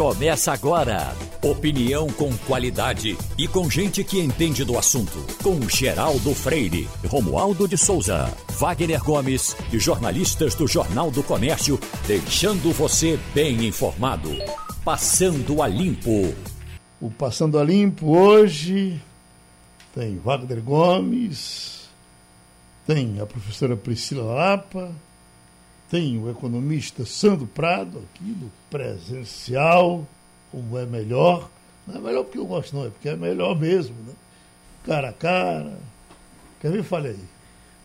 Começa 0.00 0.50
agora. 0.50 1.14
Opinião 1.42 2.06
com 2.08 2.34
qualidade 2.46 3.18
e 3.36 3.46
com 3.46 3.68
gente 3.68 4.02
que 4.02 4.18
entende 4.18 4.64
do 4.64 4.78
assunto. 4.78 5.18
Com 5.42 5.60
Geraldo 5.68 6.34
Freire, 6.34 6.88
Romualdo 7.06 7.68
de 7.68 7.76
Souza, 7.76 8.34
Wagner 8.58 9.04
Gomes 9.04 9.54
e 9.70 9.78
jornalistas 9.78 10.54
do 10.54 10.66
Jornal 10.66 11.10
do 11.10 11.22
Comércio, 11.22 11.78
deixando 12.06 12.72
você 12.72 13.20
bem 13.34 13.66
informado. 13.66 14.30
Passando 14.82 15.62
a 15.62 15.68
Limpo. 15.68 16.34
O 16.98 17.10
Passando 17.10 17.58
a 17.58 17.62
Limpo 17.62 18.16
hoje 18.16 18.98
tem 19.94 20.16
Wagner 20.16 20.62
Gomes, 20.62 21.90
tem 22.86 23.20
a 23.20 23.26
professora 23.26 23.76
Priscila 23.76 24.22
Lapa 24.22 24.94
tem 25.90 26.16
o 26.18 26.30
economista 26.30 27.04
Sandro 27.04 27.46
Prado, 27.46 27.98
aqui 27.98 28.30
do 28.32 28.50
presencial, 28.70 30.06
como 30.52 30.78
é 30.78 30.86
melhor. 30.86 31.50
Não 31.86 31.96
é 31.96 31.98
melhor 31.98 32.24
porque 32.24 32.38
eu 32.38 32.46
gosto, 32.46 32.76
não, 32.76 32.86
é 32.86 32.90
porque 32.90 33.08
é 33.08 33.16
melhor 33.16 33.58
mesmo, 33.58 33.96
né? 34.06 34.12
Cara 34.86 35.08
a 35.08 35.12
cara. 35.12 35.76
Quer 36.60 36.70
ver? 36.70 36.84
Fale 36.84 37.08
aí. 37.08 37.24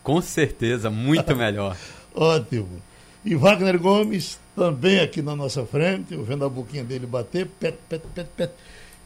Com 0.04 0.22
certeza, 0.22 0.90
muito 0.90 1.34
melhor. 1.36 1.76
Ótimo. 2.14 2.82
E 3.26 3.34
Wagner 3.36 3.80
Gomes, 3.80 4.40
também 4.56 5.00
aqui 5.00 5.24
na 5.24 5.36
nossa 5.36 5.66
frente, 5.66 6.14
eu 6.14 6.24
vendo 6.24 6.46
a 6.46 6.50
boquinha 6.50 6.84
dele 6.84 7.08
bater, 7.08 7.48
pet, 7.48 7.76
pet, 7.90 8.06
pet, 8.14 8.30
pet. 8.38 8.54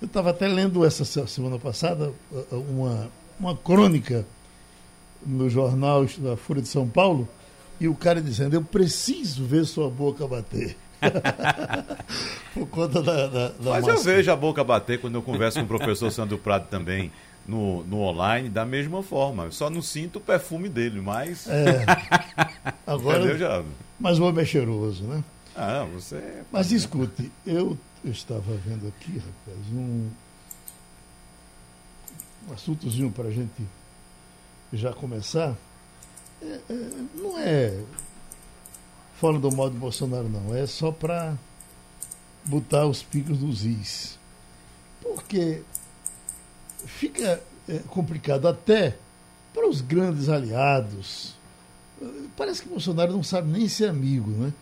Eu 0.01 0.07
estava 0.07 0.31
até 0.31 0.47
lendo 0.47 0.85
essa 0.85 1.05
semana 1.25 1.57
passada 1.57 2.13
uma, 2.51 3.09
uma 3.39 3.55
crônica 3.55 4.25
no 5.25 5.49
jornal 5.49 6.05
da 6.17 6.35
Folha 6.35 6.61
de 6.61 6.67
São 6.67 6.87
Paulo, 6.87 7.27
e 7.79 7.87
o 7.87 7.95
cara 7.95 8.21
dizendo: 8.21 8.53
Eu 8.55 8.63
preciso 8.63 9.45
ver 9.45 9.65
sua 9.65 9.89
boca 9.89 10.27
bater. 10.27 10.75
Por 12.53 12.67
conta 12.67 13.01
da. 13.01 13.27
da, 13.27 13.47
da 13.49 13.71
Mas 13.71 13.85
massa. 13.85 13.91
eu 13.91 14.03
vejo 14.03 14.31
a 14.31 14.35
boca 14.35 14.63
bater 14.63 14.99
quando 14.99 15.15
eu 15.15 15.21
converso 15.21 15.59
com 15.59 15.65
o 15.65 15.67
professor 15.67 16.11
Sandro 16.11 16.37
Prado 16.37 16.67
também 16.67 17.11
no, 17.47 17.83
no 17.85 18.01
online, 18.01 18.49
da 18.49 18.65
mesma 18.65 19.01
forma. 19.01 19.45
Eu 19.45 19.51
só 19.51 19.69
não 19.69 19.81
sinto 19.81 20.17
o 20.17 20.21
perfume 20.21 20.67
dele, 20.67 20.99
mas. 21.01 21.47
É. 21.47 21.85
Agora. 22.85 23.37
já... 23.37 23.63
Mas 23.99 24.19
o 24.19 24.25
homem 24.25 24.43
é 24.43 24.45
cheiroso, 24.45 25.03
né? 25.03 25.23
Ah, 25.55 25.85
você. 25.93 26.15
É 26.15 26.43
mas 26.51 26.71
escute, 26.71 27.31
eu, 27.45 27.77
eu 28.03 28.11
estava 28.11 28.53
vendo 28.65 28.87
aqui, 28.87 29.17
rapaz, 29.17 29.57
um, 29.73 30.09
um 32.47 32.53
assuntozinho 32.53 33.11
para 33.11 33.27
a 33.27 33.31
gente 33.31 33.63
já 34.71 34.93
começar. 34.93 35.55
Não 37.15 37.37
é 37.37 37.83
fora 39.19 39.37
do 39.37 39.51
modo 39.51 39.73
de 39.73 39.79
Bolsonaro, 39.79 40.29
não. 40.29 40.55
É 40.55 40.65
só 40.65 40.91
para 40.91 41.37
botar 42.45 42.85
os 42.87 43.03
picos 43.03 43.37
dos 43.37 43.65
is. 43.65 44.17
Porque 45.01 45.61
fica 46.85 47.43
é, 47.67 47.79
complicado 47.79 48.47
até 48.47 48.97
para 49.53 49.67
os 49.67 49.81
grandes 49.81 50.29
aliados. 50.29 51.35
Parece 52.37 52.61
que 52.61 52.69
Bolsonaro 52.69 53.11
não 53.11 53.23
sabe 53.23 53.51
nem 53.51 53.67
ser 53.67 53.89
amigo, 53.89 54.31
né? 54.31 54.53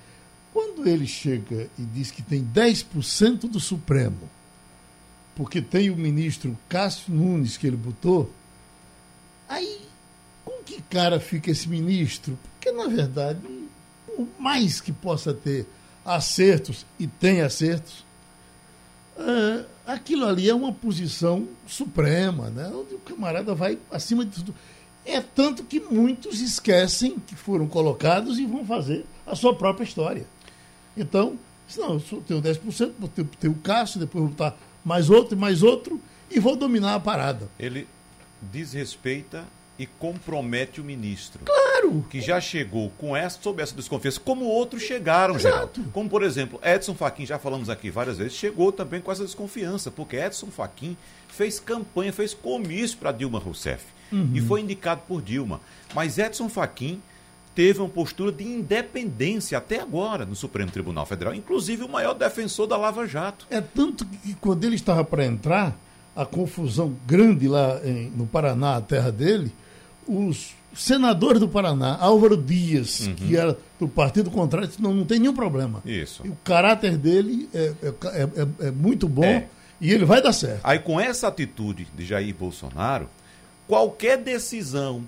Quando 0.51 0.87
ele 0.87 1.05
chega 1.05 1.69
e 1.77 1.83
diz 1.83 2.09
que 2.09 2.23
tem 2.23 2.43
10% 2.43 3.41
do 3.41 3.59
Supremo, 3.59 4.27
porque 5.35 5.61
tem 5.61 5.91
o 5.91 5.95
ministro 5.95 6.57
Cássio 6.67 7.13
Nunes 7.13 7.57
que 7.57 7.67
ele 7.67 7.77
botou, 7.77 8.31
aí 9.47 9.86
que 10.67 10.81
cara 10.81 11.19
fica 11.19 11.49
esse 11.49 11.69
ministro? 11.69 12.37
Porque, 12.43 12.71
na 12.71 12.87
verdade, 12.87 13.39
por 14.05 14.27
mais 14.37 14.81
que 14.81 14.91
possa 14.91 15.33
ter 15.33 15.65
acertos, 16.05 16.85
e 16.99 17.07
tem 17.07 17.41
acertos, 17.41 18.05
é, 19.17 19.65
aquilo 19.85 20.25
ali 20.25 20.49
é 20.49 20.53
uma 20.53 20.73
posição 20.73 21.47
suprema, 21.65 22.49
né? 22.49 22.69
onde 22.73 22.95
o 22.95 22.99
camarada 22.99 23.55
vai 23.55 23.79
acima 23.89 24.25
de 24.25 24.31
tudo. 24.31 24.53
É 25.05 25.21
tanto 25.21 25.63
que 25.63 25.79
muitos 25.79 26.41
esquecem 26.41 27.17
que 27.25 27.35
foram 27.35 27.65
colocados 27.65 28.37
e 28.37 28.45
vão 28.45 28.65
fazer 28.65 29.05
a 29.25 29.35
sua 29.35 29.55
própria 29.55 29.85
história. 29.85 30.27
Então, 30.97 31.39
não, 31.77 31.93
eu 31.93 32.21
tenho 32.27 32.41
10%, 32.41 32.91
vou 32.99 33.07
ter, 33.07 33.23
ter 33.39 33.47
o 33.47 33.55
Cássio, 33.55 33.99
depois 33.99 34.21
vou 34.21 34.31
botar 34.31 34.57
mais 34.83 35.09
outro 35.09 35.37
mais 35.37 35.63
outro, 35.63 35.99
e 36.29 36.39
vou 36.39 36.57
dominar 36.57 36.95
a 36.95 36.99
parada. 36.99 37.49
Ele 37.57 37.87
desrespeita 38.41 39.45
e 39.77 39.85
compromete 39.85 40.81
o 40.81 40.83
ministro. 40.83 41.41
Claro! 41.45 42.05
Que 42.09 42.19
já 42.19 42.41
chegou 42.41 42.91
com 42.97 43.15
essa, 43.15 43.39
sob 43.41 43.61
essa 43.61 43.75
desconfiança, 43.75 44.19
como 44.19 44.45
outros 44.45 44.83
chegaram, 44.83 45.35
Exato. 45.35 45.75
Geraldo. 45.75 45.91
Como, 45.91 46.09
por 46.09 46.23
exemplo, 46.23 46.59
Edson 46.63 46.95
Fachin, 46.95 47.25
já 47.25 47.37
falamos 47.37 47.69
aqui 47.69 47.89
várias 47.89 48.17
vezes, 48.17 48.33
chegou 48.33 48.71
também 48.71 48.99
com 48.99 49.11
essa 49.11 49.23
desconfiança, 49.23 49.91
porque 49.91 50.15
Edson 50.15 50.47
Fachin 50.47 50.97
fez 51.27 51.59
campanha, 51.59 52.11
fez 52.11 52.33
comício 52.33 52.97
para 52.97 53.11
Dilma 53.11 53.39
Rousseff. 53.39 53.85
Uhum. 54.11 54.31
E 54.33 54.41
foi 54.41 54.61
indicado 54.61 55.01
por 55.07 55.21
Dilma. 55.21 55.61
Mas 55.93 56.17
Edson 56.17 56.49
Fachin 56.49 57.01
teve 57.53 57.79
uma 57.79 57.89
postura 57.89 58.31
de 58.31 58.43
independência 58.43 59.57
até 59.57 59.79
agora 59.79 60.25
no 60.25 60.35
Supremo 60.35 60.71
Tribunal 60.71 61.05
Federal, 61.05 61.33
inclusive 61.33 61.83
o 61.83 61.89
maior 61.89 62.13
defensor 62.13 62.67
da 62.67 62.77
Lava 62.77 63.07
Jato. 63.07 63.47
É 63.49 63.61
tanto 63.61 64.05
que 64.05 64.33
quando 64.35 64.63
ele 64.63 64.75
estava 64.75 65.03
para 65.03 65.25
entrar, 65.25 65.75
a 66.17 66.25
confusão 66.25 66.95
grande 67.05 67.47
lá 67.47 67.79
em, 67.83 68.09
no 68.09 68.25
Paraná, 68.25 68.77
a 68.77 68.81
terra 68.81 69.11
dele, 69.11 69.51
os 70.07 70.55
senadores 70.75 71.39
do 71.39 71.47
Paraná, 71.47 71.97
Álvaro 71.99 72.37
Dias, 72.37 73.01
uhum. 73.01 73.15
que 73.15 73.35
era 73.35 73.57
do 73.79 73.87
Partido 73.87 74.29
Contrário, 74.29 74.69
não, 74.79 74.93
não 74.93 75.05
tem 75.05 75.19
nenhum 75.19 75.33
problema. 75.33 75.81
Isso. 75.85 76.21
E 76.25 76.29
o 76.29 76.37
caráter 76.43 76.97
dele 76.97 77.49
é, 77.53 77.73
é, 77.81 77.93
é, 78.03 78.67
é 78.67 78.71
muito 78.71 79.07
bom 79.07 79.23
é. 79.23 79.47
e 79.81 79.91
ele 79.91 80.05
vai 80.05 80.21
dar 80.21 80.33
certo. 80.33 80.61
Aí, 80.63 80.79
com 80.79 80.99
essa 80.99 81.27
atitude 81.27 81.87
de 81.95 82.05
Jair 82.05 82.33
Bolsonaro, 82.33 83.09
qualquer 83.67 84.17
decisão 84.17 85.03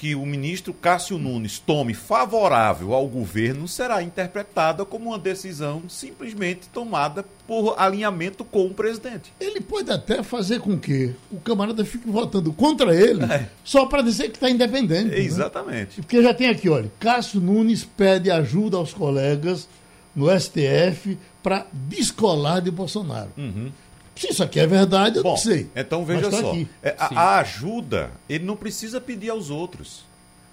que 0.00 0.14
o 0.14 0.24
ministro 0.24 0.72
Cássio 0.72 1.18
Nunes 1.18 1.58
tome 1.58 1.92
favorável 1.92 2.94
ao 2.94 3.06
governo 3.06 3.68
será 3.68 4.02
interpretada 4.02 4.82
como 4.82 5.10
uma 5.10 5.18
decisão 5.18 5.82
simplesmente 5.90 6.70
tomada 6.70 7.22
por 7.46 7.74
alinhamento 7.76 8.42
com 8.42 8.64
o 8.64 8.72
presidente. 8.72 9.30
Ele 9.38 9.60
pode 9.60 9.92
até 9.92 10.22
fazer 10.22 10.60
com 10.60 10.78
que 10.78 11.14
o 11.30 11.38
camarada 11.38 11.84
fique 11.84 12.08
votando 12.08 12.50
contra 12.50 12.94
ele 12.94 13.22
é. 13.30 13.46
só 13.62 13.84
para 13.84 14.00
dizer 14.00 14.30
que 14.30 14.36
está 14.38 14.48
independente. 14.48 15.10
Né? 15.10 15.18
Exatamente. 15.18 15.98
Né? 15.98 16.02
Porque 16.02 16.22
já 16.22 16.32
tem 16.32 16.48
aqui, 16.48 16.70
olha, 16.70 16.90
Cássio 16.98 17.38
Nunes 17.38 17.84
pede 17.84 18.30
ajuda 18.30 18.78
aos 18.78 18.94
colegas 18.94 19.68
no 20.16 20.30
STF 20.30 21.18
para 21.42 21.66
descolar 21.74 22.62
de 22.62 22.70
Bolsonaro. 22.70 23.32
Uhum. 23.36 23.70
Se 24.16 24.28
isso 24.30 24.42
aqui 24.42 24.60
é 24.60 24.66
verdade, 24.66 25.18
eu 25.18 25.22
Bom, 25.22 25.30
não 25.30 25.36
sei. 25.36 25.68
Então 25.74 26.04
veja 26.04 26.30
tá 26.30 26.40
só. 26.40 26.54
É, 26.82 26.94
a, 26.98 27.20
a, 27.20 27.38
ajuda, 27.38 28.10
ele 28.28 28.44
não 28.44 28.56
precisa 28.56 29.00
pedir 29.00 29.30
aos 29.30 29.50
outros. 29.50 30.04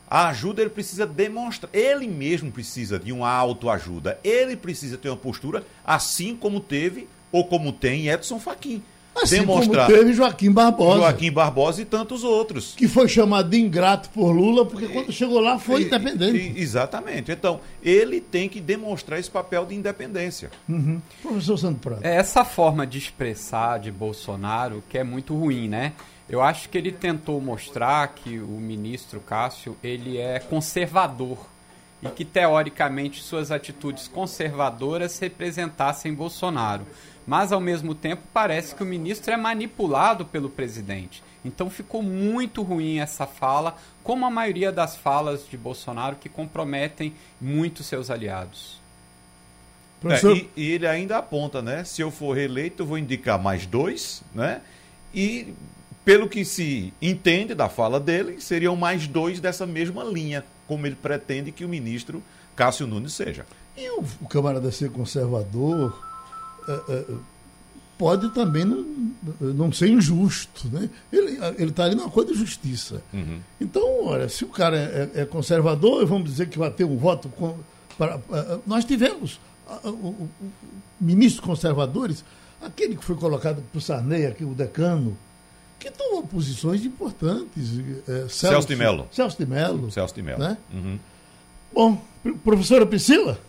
A 0.10 0.30
ajuda 0.30 0.62
ele 0.62 0.70
precisa 0.70 1.06
demonstrar. 1.06 1.70
Ele 1.74 2.08
mesmo 2.08 2.50
precisa 2.52 2.98
de 2.98 3.12
uma 3.12 3.30
autoajuda. 3.30 4.18
Ele 4.24 4.56
precisa 4.56 4.98
ter 4.98 5.10
uma 5.10 5.18
postura 5.18 5.66
assim 5.86 6.36
como 6.36 6.62
teve 6.62 7.10
ou 7.32 7.46
como 7.46 7.74
tem 7.74 8.08
Edson 8.08 8.40
Fachin. 8.40 8.82
Assim 9.22 9.40
demonstrar. 9.40 9.88
como 9.88 9.98
teve 9.98 10.14
Joaquim 10.14 10.52
Barbosa. 10.52 11.00
Joaquim 11.00 11.32
Barbosa 11.32 11.82
e 11.82 11.86
tantos 11.86 12.24
outros. 12.24 12.74
Que 12.76 12.88
foi 12.88 13.08
chamado 13.08 13.50
de 13.50 13.60
ingrato 13.60 14.10
por 14.10 14.32
Lula, 14.32 14.66
porque 14.66 14.88
quando 14.88 15.12
chegou 15.12 15.40
lá 15.40 15.58
foi 15.60 15.82
e, 15.82 15.86
independente. 15.86 16.38
E, 16.38 16.62
exatamente. 16.62 17.32
Então, 17.32 17.60
ele 17.82 18.22
tem 18.22 18.48
que 18.48 18.60
demonstrar 18.60 19.20
esse 19.20 19.30
papel 19.30 19.66
de 19.66 19.76
independência. 19.76 20.52
Uhum. 20.68 21.02
Professor 21.22 21.58
Santo 21.58 21.80
Prado. 21.80 22.06
É 22.06 22.16
essa 22.16 22.46
forma 22.46 22.86
de 22.86 22.98
expressar 22.98 23.80
de 23.80 23.92
Bolsonaro 23.92 24.84
que 24.90 24.98
é 24.98 25.04
muito 25.04 25.36
ruim, 25.36 25.68
né? 25.68 25.94
Eu 26.30 26.42
acho 26.42 26.68
que 26.68 26.78
ele 26.78 26.92
tentou 26.92 27.40
mostrar 27.40 28.08
que 28.10 28.38
o 28.40 28.48
ministro 28.48 29.22
Cássio 29.22 29.78
ele 29.82 30.18
é 30.18 30.40
conservador 30.40 31.38
e 32.04 32.10
que 32.10 32.26
teoricamente 32.26 33.24
suas 33.24 33.50
atitudes 33.50 34.08
conservadoras 34.08 35.18
representassem 35.20 36.14
Bolsonaro. 36.14 36.86
Mas 37.28 37.52
ao 37.52 37.60
mesmo 37.60 37.94
tempo 37.94 38.24
parece 38.34 38.74
que 38.74 38.82
o 38.82 38.86
ministro 38.86 39.34
é 39.34 39.38
manipulado 39.38 40.24
pelo 40.24 40.50
presidente. 40.50 41.22
Então 41.44 41.70
ficou 41.70 42.02
muito 42.02 42.64
ruim 42.64 43.00
essa 43.00 43.28
fala, 43.28 43.76
como 44.02 44.26
a 44.26 44.30
maioria 44.30 44.72
das 44.72 44.96
falas 44.96 45.46
de 45.48 45.58
Bolsonaro 45.58 46.16
que 46.16 46.30
comprometem 46.30 47.14
muito 47.40 47.84
seus 47.84 48.10
aliados. 48.10 48.80
É, 50.06 50.26
e, 50.28 50.50
e, 50.56 50.72
ele 50.72 50.88
ainda 50.88 51.18
aponta, 51.18 51.62
né? 51.62 51.84
Se 51.84 52.02
eu 52.02 52.12
for 52.12 52.34
reeleito, 52.34 52.84
eu 52.84 52.88
vou 52.88 52.98
indicar 52.98 53.38
mais 53.38 53.66
dois, 53.66 54.24
né? 54.34 54.62
E 55.14 55.54
pelo 56.06 56.30
que 56.30 56.46
se 56.46 56.94
entende 57.02 57.54
da 57.54 57.68
fala 57.68 58.00
dele, 58.00 58.40
seriam 58.40 58.76
mais 58.76 59.08
dois 59.08 59.42
dessa 59.42 59.66
mesma 59.66 60.04
linha 60.04 60.46
como 60.68 60.86
ele 60.86 60.96
pretende 60.96 61.52
que 61.52 61.66
o 61.66 61.70
ministro 61.70 62.22
Cássio 62.56 62.88
Nunes 62.88 63.14
seja. 63.14 63.46
E 63.76 63.90
o, 63.90 64.04
o 64.22 64.28
camarada 64.28 64.72
ser 64.72 64.92
conservador 64.92 66.07
pode 67.98 68.30
também 68.30 68.64
não, 68.64 68.86
não 69.40 69.72
ser 69.72 69.90
injusto. 69.90 70.68
Né? 70.70 70.90
Ele 71.12 71.70
está 71.70 71.86
ali 71.86 71.96
numa 71.96 72.10
coisa 72.10 72.32
de 72.32 72.40
justiça. 72.40 73.02
Uhum. 73.14 73.40
Então, 73.60 74.06
olha, 74.06 74.30
se 74.30 74.46
o 74.46 74.50
cara 74.50 74.78
é, 74.78 75.22
é, 75.22 75.26
conservador, 75.26 76.06
vamos 76.06 76.30
dizer 76.30 76.48
que 76.48 76.60
vai 76.60 76.70
ter 76.70 76.84
um 76.84 76.98
voto. 76.98 77.30
Com, 77.30 77.58
para, 77.98 78.20
nós 78.66 78.86
tivemos 78.86 79.40
o, 79.84 79.90
o, 79.90 80.08
o, 80.10 80.30
ministros 81.02 81.44
conservadores, 81.44 82.24
aquele 82.62 82.96
que 82.96 83.04
foi 83.04 83.16
colocado 83.16 83.64
por 83.74 83.82
Sarney, 83.82 84.26
aqui, 84.26 84.44
o 84.44 84.54
decano, 84.54 85.18
que 85.80 85.92
tomou 85.92 86.24
posições 86.24 86.86
importantes. 86.86 87.80
É, 88.08 88.22
Celso, 88.22 88.30
Celso 88.30 88.68
de 88.68 88.76
Mello. 88.76 89.08
Celso 89.12 89.38
de 89.38 89.46
Mello. 89.46 89.92
Celso 89.92 90.14
de. 90.14 90.22
Né? 90.22 90.58
Uhum. 90.74 91.00
Bom, 91.74 92.02
professora 92.44 92.86
Priscila. 92.86 93.40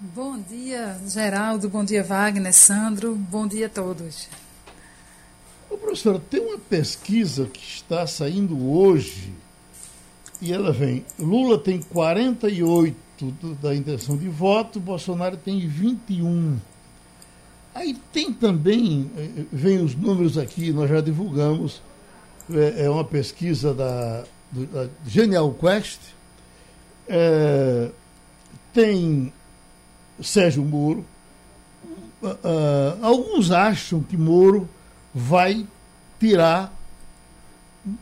Bom 0.00 0.38
dia, 0.38 0.96
Geraldo. 1.08 1.68
Bom 1.68 1.84
dia, 1.84 2.04
Wagner, 2.04 2.52
Sandro. 2.52 3.16
Bom 3.16 3.48
dia 3.48 3.66
a 3.66 3.68
todos. 3.68 4.28
Ô, 5.68 5.76
professora, 5.76 6.20
tem 6.20 6.38
uma 6.38 6.56
pesquisa 6.56 7.46
que 7.46 7.58
está 7.58 8.06
saindo 8.06 8.70
hoje 8.70 9.34
e 10.40 10.52
ela 10.52 10.70
vem. 10.70 11.04
Lula 11.18 11.58
tem 11.58 11.82
48 11.82 12.96
da 13.60 13.74
intenção 13.74 14.16
de 14.16 14.28
voto, 14.28 14.78
Bolsonaro 14.78 15.36
tem 15.36 15.66
21. 15.66 16.58
Aí 17.74 17.96
tem 18.12 18.32
também, 18.32 19.10
eh, 19.16 19.46
vem 19.52 19.82
os 19.82 19.96
números 19.96 20.38
aqui, 20.38 20.72
nós 20.72 20.88
já 20.88 21.00
divulgamos, 21.00 21.82
é, 22.48 22.84
é 22.84 22.88
uma 22.90 23.04
pesquisa 23.04 23.74
da, 23.74 24.22
da 24.52 24.88
Genial 25.04 25.52
Quest, 25.54 25.98
é, 27.08 27.90
tem 28.72 29.32
Sérgio 30.22 30.64
Moro. 30.64 31.04
Uh, 32.22 32.98
alguns 33.02 33.50
acham 33.50 34.02
que 34.02 34.16
Moro 34.16 34.68
vai 35.14 35.66
tirar, 36.18 36.72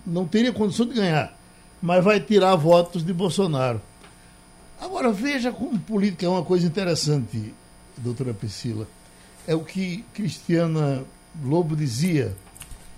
não 0.07 0.27
teria 0.27 0.53
condição 0.53 0.87
de 0.87 0.95
ganhar, 0.95 1.37
mas 1.83 2.03
vai 2.03 2.19
tirar 2.19 2.57
votos 2.57 3.05
de 3.05 3.13
Bolsonaro. 3.13 3.81
Agora, 4.81 5.13
veja 5.13 5.53
como 5.53 5.79
política 5.79 6.27
é 6.27 6.29
uma 6.29 6.45
coisa 6.45 6.67
interessante, 6.67 7.55
doutora 7.99 8.35
Priscila. 8.35 8.87
É 9.47 9.55
o 9.55 9.61
que 9.61 10.05
Cristiana 10.13 11.05
Lobo 11.45 11.77
dizia, 11.77 12.35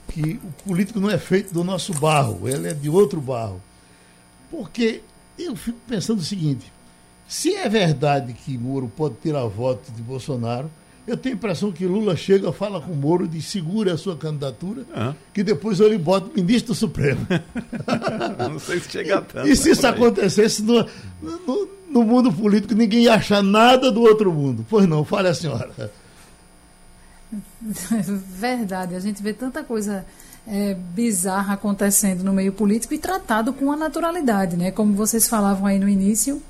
que 0.09 0.41
o 0.43 0.53
político 0.65 1.01
não 1.01 1.11
é 1.11 1.19
feito 1.19 1.53
do 1.53 1.63
nosso 1.63 1.93
barro, 1.95 2.49
ele 2.49 2.69
é 2.69 2.75
de 2.75 2.89
outro 2.89 3.21
barro. 3.21 3.61
Porque 4.51 5.03
eu 5.39 5.55
fico 5.55 5.79
pensando 5.87 6.21
o 6.21 6.25
seguinte: 6.25 6.73
se 7.29 7.55
é 7.55 7.69
verdade 7.69 8.33
que 8.33 8.57
Moro 8.57 8.91
pode 8.97 9.17
tirar 9.23 9.45
voto 9.45 9.93
de 9.93 10.01
Bolsonaro, 10.01 10.71
eu 11.07 11.17
tenho 11.17 11.35
a 11.35 11.39
impressão 11.39 11.71
que 11.73 11.87
Lula 11.87 12.17
chega, 12.17 12.53
fala 12.53 12.81
com 12.81 12.93
Moro, 12.95 13.29
diz 13.29 13.47
segura 13.47 13.95
a 13.95 13.99
sua 13.99 14.17
candidatura, 14.17 14.83
uhum. 14.95 15.15
que 15.33 15.43
depois 15.43 15.81
ele 15.81 15.97
bota 15.97 16.31
ministro 16.35 16.73
do 16.73 16.75
Supremo. 16.75 17.27
Não 18.39 18.59
sei 18.59 18.81
se 18.81 18.91
chega 18.91 19.21
tanto. 19.23 19.49
E 19.49 19.57
se 19.57 19.71
isso 19.71 19.87
acontecesse 19.87 20.63
no, 20.63 20.87
no, 21.23 21.69
no, 21.91 22.03
mundo 22.03 22.33
político, 22.33 22.75
ninguém 22.75 23.05
ia 23.05 23.15
achar 23.15 23.43
nada 23.43 23.91
do 23.91 24.03
outro 24.03 24.33
mundo. 24.33 24.67
Pois 24.69 24.87
não, 24.87 25.03
fale 25.05 25.29
a 25.29 25.35
senhora. 25.35 25.91
Verdade, 27.61 28.95
a 28.95 29.01
gente 29.01 29.23
vê 29.23 29.33
tanta 29.33 29.65
coisa 29.65 30.05
é, 30.47 30.75
bizarra 30.75 31.55
acontecendo 31.55 32.23
no 32.23 32.33
meio 32.33 32.53
político 32.53 32.93
e 32.93 32.99
tratado 32.99 33.53
com 33.53 33.73
a 33.73 33.77
naturalidade, 33.77 34.57
né? 34.57 34.71
Como 34.71 34.95
vocês 34.95 35.27
falavam 35.27 35.67
aí 35.67 35.79
no 35.79 35.89
início, 35.89 36.43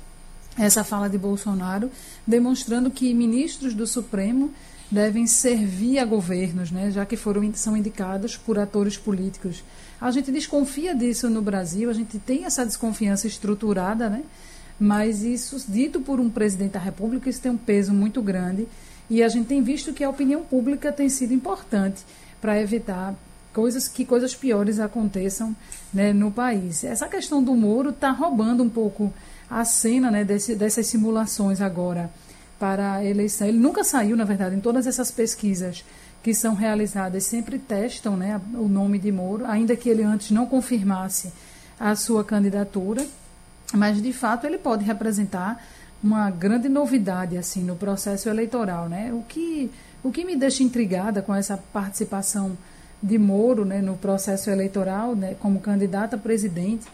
essa 0.59 0.83
fala 0.83 1.09
de 1.09 1.17
Bolsonaro, 1.17 1.89
demonstrando 2.27 2.91
que 2.91 3.13
ministros 3.13 3.73
do 3.73 3.87
Supremo 3.87 4.51
devem 4.91 5.25
servir 5.25 5.99
a 5.99 6.05
governos, 6.05 6.71
né, 6.71 6.91
já 6.91 7.05
que 7.05 7.15
foram 7.15 7.49
são 7.53 7.77
indicados 7.77 8.35
por 8.35 8.59
atores 8.59 8.97
políticos. 8.97 9.63
A 10.01 10.11
gente 10.11 10.31
desconfia 10.31 10.95
disso 10.95 11.29
no 11.29 11.41
Brasil, 11.41 11.89
a 11.89 11.93
gente 11.93 12.17
tem 12.19 12.45
essa 12.45 12.65
desconfiança 12.65 13.27
estruturada, 13.27 14.09
né? 14.09 14.23
Mas 14.79 15.23
isso 15.23 15.61
dito 15.67 15.99
por 15.99 16.19
um 16.19 16.29
presidente 16.29 16.71
da 16.71 16.79
República, 16.79 17.29
isso 17.29 17.41
tem 17.41 17.51
um 17.51 17.57
peso 17.57 17.93
muito 17.93 18.21
grande 18.21 18.65
e 19.09 19.21
a 19.21 19.27
gente 19.27 19.47
tem 19.47 19.61
visto 19.61 19.91
que 19.91 20.03
a 20.03 20.09
opinião 20.09 20.41
pública 20.41 20.91
tem 20.91 21.09
sido 21.09 21.33
importante 21.33 22.01
para 22.39 22.59
evitar 22.61 23.13
coisas 23.53 23.87
que 23.89 24.05
coisas 24.05 24.33
piores 24.33 24.79
aconteçam 24.79 25.53
né, 25.93 26.13
no 26.13 26.31
país. 26.31 26.83
Essa 26.85 27.09
questão 27.09 27.43
do 27.43 27.53
Moro 27.55 27.89
está 27.89 28.11
roubando 28.11 28.63
um 28.63 28.69
pouco 28.69 29.13
a 29.49 29.65
cena 29.65 30.11
né, 30.11 30.23
desse, 30.23 30.55
dessas 30.55 30.87
simulações 30.87 31.61
agora 31.61 32.09
para 32.59 32.95
a 32.95 33.05
eleição. 33.05 33.47
Ele 33.47 33.57
nunca 33.57 33.83
saiu, 33.83 34.15
na 34.15 34.25
verdade, 34.25 34.55
em 34.55 34.59
todas 34.59 34.85
essas 34.85 35.09
pesquisas 35.09 35.83
que 36.21 36.33
são 36.33 36.53
realizadas, 36.53 37.23
sempre 37.23 37.57
testam 37.57 38.17
né, 38.17 38.39
o 38.53 38.67
nome 38.67 38.99
de 38.99 39.11
Moro, 39.11 39.45
ainda 39.45 39.75
que 39.75 39.89
ele 39.89 40.03
antes 40.03 40.31
não 40.31 40.45
confirmasse 40.45 41.31
a 41.79 41.95
sua 41.95 42.23
candidatura, 42.25 43.05
mas 43.73 44.01
de 44.01 44.11
fato 44.11 44.45
ele 44.45 44.57
pode 44.57 44.83
representar 44.83 45.63
uma 46.03 46.29
grande 46.29 46.67
novidade 46.67 47.37
assim 47.37 47.63
no 47.63 47.75
processo 47.75 48.27
eleitoral, 48.29 48.89
né? 48.89 49.11
O 49.13 49.23
que 49.23 49.71
o 50.01 50.11
que 50.11 50.23
me 50.23 50.35
deixa 50.35 50.63
intrigada 50.63 51.21
com 51.21 51.35
essa 51.35 51.57
participação 51.57 52.57
de 53.03 53.17
Moro, 53.17 53.65
né, 53.65 53.81
no 53.81 53.97
processo 53.97 54.49
eleitoral, 54.49 55.15
né, 55.15 55.35
como 55.39 55.59
candidato 55.59 56.15
a 56.15 56.17
presidente, 56.17 56.85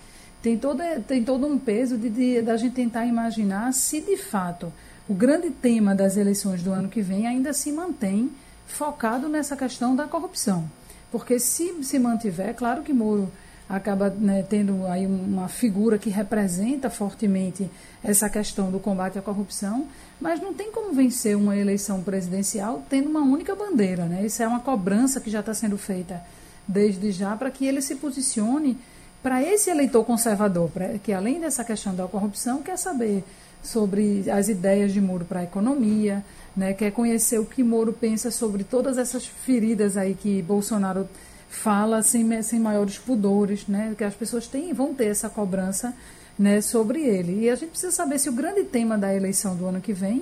tem 0.45 0.59
todo, 0.59 0.79
tem 1.07 1.23
todo 1.23 1.47
um 1.47 1.57
peso 1.57 1.97
de, 1.97 2.07
de, 2.07 2.41
da 2.43 2.55
gente 2.55 2.73
tentar 2.73 3.03
imaginar 3.07 3.73
se 3.73 3.99
de 3.99 4.15
fato 4.15 4.71
o 5.09 5.13
grande 5.15 5.49
tema 5.49 5.95
das 5.95 6.17
eleições 6.17 6.61
do 6.61 6.71
ano 6.71 6.87
que 6.87 7.01
vem 7.01 7.25
ainda 7.25 7.51
se 7.51 7.71
mantém 7.71 8.29
focado 8.67 9.27
nessa 9.27 9.57
questão 9.57 9.95
da 9.95 10.03
corrupção. 10.05 10.69
Porque 11.11 11.39
se 11.39 11.73
se 11.81 11.97
mantiver, 11.97 12.53
claro 12.53 12.83
que 12.83 12.93
Moro 12.93 13.31
acaba 13.67 14.07
né, 14.11 14.45
tendo 14.47 14.85
aí 14.85 15.07
uma 15.07 15.47
figura 15.47 15.97
que 15.97 16.11
representa 16.11 16.91
fortemente 16.91 17.67
essa 18.03 18.29
questão 18.29 18.69
do 18.69 18.79
combate 18.79 19.17
à 19.17 19.23
corrupção, 19.23 19.87
mas 20.21 20.39
não 20.39 20.53
tem 20.53 20.71
como 20.71 20.93
vencer 20.93 21.35
uma 21.35 21.57
eleição 21.57 22.03
presidencial 22.03 22.83
tendo 22.87 23.09
uma 23.09 23.21
única 23.21 23.55
bandeira. 23.55 24.05
Né? 24.05 24.23
Isso 24.23 24.43
é 24.43 24.47
uma 24.47 24.59
cobrança 24.59 25.19
que 25.19 25.31
já 25.31 25.39
está 25.39 25.55
sendo 25.55 25.75
feita 25.75 26.21
desde 26.67 27.11
já 27.11 27.35
para 27.35 27.49
que 27.49 27.65
ele 27.65 27.81
se 27.81 27.95
posicione 27.95 28.77
para 29.25 29.41
esse 29.41 29.71
eleitor 29.71 30.05
conservador, 30.05 30.69
pra, 30.69 30.99
que 30.99 31.11
além 31.11 31.39
dessa 31.39 31.63
questão 31.63 31.95
da 31.95 32.07
corrupção, 32.07 32.61
quer 32.61 32.77
saber 32.77 33.23
sobre 33.63 34.29
as 34.29 34.49
ideias 34.49 34.93
de 34.93 35.01
Moro 35.01 35.25
para 35.25 35.39
a 35.39 35.43
economia, 35.43 36.23
né, 36.55 36.73
quer 36.73 36.91
conhecer 36.91 37.39
o 37.39 37.45
que 37.45 37.63
Moro 37.63 37.91
pensa 37.91 38.29
sobre 38.29 38.63
todas 38.63 38.99
essas 38.99 39.25
feridas 39.25 39.97
aí 39.97 40.13
que 40.13 40.43
Bolsonaro 40.43 41.09
fala 41.49 42.03
sem, 42.03 42.39
sem 42.43 42.59
maiores 42.59 42.99
pudores, 42.99 43.65
né, 43.67 43.95
que 43.97 44.03
as 44.03 44.13
pessoas 44.13 44.45
têm, 44.45 44.71
vão 44.73 44.93
ter 44.93 45.07
essa 45.07 45.27
cobrança 45.27 45.91
né, 46.37 46.61
sobre 46.61 47.01
ele. 47.01 47.45
E 47.45 47.49
a 47.49 47.55
gente 47.55 47.71
precisa 47.71 47.91
saber 47.91 48.19
se 48.19 48.29
o 48.29 48.31
grande 48.31 48.63
tema 48.65 48.95
da 48.95 49.11
eleição 49.11 49.55
do 49.55 49.65
ano 49.65 49.81
que 49.81 49.91
vem 49.91 50.21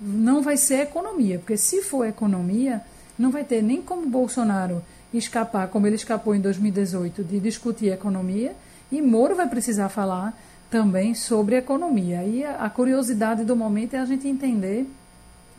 não 0.00 0.42
vai 0.42 0.56
ser 0.56 0.80
economia, 0.80 1.38
porque 1.38 1.56
se 1.56 1.80
for 1.80 2.04
economia, 2.08 2.82
não 3.16 3.30
vai 3.30 3.44
ter 3.44 3.62
nem 3.62 3.80
como 3.80 4.04
Bolsonaro 4.08 4.82
escapar, 5.18 5.68
como 5.68 5.86
ele 5.86 5.96
escapou 5.96 6.34
em 6.34 6.40
2018, 6.40 7.22
de 7.24 7.40
discutir 7.40 7.92
economia, 7.92 8.54
e 8.90 9.00
Moro 9.00 9.34
vai 9.34 9.48
precisar 9.48 9.88
falar 9.88 10.36
também 10.70 11.14
sobre 11.14 11.56
economia. 11.56 12.24
E 12.24 12.44
a, 12.44 12.68
curiosidade 12.70 13.44
do 13.44 13.54
momento 13.54 13.94
é 13.94 13.98
a 13.98 14.04
gente 14.04 14.26
entender 14.26 14.86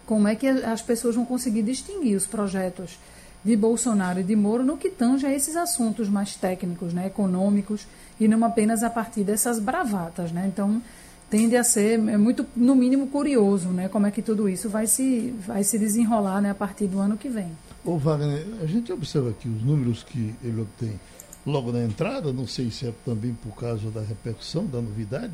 como 0.05 0.27
é 0.27 0.35
que 0.35 0.47
as 0.47 0.81
pessoas 0.81 1.15
vão 1.15 1.23
conseguir 1.23 1.61
distinguir 1.61 2.15
os 2.15 2.25
projetos 2.25 2.97
de 3.43 3.55
Bolsonaro 3.55 4.19
e 4.19 4.23
de 4.23 4.35
Moro 4.35 4.63
no 4.63 4.77
que 4.77 4.89
tange 4.89 5.25
a 5.25 5.33
esses 5.33 5.55
assuntos 5.55 6.09
mais 6.09 6.35
técnicos, 6.35 6.93
né, 6.93 7.07
econômicos, 7.07 7.85
e 8.19 8.27
não 8.27 8.43
apenas 8.43 8.83
a 8.83 8.89
partir 8.89 9.23
dessas 9.23 9.59
bravatas. 9.59 10.31
Né? 10.31 10.45
Então, 10.47 10.81
tende 11.29 11.57
a 11.57 11.63
ser 11.63 11.93
é 11.93 12.17
muito, 12.17 12.45
no 12.55 12.75
mínimo, 12.75 13.07
curioso 13.07 13.69
né, 13.69 13.89
como 13.89 14.07
é 14.07 14.11
que 14.11 14.21
tudo 14.21 14.47
isso 14.47 14.69
vai 14.69 14.87
se, 14.87 15.33
vai 15.45 15.63
se 15.63 15.77
desenrolar 15.77 16.41
né, 16.41 16.51
a 16.51 16.55
partir 16.55 16.87
do 16.87 16.99
ano 16.99 17.17
que 17.17 17.29
vem. 17.29 17.51
Ô 17.85 17.97
Wagner, 17.97 18.45
a 18.61 18.65
gente 18.65 18.91
observa 18.91 19.29
aqui 19.29 19.47
os 19.49 19.61
números 19.61 20.03
que 20.03 20.33
ele 20.43 20.61
obtém 20.61 20.99
logo 21.45 21.71
na 21.71 21.83
entrada, 21.83 22.31
não 22.31 22.47
sei 22.47 22.71
se 22.71 22.87
é 22.87 22.93
também 23.05 23.33
por 23.33 23.55
causa 23.55 23.89
da 23.91 24.01
repercussão, 24.01 24.65
da 24.65 24.81
novidade, 24.81 25.33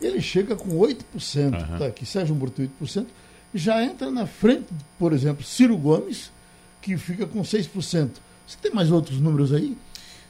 ele 0.00 0.20
chega 0.20 0.54
com 0.54 0.78
8%, 0.78 0.96
uhum. 1.44 1.78
tá 1.78 1.86
aqui, 1.86 2.04
Sérgio 2.04 2.34
Moro 2.34 2.52
8%, 2.52 3.06
já 3.54 3.82
entra 3.82 4.10
na 4.10 4.26
frente, 4.26 4.66
por 4.98 5.12
exemplo, 5.12 5.44
Ciro 5.44 5.76
Gomes, 5.76 6.30
que 6.80 6.96
fica 6.96 7.26
com 7.26 7.40
6%. 7.40 8.10
Você 8.46 8.56
tem 8.60 8.72
mais 8.72 8.90
outros 8.90 9.20
números 9.20 9.52
aí? 9.52 9.76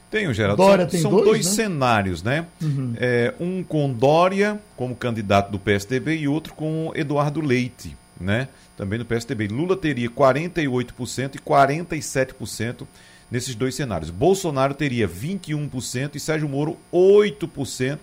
Tenho, 0.09 0.33
Geraldo. 0.33 0.61
Dória 0.61 0.83
são, 0.83 0.91
tem 0.91 1.01
são 1.01 1.11
dois, 1.11 1.25
dois 1.25 1.45
né? 1.45 1.51
cenários, 1.51 2.21
né? 2.21 2.45
Uhum. 2.61 2.93
É, 2.97 3.33
um 3.39 3.63
com 3.63 3.91
Dória 3.91 4.59
como 4.75 4.93
candidato 4.93 5.51
do 5.51 5.57
PSDB 5.57 6.17
e 6.17 6.27
outro 6.27 6.53
com 6.53 6.91
Eduardo 6.93 7.39
Leite, 7.39 7.95
né? 8.19 8.49
Também 8.81 8.97
no 8.97 9.05
PSDB. 9.05 9.47
Lula 9.47 9.77
teria 9.77 10.09
48% 10.09 11.35
e 11.35 11.37
47% 11.39 12.87
nesses 13.29 13.53
dois 13.53 13.75
cenários. 13.75 14.09
Bolsonaro 14.09 14.73
teria 14.73 15.07
21% 15.07 16.15
e 16.15 16.19
Sérgio 16.19 16.49
Moro 16.49 16.75
8% 16.91 17.99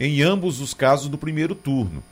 em 0.00 0.20
ambos 0.20 0.60
os 0.60 0.74
casos 0.74 1.08
do 1.08 1.16
primeiro 1.16 1.54
turno. 1.54 2.02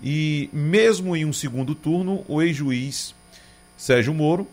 E 0.00 0.48
mesmo 0.52 1.16
em 1.16 1.24
um 1.24 1.32
segundo 1.32 1.74
turno, 1.74 2.24
o 2.28 2.40
ex-juiz 2.40 3.12
Sérgio 3.76 4.14
Moro, 4.14 4.46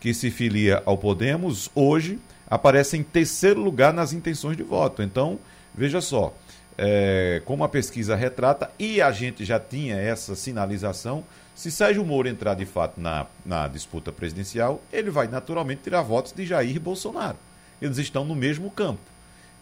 que 0.00 0.14
se 0.14 0.30
filia 0.30 0.82
ao 0.86 0.96
Podemos, 0.96 1.70
hoje 1.74 2.18
aparece 2.48 2.96
em 2.96 3.02
terceiro 3.02 3.60
lugar 3.60 3.92
nas 3.92 4.14
intenções 4.14 4.56
de 4.56 4.62
voto. 4.62 5.02
Então, 5.02 5.38
veja 5.74 6.00
só, 6.00 6.34
é, 6.78 7.42
como 7.44 7.64
a 7.64 7.68
pesquisa 7.68 8.16
retrata, 8.16 8.70
e 8.78 9.02
a 9.02 9.12
gente 9.12 9.44
já 9.44 9.60
tinha 9.60 9.96
essa 9.96 10.34
sinalização, 10.34 11.22
se 11.56 11.70
Sérgio 11.70 12.04
Moro 12.04 12.28
entrar 12.28 12.54
de 12.54 12.66
fato 12.66 13.00
na, 13.00 13.26
na 13.44 13.66
disputa 13.66 14.12
presidencial, 14.12 14.80
ele 14.92 15.10
vai 15.10 15.26
naturalmente 15.26 15.80
tirar 15.82 16.02
votos 16.02 16.30
de 16.32 16.44
Jair 16.44 16.78
Bolsonaro. 16.78 17.38
Eles 17.80 17.96
estão 17.96 18.26
no 18.26 18.34
mesmo 18.34 18.70
campo, 18.70 19.00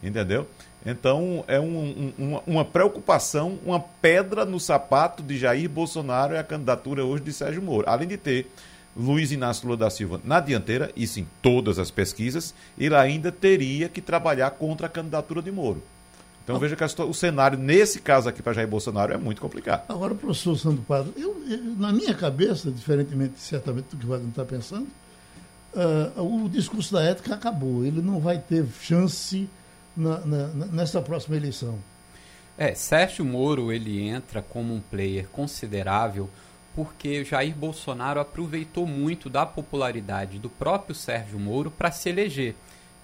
entendeu? 0.02 0.44
Então 0.84 1.44
é 1.46 1.58
um, 1.60 2.12
um, 2.18 2.40
uma 2.48 2.64
preocupação, 2.64 3.60
uma 3.64 3.78
pedra 3.78 4.44
no 4.44 4.58
sapato 4.58 5.22
de 5.22 5.38
Jair 5.38 5.70
Bolsonaro 5.70 6.34
é 6.34 6.40
a 6.40 6.44
candidatura 6.44 7.04
hoje 7.04 7.22
de 7.22 7.32
Sérgio 7.32 7.62
Moro. 7.62 7.88
Além 7.88 8.08
de 8.08 8.16
ter 8.16 8.50
Luiz 8.96 9.30
Inácio 9.30 9.64
Lula 9.66 9.76
da 9.76 9.88
Silva 9.88 10.20
na 10.24 10.40
dianteira, 10.40 10.90
isso 10.96 11.20
em 11.20 11.28
todas 11.40 11.78
as 11.78 11.92
pesquisas, 11.92 12.52
ele 12.76 12.96
ainda 12.96 13.30
teria 13.30 13.88
que 13.88 14.00
trabalhar 14.00 14.50
contra 14.50 14.88
a 14.88 14.90
candidatura 14.90 15.40
de 15.40 15.52
Moro. 15.52 15.80
Então 16.44 16.58
veja 16.58 16.76
que 16.76 16.84
o 16.84 17.14
cenário, 17.14 17.58
nesse 17.58 18.00
caso 18.00 18.28
aqui 18.28 18.42
para 18.42 18.52
Jair 18.52 18.68
Bolsonaro, 18.68 19.14
é 19.14 19.16
muito 19.16 19.40
complicado. 19.40 19.84
Agora, 19.88 20.14
professor 20.14 20.56
Sandro 20.56 20.82
Padre, 20.82 21.14
eu, 21.16 21.42
eu, 21.48 21.58
na 21.76 21.90
minha 21.90 22.14
cabeça, 22.14 22.70
diferentemente 22.70 23.40
certamente 23.40 23.86
do 23.90 23.96
que 23.96 24.04
o 24.04 24.08
Wagner 24.10 24.28
está 24.28 24.44
pensando, 24.44 24.86
uh, 25.74 26.44
o 26.44 26.48
discurso 26.48 26.92
da 26.92 27.02
ética 27.02 27.34
acabou. 27.34 27.82
Ele 27.82 28.02
não 28.02 28.20
vai 28.20 28.38
ter 28.38 28.66
chance 28.82 29.48
na, 29.96 30.20
na, 30.20 30.46
nessa 30.66 31.00
próxima 31.00 31.36
eleição. 31.36 31.78
É, 32.58 32.74
Sérgio 32.74 33.24
Moro 33.24 33.72
ele 33.72 34.06
entra 34.06 34.42
como 34.42 34.74
um 34.74 34.80
player 34.80 35.26
considerável 35.28 36.28
porque 36.74 37.24
Jair 37.24 37.54
Bolsonaro 37.54 38.20
aproveitou 38.20 38.86
muito 38.86 39.30
da 39.30 39.46
popularidade 39.46 40.38
do 40.38 40.50
próprio 40.50 40.94
Sérgio 40.94 41.38
Moro 41.38 41.70
para 41.70 41.90
se 41.90 42.08
eleger. 42.08 42.54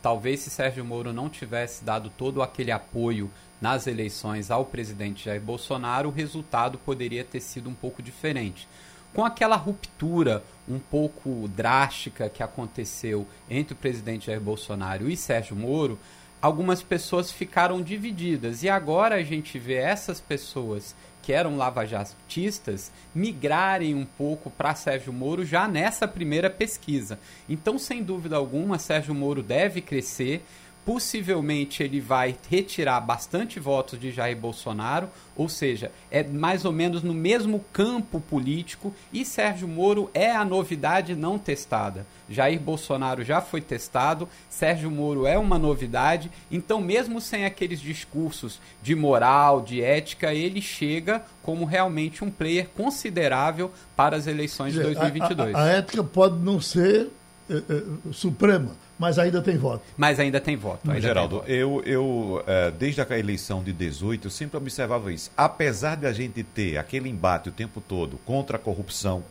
Talvez 0.02 0.40
se 0.40 0.50
Sérgio 0.50 0.84
Moro 0.84 1.12
não 1.12 1.28
tivesse 1.28 1.84
dado 1.84 2.10
todo 2.16 2.42
aquele 2.42 2.70
apoio 2.70 3.30
nas 3.60 3.86
eleições 3.86 4.50
ao 4.50 4.64
presidente 4.64 5.26
Jair 5.26 5.40
Bolsonaro, 5.40 6.08
o 6.08 6.12
resultado 6.12 6.78
poderia 6.78 7.22
ter 7.22 7.40
sido 7.40 7.68
um 7.68 7.74
pouco 7.74 8.02
diferente. 8.02 8.66
Com 9.12 9.24
aquela 9.24 9.56
ruptura 9.56 10.42
um 10.68 10.78
pouco 10.78 11.48
drástica 11.48 12.30
que 12.30 12.42
aconteceu 12.42 13.26
entre 13.50 13.74
o 13.74 13.76
presidente 13.76 14.26
Jair 14.26 14.40
Bolsonaro 14.40 15.10
e 15.10 15.16
Sérgio 15.16 15.56
Moro, 15.56 15.98
algumas 16.40 16.82
pessoas 16.82 17.30
ficaram 17.30 17.82
divididas. 17.82 18.62
E 18.62 18.68
agora 18.68 19.16
a 19.16 19.22
gente 19.22 19.58
vê 19.58 19.74
essas 19.74 20.20
pessoas 20.20 20.94
que 21.22 21.32
eram 21.32 21.56
lavajatistas 21.56 22.90
migrarem 23.14 23.94
um 23.94 24.04
pouco 24.04 24.50
para 24.50 24.74
Sérgio 24.74 25.12
Moro 25.12 25.44
já 25.44 25.68
nessa 25.68 26.08
primeira 26.08 26.48
pesquisa. 26.48 27.18
Então, 27.48 27.78
sem 27.78 28.02
dúvida 28.02 28.36
alguma, 28.36 28.78
Sérgio 28.78 29.14
Moro 29.14 29.42
deve 29.42 29.80
crescer 29.80 30.42
possivelmente 30.84 31.82
ele 31.82 32.00
vai 32.00 32.36
retirar 32.48 33.00
bastante 33.00 33.60
votos 33.60 33.98
de 33.98 34.10
Jair 34.10 34.36
Bolsonaro, 34.36 35.08
ou 35.36 35.48
seja, 35.48 35.90
é 36.10 36.22
mais 36.22 36.64
ou 36.64 36.72
menos 36.72 37.02
no 37.02 37.14
mesmo 37.14 37.64
campo 37.72 38.20
político 38.20 38.94
e 39.12 39.24
Sérgio 39.24 39.66
Moro 39.66 40.10
é 40.12 40.30
a 40.30 40.44
novidade 40.44 41.14
não 41.14 41.38
testada. 41.38 42.06
Jair 42.28 42.60
Bolsonaro 42.60 43.24
já 43.24 43.40
foi 43.40 43.60
testado, 43.60 44.28
Sérgio 44.48 44.90
Moro 44.90 45.26
é 45.26 45.38
uma 45.38 45.58
novidade, 45.58 46.30
então 46.50 46.80
mesmo 46.80 47.20
sem 47.20 47.44
aqueles 47.44 47.80
discursos 47.80 48.60
de 48.82 48.94
moral, 48.94 49.62
de 49.62 49.82
ética, 49.82 50.34
ele 50.34 50.60
chega 50.60 51.22
como 51.42 51.64
realmente 51.64 52.24
um 52.24 52.30
player 52.30 52.68
considerável 52.76 53.70
para 53.96 54.16
as 54.16 54.26
eleições 54.26 54.72
de 54.72 54.82
2022. 54.82 55.54
A, 55.54 55.58
a, 55.58 55.64
a 55.64 55.68
ética 55.68 56.04
pode 56.04 56.38
não 56.38 56.60
ser 56.60 57.08
é, 57.50 57.56
é, 57.56 58.12
suprema, 58.12 58.76
mas 59.00 59.18
ainda 59.18 59.40
tem 59.40 59.56
voto. 59.56 59.82
Mas 59.96 60.20
ainda 60.20 60.38
tem 60.38 60.56
voto. 60.56 60.90
Ainda 60.90 61.00
Geraldo, 61.00 61.36
voto. 61.36 61.50
eu, 61.50 61.82
eu 61.86 62.44
é, 62.46 62.70
desde 62.70 63.00
a 63.00 63.18
eleição 63.18 63.62
de 63.62 63.72
18, 63.72 64.26
eu 64.26 64.30
sempre 64.30 64.58
observava 64.58 65.10
isso. 65.10 65.30
Apesar 65.34 65.96
de 65.96 66.06
a 66.06 66.12
gente 66.12 66.42
ter 66.42 66.76
aquele 66.76 67.08
embate 67.08 67.48
o 67.48 67.52
tempo 67.52 67.80
todo 67.80 68.18
contra 68.26 68.58
a 68.58 68.60
corrupção, 68.60 69.24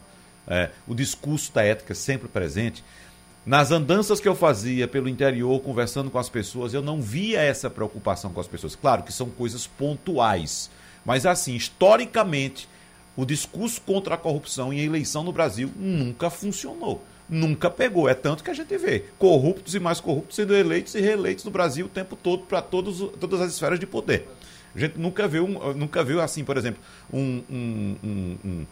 é, 0.48 0.72
o 0.88 0.96
discurso 0.96 1.54
da 1.54 1.64
ética 1.64 1.94
sempre 1.94 2.28
presente, 2.28 2.84
nas 3.46 3.70
andanças 3.70 4.20
que 4.20 4.28
eu 4.28 4.36
fazia 4.36 4.88
pelo 4.88 5.08
interior, 5.08 5.60
conversando 5.60 6.10
com 6.10 6.18
as 6.18 6.30
pessoas, 6.30 6.74
eu 6.74 6.82
não 6.82 7.00
via 7.00 7.40
essa 7.40 7.70
preocupação 7.70 8.34
com 8.34 8.40
as 8.40 8.48
pessoas. 8.48 8.76
Claro 8.76 9.04
que 9.04 9.14
são 9.14 9.30
coisas 9.30 9.68
pontuais, 9.68 10.72
mas 11.06 11.28
assim, 11.28 11.54
historicamente, 11.54 12.68
o 13.16 13.24
discurso 13.24 13.80
contra 13.82 14.16
a 14.16 14.18
corrupção 14.18 14.74
em 14.74 14.80
eleição 14.80 15.24
no 15.24 15.32
Brasil 15.32 15.72
nunca 15.78 16.32
funcionou 16.32 17.06
nunca 17.30 17.70
pegou. 17.70 18.10
É 18.10 18.14
tanto 18.14 18.44
que 18.44 18.50
a 18.50 18.54
gente 18.54 18.76
vê 18.78 19.06
corruptos 19.18 19.76
e 19.76 19.80
mais 19.80 20.00
corruptos 20.00 20.36
sendo 20.36 20.56
eleitos 20.56 20.96
e 20.96 21.02
reeleitos 21.02 21.46
no 21.46 21.52
Brasil 21.52 21.86
o 21.86 21.90
tempo 21.90 22.16
todo 22.16 22.44
para 22.44 22.62
todas 22.62 23.42
as 23.42 23.52
esferas 23.54 23.80
de 23.80 23.86
poder. 23.86 24.28
A 24.76 24.80
gente 24.80 24.98
nunca 24.98 25.28
viu, 25.28 25.48
nunca 25.76 26.04
viu 26.04 26.22
assim, 26.22 26.44
por 26.44 26.58
exemplo, 26.58 26.82
um, 27.12 27.42
um, 27.50 27.96
um, 28.04 28.66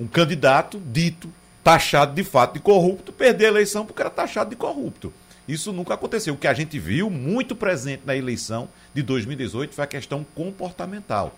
um, 0.00 0.06
candidato 0.06 0.80
dito, 0.84 1.30
taxado 1.62 2.14
de 2.14 2.24
fato 2.24 2.54
de 2.54 2.60
corrupto, 2.60 3.12
perder 3.12 3.46
a 3.46 3.48
eleição 3.48 3.84
porque 3.84 4.00
era 4.00 4.10
taxado 4.10 4.50
de 4.50 4.56
corrupto. 4.56 5.12
Isso 5.46 5.72
nunca 5.72 5.94
aconteceu. 5.94 6.34
O 6.34 6.36
que 6.36 6.46
a 6.46 6.54
gente 6.54 6.78
viu 6.78 7.10
muito 7.10 7.54
presente 7.54 8.02
na 8.06 8.16
eleição 8.16 8.68
de 8.94 9.02
2018 9.02 9.74
foi 9.74 9.84
a 9.84 9.86
questão 9.86 10.24
comportamental. 10.34 11.36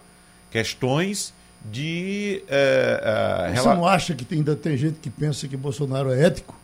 Questões 0.50 1.34
de. 1.64 2.42
É, 2.48 3.50
é, 3.50 3.56
Você 3.56 3.68
não 3.68 3.86
acha 3.86 4.14
que 4.14 4.34
ainda 4.34 4.54
tem 4.54 4.76
gente 4.76 4.98
que 5.00 5.10
pensa 5.10 5.48
que 5.48 5.56
Bolsonaro 5.56 6.12
é 6.12 6.26
ético? 6.26 6.54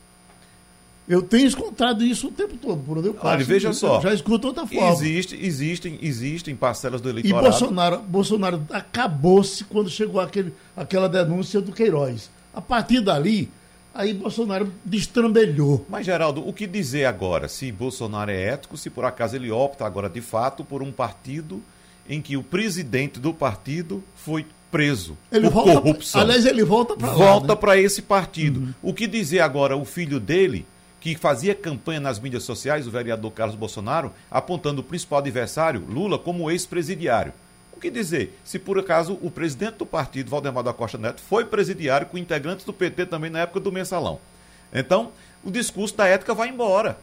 Eu 1.10 1.22
tenho 1.22 1.44
escutado 1.44 2.04
isso 2.04 2.28
o 2.28 2.30
tempo 2.30 2.56
todo, 2.56 2.84
por 2.84 2.98
onde 2.98 3.08
eu 3.08 3.14
passo. 3.14 3.26
Olha, 3.26 3.44
veja 3.44 3.72
só. 3.72 4.00
Já 4.00 4.14
escuto 4.14 4.46
outra 4.46 4.64
forma. 4.64 4.92
Existe, 4.92 5.36
existem, 5.44 5.98
existem 6.00 6.54
parcelas 6.54 7.00
do 7.00 7.08
eleitorado. 7.08 7.44
E 7.44 7.50
Bolsonaro, 7.50 7.98
Bolsonaro 7.98 8.62
acabou-se 8.70 9.64
quando 9.64 9.90
chegou 9.90 10.20
aquele, 10.20 10.54
aquela 10.76 11.08
denúncia 11.08 11.60
do 11.60 11.72
Queiroz. 11.72 12.30
A 12.54 12.60
partir 12.60 13.00
dali, 13.00 13.50
aí 13.92 14.14
Bolsonaro 14.14 14.72
destrambelhou. 14.84 15.84
Mas, 15.88 16.06
Geraldo, 16.06 16.46
o 16.46 16.52
que 16.52 16.64
dizer 16.64 17.06
agora? 17.06 17.48
Se 17.48 17.72
Bolsonaro 17.72 18.30
é 18.30 18.40
ético, 18.40 18.76
se 18.76 18.88
por 18.88 19.04
acaso 19.04 19.34
ele 19.34 19.50
opta 19.50 19.84
agora 19.84 20.08
de 20.08 20.20
fato 20.20 20.64
por 20.64 20.80
um 20.80 20.92
partido 20.92 21.60
em 22.08 22.22
que 22.22 22.36
o 22.36 22.42
presidente 22.44 23.18
do 23.18 23.34
partido 23.34 24.00
foi 24.14 24.46
preso 24.70 25.18
ele 25.32 25.50
por 25.50 25.54
volta, 25.54 25.80
corrupção. 25.80 26.20
Aliás, 26.20 26.46
ele 26.46 26.62
volta 26.62 26.94
para 26.94 27.10
Volta 27.10 27.48
né? 27.48 27.56
para 27.56 27.76
esse 27.76 28.00
partido. 28.00 28.60
Uhum. 28.60 28.74
O 28.80 28.94
que 28.94 29.08
dizer 29.08 29.40
agora 29.40 29.76
o 29.76 29.84
filho 29.84 30.20
dele 30.20 30.64
que 31.00 31.16
fazia 31.16 31.54
campanha 31.54 31.98
nas 31.98 32.18
mídias 32.18 32.42
sociais, 32.42 32.86
o 32.86 32.90
vereador 32.90 33.32
Carlos 33.32 33.56
Bolsonaro, 33.56 34.12
apontando 34.30 34.82
o 34.82 34.84
principal 34.84 35.20
adversário, 35.20 35.84
Lula, 35.88 36.18
como 36.18 36.50
ex-presidiário. 36.50 37.32
O 37.72 37.80
que 37.80 37.90
dizer? 37.90 38.38
Se 38.44 38.58
por 38.58 38.78
acaso 38.78 39.18
o 39.22 39.30
presidente 39.30 39.76
do 39.76 39.86
partido, 39.86 40.30
Valdemar 40.30 40.62
da 40.62 40.74
Costa 40.74 40.98
Neto, 40.98 41.22
foi 41.22 41.46
presidiário 41.46 42.06
com 42.06 42.18
integrantes 42.18 42.66
do 42.66 42.74
PT 42.74 43.06
também 43.06 43.30
na 43.30 43.40
época 43.40 43.60
do 43.60 43.72
mensalão. 43.72 44.20
Então, 44.70 45.12
o 45.42 45.50
discurso 45.50 45.96
da 45.96 46.06
ética 46.06 46.34
vai 46.34 46.50
embora. 46.50 46.98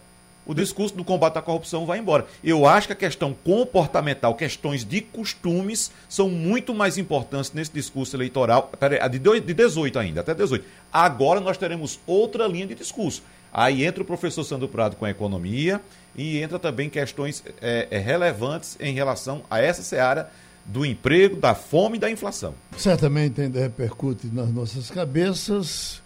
O 0.45 0.53
discurso 0.53 0.95
do 0.95 1.03
combate 1.03 1.37
à 1.37 1.41
corrupção 1.41 1.85
vai 1.85 1.97
embora. 1.97 2.25
Eu 2.41 2.65
acho 2.65 2.87
que 2.87 2.93
a 2.93 2.95
questão 2.95 3.35
comportamental, 3.43 4.33
questões 4.35 4.85
de 4.85 5.01
costumes, 5.01 5.91
são 6.07 6.29
muito 6.29 6.73
mais 6.73 6.97
importantes 6.97 7.51
nesse 7.51 7.71
discurso 7.71 8.15
eleitoral. 8.15 8.71
De 9.11 9.53
18 9.53 9.99
ainda, 9.99 10.21
até 10.21 10.33
18. 10.33 10.63
Agora 10.93 11.41
nós 11.41 11.57
teremos 11.57 11.99
outra 12.07 12.47
linha 12.47 12.67
de 12.67 12.75
discurso. 12.75 13.23
Aí 13.57 13.83
entra 13.83 14.03
o 14.03 14.05
professor 14.05 14.43
Sandro 14.43 14.67
Prado 14.67 14.95
com 14.95 15.03
a 15.03 15.09
economia 15.09 15.81
e 16.15 16.37
entra 16.37 16.59
também 16.59 16.91
questões 16.91 17.43
é, 17.59 17.87
é, 17.89 17.97
relevantes 17.97 18.77
em 18.79 18.93
relação 18.93 19.43
a 19.49 19.59
essa 19.59 19.81
seara 19.81 20.31
do 20.63 20.85
emprego, 20.85 21.37
da 21.37 21.55
fome 21.55 21.97
e 21.97 21.99
da 21.99 22.11
inflação. 22.11 22.53
Certamente 22.77 23.41
ainda 23.41 23.59
repercute 23.59 24.27
nas 24.27 24.49
nossas 24.51 24.91
cabeças 24.91 26.03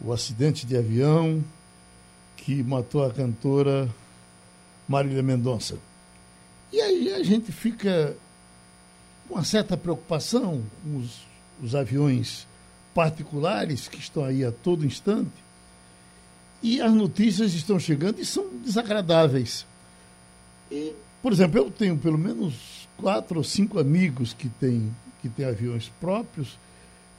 o 0.00 0.14
acidente 0.14 0.64
de 0.64 0.74
avião 0.74 1.44
que 2.38 2.62
matou 2.62 3.04
a 3.04 3.10
cantora 3.10 3.86
Marília 4.88 5.22
Mendonça. 5.22 5.76
E 6.72 6.80
aí 6.80 7.12
a 7.12 7.22
gente 7.22 7.52
fica 7.52 8.16
com 9.28 9.34
uma 9.34 9.44
certa 9.44 9.76
preocupação 9.76 10.62
com 10.82 10.96
os, 10.96 11.20
os 11.62 11.74
aviões 11.74 12.46
particulares 12.94 13.88
que 13.88 13.98
estão 13.98 14.24
aí 14.24 14.42
a 14.42 14.50
todo 14.50 14.86
instante 14.86 15.41
e 16.62 16.80
as 16.80 16.92
notícias 16.92 17.54
estão 17.54 17.78
chegando 17.78 18.20
e 18.20 18.24
são 18.24 18.46
desagradáveis. 18.64 19.66
E, 20.70 20.92
por 21.20 21.32
exemplo, 21.32 21.58
eu 21.58 21.70
tenho 21.70 21.98
pelo 21.98 22.16
menos 22.16 22.88
quatro 22.96 23.38
ou 23.38 23.44
cinco 23.44 23.78
amigos 23.78 24.32
que 24.32 24.48
têm, 24.48 24.94
que 25.20 25.28
têm 25.28 25.44
aviões 25.44 25.90
próprios 26.00 26.56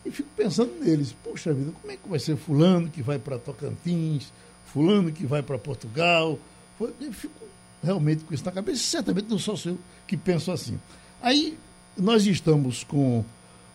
e 0.06 0.12
fico 0.12 0.30
pensando 0.36 0.74
neles. 0.80 1.14
Poxa 1.24 1.54
vida, 1.54 1.72
como 1.82 1.94
é 1.94 1.98
que 1.98 2.08
vai 2.08 2.20
ser 2.20 2.38
fulano 2.38 2.90
que 2.90 3.02
vai 3.02 3.20
para 3.20 3.38
Tocantins, 3.38 4.32
fulano 4.68 5.12
que 5.12 5.26
vai 5.26 5.44
para 5.44 5.58
Portugal? 5.58 6.40
Eu 6.80 7.14
fico 7.14 7.34
realmente 7.84 8.24
com 8.24 8.34
isso 8.34 8.46
na 8.46 8.52
cabeça. 8.52 8.82
Certamente 8.82 9.30
não 9.30 9.38
sou 9.38 9.60
eu 9.66 9.78
que 10.08 10.16
penso 10.16 10.52
assim. 10.52 10.80
Aí 11.22 11.58
nós 11.98 12.26
estamos 12.26 12.84
com 12.84 13.24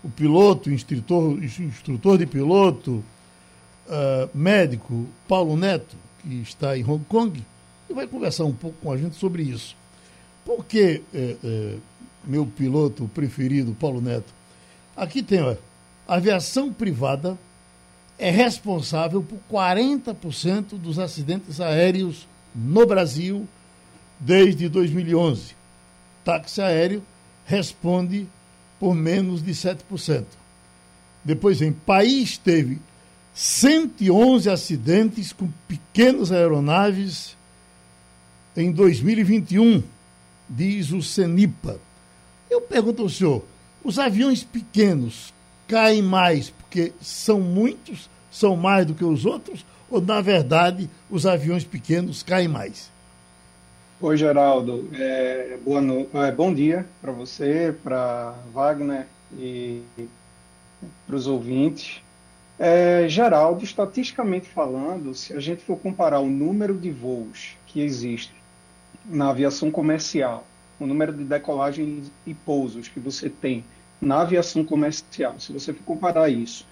o 0.03 0.09
piloto, 0.11 0.71
o 0.71 0.73
instrutor, 0.73 1.43
instrutor 1.43 2.19
de 2.19 2.27
piloto, 2.27 3.05
uh, 3.89 4.31
médico 4.37 5.07
Paulo 5.27 5.57
Neto, 5.57 5.97
que 6.23 6.43
está 6.43 6.77
em 6.77 6.85
Hong 6.85 7.05
Kong, 7.05 7.43
e 7.89 7.93
vai 7.93 8.07
conversar 8.07 8.45
um 8.45 8.53
pouco 8.53 8.77
com 8.83 8.93
a 8.93 8.97
gente 8.97 9.17
sobre 9.17 9.43
isso. 9.43 9.77
Porque 10.45 11.03
eh, 11.13 11.37
eh, 11.45 11.77
meu 12.25 12.47
piloto 12.47 13.09
preferido, 13.15 13.77
Paulo 13.79 14.01
Neto. 14.01 14.33
Aqui 14.97 15.23
tem, 15.23 15.41
a 15.41 15.57
aviação 16.07 16.73
privada 16.73 17.39
é 18.19 18.31
responsável 18.31 19.23
por 19.23 19.39
40% 19.51 20.79
dos 20.79 20.99
acidentes 20.99 21.61
aéreos 21.61 22.27
no 22.55 22.87
Brasil 22.87 23.47
desde 24.19 24.69
2011. 24.69 25.55
Táxi 26.25 26.61
aéreo 26.61 27.03
responde 27.47 28.27
por 28.81 28.95
menos 28.95 29.43
de 29.43 29.53
7%. 29.53 30.25
Depois 31.25 31.61
vem, 31.61 31.73
país 31.73 32.39
teve 32.39 32.79
111 33.41 34.51
acidentes 34.51 35.33
com 35.33 35.49
pequenas 35.69 36.33
aeronaves 36.33 37.37
em 38.57 38.73
2021, 38.73 39.81
diz 40.51 40.91
o 40.91 41.01
CENIPA. 41.01 41.79
Eu 42.51 42.61
pergunto 42.61 43.03
ao 43.03 43.09
senhor, 43.09 43.45
os 43.85 43.97
aviões 43.97 44.43
pequenos 44.43 45.33
caem 45.69 46.03
mais 46.03 46.51
porque 46.51 46.93
são 47.01 47.41
muitos, 47.41 48.11
são 48.29 48.57
mais 48.57 48.85
do 48.85 48.93
que 48.93 49.05
os 49.05 49.25
outros, 49.25 49.65
ou 49.89 50.01
na 50.01 50.21
verdade 50.21 50.91
os 51.09 51.25
aviões 51.25 51.63
pequenos 51.63 52.25
caem 52.25 52.49
mais? 52.49 52.91
Oi, 54.01 54.17
Geraldo. 54.17 54.89
É, 54.95 55.57
boa 55.65 55.81
no... 55.81 56.09
é, 56.13 56.33
bom 56.33 56.53
dia 56.53 56.85
para 57.01 57.13
você, 57.13 57.73
para 57.85 58.35
Wagner 58.53 59.07
e 59.39 59.81
para 61.07 61.15
os 61.15 61.29
ouvintes. 61.29 62.01
É, 62.59 63.09
Geraldo, 63.09 63.63
estatisticamente 63.63 64.49
falando, 64.49 65.15
se 65.15 65.33
a 65.33 65.39
gente 65.39 65.63
for 65.63 65.79
comparar 65.79 66.19
o 66.19 66.29
número 66.29 66.77
de 66.77 66.91
voos 66.91 67.57
que 67.67 67.81
existe 67.81 68.35
na 69.05 69.31
aviação 69.31 69.71
comercial, 69.71 70.45
o 70.81 70.87
número 70.87 71.13
de 71.13 71.23
decolagens 71.23 72.11
e 72.27 72.35
pousos 72.35 72.89
que 72.89 72.99
você 72.99 73.31
tem 73.31 73.65
na 74.01 74.23
aviação 74.23 74.65
comercial, 74.65 75.39
se 75.39 75.53
você 75.53 75.73
for 75.73 75.85
comparar 75.85 76.29
isso 76.29 76.67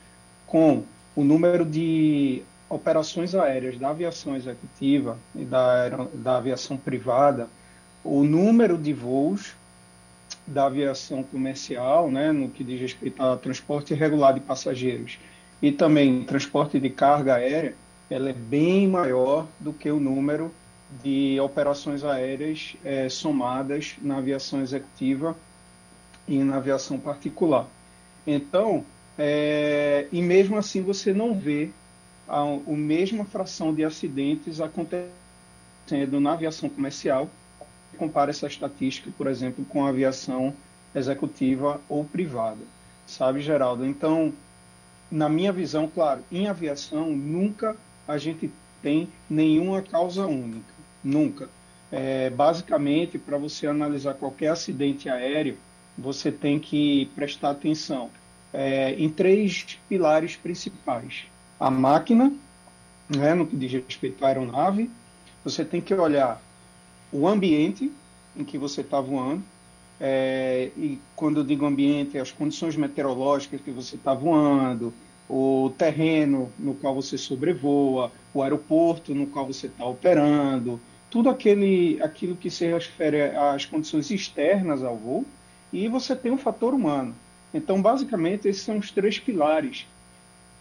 com 0.47 0.83
o 1.15 1.23
número 1.23 1.65
de 1.65 2.43
operações 2.69 3.33
aéreas 3.35 3.79
da 3.79 3.91
aviação 3.91 4.35
executiva 4.35 5.17
e 5.37 5.45
da, 5.45 5.89
da 6.15 6.37
aviação 6.39 6.77
privada, 6.77 7.49
o 8.03 8.25
número 8.25 8.77
de 8.77 8.93
voos 8.93 9.55
da 10.45 10.67
aviação 10.67 11.23
comercial, 11.23 12.11
né, 12.11 12.33
no 12.33 12.49
que 12.49 12.65
diz 12.65 12.81
respeito 12.81 13.23
a 13.23 13.37
transporte 13.37 13.95
regular 13.95 14.35
de 14.35 14.41
passageiros 14.41 15.19
e 15.61 15.73
também 15.73 16.23
transporte 16.25 16.79
de 16.79 16.91
carga 16.91 17.37
aérea, 17.37 17.75
ela 18.11 18.31
é 18.31 18.33
bem 18.33 18.87
maior 18.87 19.47
do 19.59 19.73
que 19.73 19.91
o 19.91 19.99
número 19.99 20.53
de 21.03 21.39
operações 21.41 22.05
aéreas 22.05 22.77
é, 22.85 23.09
somadas 23.09 23.97
na 24.01 24.19
aviação 24.19 24.61
executiva 24.61 25.37
e 26.29 26.39
na 26.39 26.57
aviação 26.57 26.99
particular. 26.99 27.67
Então, 28.27 28.85
é, 29.19 30.07
e 30.13 30.21
mesmo 30.21 30.57
assim 30.57 30.83
você 30.83 31.13
não 31.13 31.35
vê 31.35 31.71
a, 32.29 32.41
a 32.41 32.73
mesma 32.73 33.25
fração 33.25 33.75
de 33.75 33.85
acidentes 33.85 34.61
acontecendo 34.61 35.11
na 36.21 36.33
aviação 36.33 36.69
comercial. 36.69 37.29
Compara 37.97 38.31
essa 38.31 38.47
estatística, 38.47 39.11
por 39.17 39.27
exemplo, 39.27 39.65
com 39.65 39.87
a 39.87 39.89
aviação 39.89 40.53
executiva 40.95 41.81
ou 41.89 42.05
privada, 42.05 42.61
sabe, 43.07 43.41
Geraldo? 43.41 43.87
Então, 43.87 44.33
na 45.11 45.29
minha 45.29 45.53
visão, 45.53 45.89
claro, 45.89 46.23
em 46.31 46.49
aviação 46.49 47.11
nunca 47.11 47.77
a 48.07 48.19
gente 48.19 48.51
tem 48.83 49.09
nenhuma 49.29 49.83
causa 49.83 50.27
única, 50.27 50.75
nunca. 51.03 51.49
É, 51.91 52.31
basicamente, 52.31 53.19
para 53.19 53.39
você 53.39 53.67
analisar 53.67 54.15
qualquer 54.15 54.49
acidente 54.49 55.09
aéreo, 55.09 55.57
você 55.97 56.31
tem 56.31 56.59
que 56.59 57.11
prestar 57.15 57.51
atenção 57.51 58.11
é, 58.53 58.93
em 58.95 59.09
três 59.09 59.79
pilares 59.89 60.37
principais 60.37 61.27
a 61.59 61.71
máquina, 61.71 62.33
né, 63.09 63.35
no 63.35 63.47
que 63.47 63.57
diz 63.57 63.73
respeito 63.73 64.25
à 64.25 64.29
aeronave, 64.29 64.91
você 65.43 65.65
tem 65.65 65.81
que 65.81 65.95
olhar 65.95 66.41
o 67.13 67.27
ambiente 67.27 67.91
em 68.37 68.45
que 68.45 68.59
você 68.59 68.83
está 68.83 69.01
voando, 69.01 69.43
é, 70.01 70.71
e 70.77 70.99
quando 71.15 71.41
eu 71.41 71.45
digo 71.45 71.65
ambiente, 71.65 72.19
as 72.19 72.31
condições 72.31 72.77
meteorológicas 72.77 73.61
que 73.61 73.71
você 73.71 73.97
está 73.97 74.13
voando, 74.13 74.93
o 75.29 75.73
terreno 75.77 76.53
no 76.59 76.75
qual 76.75 76.95
você 76.95 77.19
sobrevoa, 77.19 78.13
o 78.33 78.43
aeroporto 78.43 79.15
no 79.15 79.27
qual 79.27 79.47
você 79.47 79.67
está 79.67 79.85
operando, 79.85 80.81
tudo 81.11 81.31
aquele, 81.31 82.01
aquilo 82.03 82.37
que 82.37 82.51
se 82.51 82.67
refere 82.67 83.23
às 83.37 83.65
condições 83.65 84.11
externas 84.11 84.83
ao 84.83 84.97
voo, 84.97 85.25
e 85.73 85.89
você 85.89 86.15
tem 86.15 86.31
um 86.31 86.39
fator 86.39 86.75
humano. 86.75 87.15
Então, 87.53 87.81
basicamente, 87.81 88.49
esses 88.49 88.63
são 88.63 88.77
os 88.77 88.91
três 88.91 89.19
pilares 89.19 89.87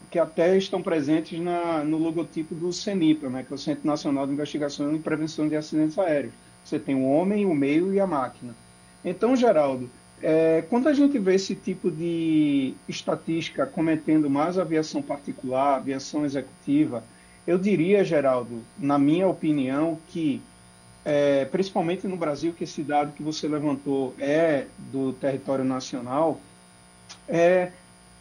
que 0.10 0.18
até 0.18 0.56
estão 0.58 0.82
presentes 0.82 1.40
na, 1.40 1.84
no 1.84 1.98
logotipo 1.98 2.56
do 2.56 2.72
CENIPA, 2.72 3.30
né, 3.30 3.44
que 3.44 3.52
é 3.52 3.56
o 3.56 3.60
Centro 3.60 3.86
Nacional 3.86 4.26
de 4.26 4.34
Investigação 4.34 4.96
e 4.96 5.00
Prevenção 5.00 5.48
de 5.48 5.56
Acidentes 5.56 6.00
Aéreos. 6.00 6.34
Você 6.64 6.80
tem 6.80 6.96
o 6.96 7.04
homem, 7.04 7.46
o 7.46 7.54
meio 7.54 7.94
e 7.94 8.00
a 8.00 8.08
máquina. 8.08 8.56
Então, 9.06 9.36
Geraldo, 9.36 9.88
é, 10.22 10.64
quando 10.68 10.90
a 10.90 10.94
gente 10.94 11.20
vê 11.20 11.36
esse 11.36 11.54
tipo 11.54 11.92
de 11.92 12.74
estatística 12.90 13.64
cometendo 13.68 14.28
mais 14.28 14.58
aviação 14.58 15.00
particular, 15.00 15.76
aviação 15.76 16.26
executiva, 16.26 17.04
eu 17.46 17.60
diria, 17.60 18.04
Geraldo, 18.04 18.64
na 18.80 18.98
minha 18.98 19.28
opinião, 19.28 20.00
que 20.08 20.42
é, 21.06 21.46
principalmente 21.46 22.08
no 22.08 22.18
Brasil, 22.18 22.52
que 22.52 22.64
esse 22.64 22.82
dado 22.82 23.14
que 23.14 23.22
você 23.22 23.48
levantou 23.48 24.16
é 24.18 24.66
do 24.92 25.14
território 25.14 25.64
nacional, 25.64 26.42
é, 27.28 27.72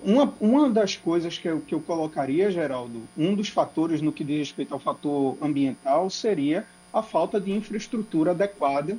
uma, 0.02 0.34
uma 0.38 0.68
das 0.68 0.94
coisas 0.94 1.38
que 1.38 1.48
eu, 1.48 1.62
que 1.62 1.74
eu 1.74 1.80
colocaria, 1.80 2.50
Geraldo, 2.50 3.00
um 3.16 3.34
dos 3.34 3.48
fatores 3.48 4.02
no 4.02 4.12
que 4.12 4.22
diz 4.22 4.40
respeito 4.40 4.74
ao 4.74 4.78
fator 4.78 5.38
ambiental 5.40 6.10
seria 6.10 6.66
a 6.92 7.02
falta 7.02 7.40
de 7.40 7.50
infraestrutura 7.50 8.32
adequada 8.32 8.98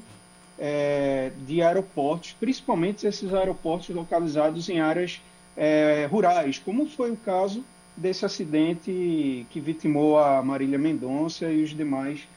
é, 0.57 1.31
de 1.45 1.61
aeroportos, 1.61 2.35
principalmente 2.39 3.05
esses 3.05 3.33
aeroportos 3.33 3.89
localizados 3.89 4.69
em 4.69 4.79
áreas 4.79 5.21
é, 5.55 6.07
rurais, 6.09 6.59
como 6.59 6.85
foi 6.87 7.11
o 7.11 7.17
caso 7.17 7.63
desse 7.95 8.25
acidente 8.25 9.45
que 9.49 9.59
vitimou 9.59 10.19
a 10.19 10.41
Marília 10.43 10.77
Mendonça 10.77 11.49
e 11.49 11.63
os 11.63 11.69
demais, 11.69 12.27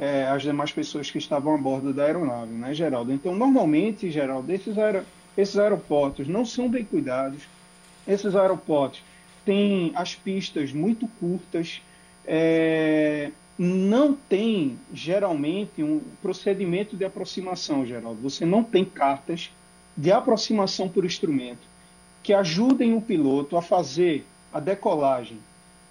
é, 0.00 0.26
as 0.26 0.42
demais 0.42 0.72
pessoas 0.72 1.10
que 1.10 1.18
estavam 1.18 1.54
a 1.54 1.58
bordo 1.58 1.92
da 1.92 2.04
aeronave, 2.04 2.52
né, 2.52 2.74
Geraldo? 2.74 3.12
Então, 3.12 3.34
normalmente, 3.34 4.10
Geraldo, 4.10 4.50
esses, 4.52 4.76
aer 4.76 5.04
esses 5.36 5.56
aeroportos 5.56 6.26
não 6.26 6.44
são 6.44 6.68
bem 6.68 6.84
cuidados, 6.84 7.42
esses 8.06 8.34
aeroportos 8.34 9.02
têm 9.44 9.92
as 9.94 10.14
pistas 10.14 10.72
muito 10.72 11.06
curtas, 11.20 11.80
é, 12.26 13.30
não 13.58 14.14
tem 14.14 14.78
geralmente 14.92 15.82
um 15.82 16.00
procedimento 16.20 16.96
de 16.96 17.04
aproximação, 17.04 17.86
Geraldo. 17.86 18.20
Você 18.22 18.44
não 18.44 18.64
tem 18.64 18.84
cartas 18.84 19.50
de 19.96 20.10
aproximação 20.10 20.88
por 20.88 21.04
instrumento 21.04 21.60
que 22.22 22.32
ajudem 22.32 22.94
o 22.94 23.00
piloto 23.00 23.56
a 23.56 23.62
fazer 23.62 24.24
a 24.52 24.58
decolagem 24.58 25.38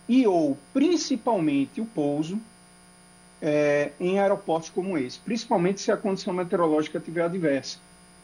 e 0.09 0.27
ou 0.27 0.57
principalmente 0.73 1.79
o 1.79 1.85
pouso 1.85 2.39
é, 3.41 3.91
em 3.99 4.19
aeroportos 4.19 4.69
como 4.69 4.97
esse, 4.97 5.19
principalmente 5.19 5.79
se 5.79 5.91
a 5.91 5.97
condição 5.97 6.33
meteorológica 6.33 6.97
estiver 6.97 7.23
adversa. 7.23 7.77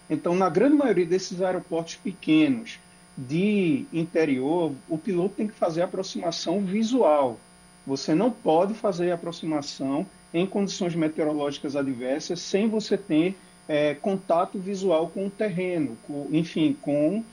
Então, 0.10 0.34
na 0.34 0.50
grande 0.50 0.76
maioria 0.76 1.06
desses 1.06 1.42
aeroportos 1.42 1.96
pequenos, 1.96 2.80
de 3.28 3.86
interior, 3.92 4.72
o 4.88 4.98
piloto 4.98 5.36
tem 5.36 5.48
que 5.48 5.54
fazer 5.54 5.82
aproximação 5.82 6.62
visual. 6.62 7.38
Você 7.86 8.14
não 8.14 8.30
pode 8.30 8.74
fazer 8.74 9.12
aproximação 9.12 10.06
em 10.34 10.46
condições 10.46 10.96
meteorológicas 10.96 11.76
adversas 11.76 12.40
sem 12.40 12.68
você 12.68 12.98
ter 12.98 13.36
é, 13.68 13.96
contato 13.96 14.58
visual 14.60 15.08
com 15.08 15.28
o 15.28 15.30
terreno, 15.30 15.98
com, 16.06 16.28
enfim, 16.32 16.76
com 16.82 17.24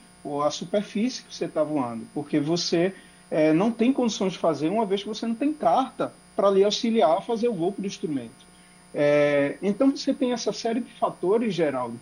a 0.42 0.50
superfície 0.50 1.22
que 1.22 1.34
você 1.34 1.44
está 1.44 1.62
voando, 1.62 2.04
porque 2.12 2.40
você 2.40 2.92
é, 3.30 3.52
não 3.52 3.70
tem 3.70 3.92
condições 3.92 4.32
de 4.32 4.38
fazer 4.38 4.68
uma 4.68 4.84
vez 4.84 5.02
que 5.02 5.08
você 5.08 5.26
não 5.26 5.34
tem 5.34 5.52
carta 5.52 6.12
para 6.34 6.50
lhe 6.50 6.64
auxiliar 6.64 7.18
a 7.18 7.20
fazer 7.20 7.48
o 7.48 7.54
voo 7.54 7.74
do 7.76 7.86
instrumento. 7.86 8.46
É, 8.94 9.56
então 9.62 9.90
você 9.90 10.12
tem 10.12 10.32
essa 10.32 10.52
série 10.52 10.80
de 10.80 10.92
fatores, 10.94 11.54
Geraldo, 11.54 11.98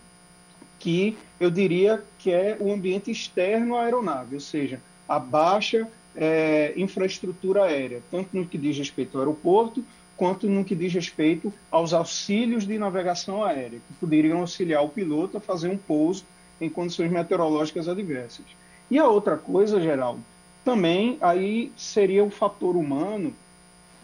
que 0.78 1.16
eu 1.40 1.50
diria 1.50 2.02
que 2.18 2.30
é 2.30 2.56
o 2.60 2.72
ambiente 2.72 3.10
externo 3.10 3.76
à 3.76 3.84
aeronave, 3.84 4.34
ou 4.34 4.40
seja, 4.40 4.80
a 5.08 5.18
baixa 5.18 5.88
é, 6.16 6.72
infraestrutura 6.76 7.64
aérea, 7.64 8.02
tanto 8.10 8.36
no 8.36 8.46
que 8.46 8.58
diz 8.58 8.76
respeito 8.76 9.16
ao 9.16 9.22
aeroporto, 9.22 9.84
quanto 10.16 10.48
no 10.48 10.64
que 10.64 10.74
diz 10.74 10.92
respeito 10.92 11.52
aos 11.70 11.92
auxílios 11.92 12.66
de 12.66 12.78
navegação 12.78 13.42
aérea, 13.42 13.80
que 13.80 13.94
poderiam 13.98 14.40
auxiliar 14.40 14.84
o 14.84 14.88
piloto 14.88 15.36
a 15.36 15.40
fazer 15.40 15.68
um 15.68 15.76
pouso 15.76 16.24
em 16.60 16.68
condições 16.68 17.10
meteorológicas 17.10 17.88
adversas. 17.88 18.46
E 18.90 18.98
a 18.98 19.08
outra 19.08 19.36
coisa, 19.36 19.80
Geraldo, 19.80 20.20
também 20.64 21.18
aí 21.20 21.72
seria 21.76 22.22
o 22.22 22.30
fator 22.30 22.76
humano, 22.76 23.34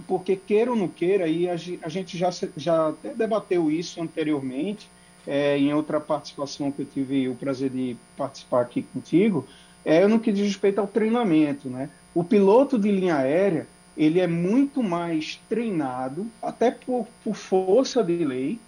porque 0.06 0.34
queira 0.34 0.70
ou 0.70 0.76
não 0.76 0.88
queira, 0.88 1.24
aí 1.24 1.48
a 1.48 1.56
gente 1.56 2.18
já, 2.18 2.30
já 2.56 2.88
até 2.88 3.14
debateu 3.14 3.70
isso 3.70 4.02
anteriormente, 4.02 4.88
é, 5.26 5.58
em 5.58 5.72
outra 5.72 6.00
participação 6.00 6.72
que 6.72 6.82
eu 6.82 6.86
tive 6.86 7.28
o 7.28 7.34
prazer 7.34 7.70
de 7.70 7.96
participar 8.16 8.62
aqui 8.62 8.82
contigo, 8.82 9.46
é 9.84 10.06
no 10.06 10.18
que 10.18 10.32
diz 10.32 10.46
respeito 10.46 10.80
ao 10.80 10.86
treinamento. 10.86 11.68
Né? 11.68 11.88
O 12.14 12.24
piloto 12.24 12.78
de 12.78 12.90
linha 12.90 13.16
aérea 13.16 13.66
ele 13.96 14.20
é 14.20 14.26
muito 14.26 14.82
mais 14.82 15.40
treinado, 15.48 16.26
até 16.42 16.70
por, 16.70 17.06
por 17.22 17.34
força 17.34 18.02
de 18.02 18.24
lei, 18.24 18.58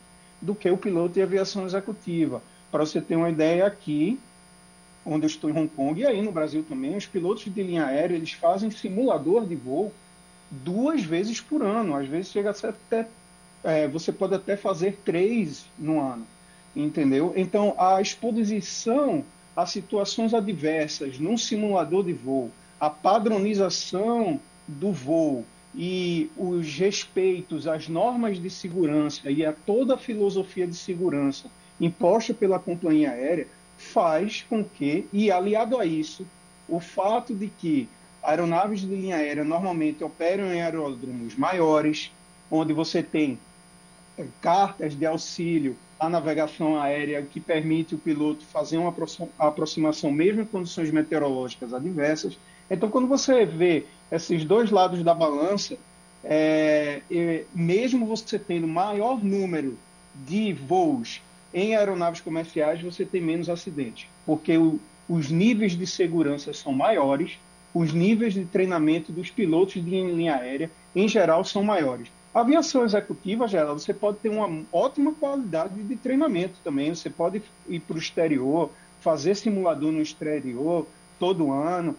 do 0.40 0.54
que 0.54 0.68
o 0.70 0.76
piloto 0.76 1.14
de 1.14 1.22
aviação 1.22 1.64
executiva. 1.64 2.42
Para 2.70 2.84
você 2.84 3.00
ter 3.00 3.16
uma 3.16 3.30
ideia 3.30 3.66
aqui, 3.66 4.18
onde 5.06 5.24
eu 5.24 5.28
estou 5.28 5.48
em 5.48 5.52
Hong 5.52 5.68
Kong, 5.68 6.00
e 6.00 6.06
aí 6.06 6.20
no 6.20 6.32
Brasil 6.32 6.64
também, 6.68 6.96
os 6.96 7.06
pilotos 7.06 7.44
de 7.44 7.62
linha 7.62 7.86
aérea 7.86 8.14
eles 8.14 8.32
fazem 8.32 8.70
simulador 8.70 9.46
de 9.46 9.56
voo 9.56 9.92
duas 10.50 11.02
vezes 11.02 11.40
por 11.40 11.62
ano. 11.62 11.96
Às 11.96 12.06
vezes 12.06 12.30
chega 12.30 12.50
a 12.50 12.54
ser 12.54 12.68
até. 12.68 13.08
É, 13.64 13.88
você 13.88 14.12
pode 14.12 14.34
até 14.34 14.56
fazer 14.56 14.98
três 15.04 15.64
no 15.78 16.00
ano. 16.00 16.26
Entendeu? 16.74 17.32
Então, 17.36 17.74
a 17.78 18.00
exposição 18.00 19.24
a 19.54 19.66
situações 19.66 20.32
adversas 20.32 21.18
num 21.18 21.36
simulador 21.36 22.04
de 22.04 22.12
voo, 22.12 22.50
a 22.82 22.90
padronização 22.90 24.40
do 24.66 24.90
voo 24.90 25.44
e 25.72 26.28
os 26.36 26.66
respeitos 26.76 27.68
às 27.68 27.86
normas 27.86 28.42
de 28.42 28.50
segurança 28.50 29.30
e 29.30 29.46
a 29.46 29.52
toda 29.52 29.94
a 29.94 29.96
filosofia 29.96 30.66
de 30.66 30.74
segurança 30.74 31.48
imposta 31.80 32.34
pela 32.34 32.58
companhia 32.58 33.12
aérea 33.12 33.46
faz 33.78 34.44
com 34.50 34.64
que, 34.64 35.06
e 35.12 35.30
aliado 35.30 35.78
a 35.78 35.86
isso, 35.86 36.26
o 36.68 36.80
fato 36.80 37.32
de 37.32 37.46
que 37.46 37.88
aeronaves 38.20 38.80
de 38.80 38.88
linha 38.88 39.14
aérea 39.14 39.44
normalmente 39.44 40.02
operam 40.02 40.52
em 40.52 40.60
aeródromos 40.60 41.36
maiores, 41.36 42.10
onde 42.50 42.72
você 42.72 43.00
tem 43.00 43.38
eh, 44.18 44.26
cartas 44.40 44.96
de 44.96 45.06
auxílio 45.06 45.76
à 46.00 46.08
navegação 46.08 46.82
aérea 46.82 47.22
que 47.22 47.38
permite 47.38 47.94
o 47.94 47.98
piloto 47.98 48.44
fazer 48.44 48.76
uma 48.76 48.92
aproximação 49.38 50.10
mesmo 50.10 50.42
em 50.42 50.46
condições 50.46 50.90
meteorológicas 50.90 51.72
adversas. 51.72 52.36
Então, 52.70 52.90
quando 52.90 53.06
você 53.06 53.44
vê 53.44 53.84
esses 54.10 54.44
dois 54.44 54.70
lados 54.70 55.02
da 55.02 55.14
balança, 55.14 55.76
é, 56.24 57.00
mesmo 57.54 58.06
você 58.06 58.38
tendo 58.38 58.66
maior 58.66 59.22
número 59.22 59.76
de 60.14 60.52
voos 60.52 61.20
em 61.52 61.76
aeronaves 61.76 62.20
comerciais, 62.20 62.80
você 62.80 63.04
tem 63.04 63.20
menos 63.20 63.48
acidentes, 63.48 64.06
porque 64.24 64.56
o, 64.56 64.80
os 65.08 65.30
níveis 65.30 65.72
de 65.72 65.86
segurança 65.86 66.52
são 66.52 66.72
maiores, 66.72 67.38
os 67.74 67.92
níveis 67.92 68.34
de 68.34 68.44
treinamento 68.44 69.12
dos 69.12 69.30
pilotos 69.30 69.74
de 69.74 69.80
linha 69.80 70.36
aérea, 70.36 70.70
em 70.94 71.08
geral, 71.08 71.44
são 71.44 71.62
maiores. 71.62 72.08
A 72.34 72.40
aviação 72.40 72.84
executiva, 72.84 73.46
geral, 73.46 73.78
você 73.78 73.92
pode 73.92 74.18
ter 74.18 74.30
uma 74.30 74.64
ótima 74.72 75.12
qualidade 75.12 75.82
de 75.82 75.96
treinamento 75.96 76.54
também. 76.64 76.94
Você 76.94 77.10
pode 77.10 77.42
ir 77.68 77.80
para 77.80 77.96
o 77.96 77.98
exterior, 77.98 78.70
fazer 79.00 79.34
simulador 79.34 79.92
no 79.92 80.00
exterior 80.00 80.86
todo 81.18 81.52
ano. 81.52 81.94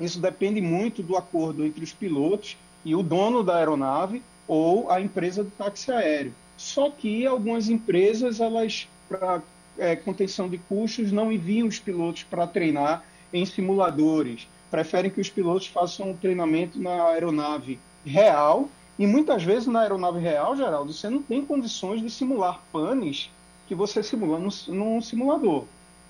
Isso 0.00 0.20
depende 0.20 0.60
muito 0.60 1.02
do 1.02 1.16
acordo 1.16 1.64
entre 1.64 1.82
os 1.82 1.92
pilotos 1.92 2.56
e 2.84 2.94
o 2.94 3.02
dono 3.02 3.42
da 3.42 3.56
aeronave 3.56 4.22
ou 4.46 4.90
a 4.90 5.00
empresa 5.00 5.42
do 5.42 5.50
táxi 5.50 5.90
aéreo. 5.90 6.34
Só 6.56 6.90
que 6.90 7.26
algumas 7.26 7.68
empresas, 7.68 8.40
elas, 8.40 8.88
para 9.08 9.42
é, 9.78 9.96
contenção 9.96 10.48
de 10.48 10.58
custos, 10.58 11.12
não 11.12 11.32
enviam 11.32 11.68
os 11.68 11.78
pilotos 11.78 12.22
para 12.22 12.46
treinar 12.46 13.04
em 13.32 13.44
simuladores. 13.44 14.46
Preferem 14.70 15.10
que 15.10 15.20
os 15.20 15.30
pilotos 15.30 15.66
façam 15.66 16.10
um 16.10 16.16
treinamento 16.16 16.80
na 16.80 17.08
aeronave 17.08 17.78
real. 18.04 18.68
E 18.98 19.06
muitas 19.06 19.42
vezes 19.42 19.66
na 19.66 19.80
aeronave 19.80 20.18
real, 20.20 20.56
Geraldo, 20.56 20.92
você 20.92 21.10
não 21.10 21.22
tem 21.22 21.44
condições 21.44 22.00
de 22.00 22.08
simular 22.08 22.62
panes 22.72 23.30
que 23.68 23.74
você 23.74 24.02
simula 24.02 24.38
num, 24.38 24.48
num 24.68 25.02
simulador. 25.02 25.64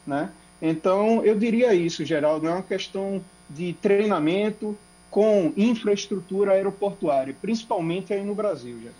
Né? 0.07 0.31
Então, 0.63 1.25
eu 1.25 1.37
diria 1.37 1.75
isso, 1.75 2.05
Geraldo, 2.05 2.47
é 2.47 2.51
uma 2.51 2.63
questão 2.63 3.21
de 3.49 3.73
treinamento 3.75 4.77
com 5.11 5.53
infraestrutura 5.57 6.53
aeroportuária, 6.53 7.35
principalmente 7.41 8.13
aí 8.13 8.23
no 8.23 8.35
Brasil. 8.35 8.79
Já. 8.85 8.91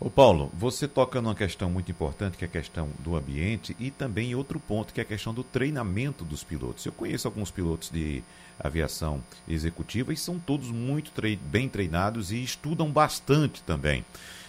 Ô 0.00 0.10
Paulo, 0.10 0.50
você 0.58 0.88
toca 0.88 1.20
numa 1.22 1.34
questão 1.34 1.70
muito 1.70 1.90
importante, 1.90 2.36
que 2.36 2.44
é 2.44 2.48
a 2.48 2.50
questão 2.50 2.88
do 2.98 3.14
ambiente, 3.14 3.76
e 3.78 3.88
também 3.90 4.34
outro 4.34 4.58
ponto, 4.58 4.92
que 4.92 5.00
é 5.00 5.04
a 5.04 5.06
questão 5.06 5.32
do 5.32 5.44
treinamento 5.44 6.24
dos 6.24 6.42
pilotos. 6.42 6.84
Eu 6.84 6.92
conheço 6.92 7.28
alguns 7.28 7.52
pilotos 7.52 7.88
de 7.88 8.22
aviação 8.58 9.22
executiva 9.48 10.12
e 10.12 10.16
são 10.16 10.40
todos 10.40 10.70
muito 10.70 11.12
bem 11.50 11.68
treinados 11.68 12.32
e 12.32 12.42
estudam 12.42 12.90
bastante 12.90 13.62
também. 13.62 14.04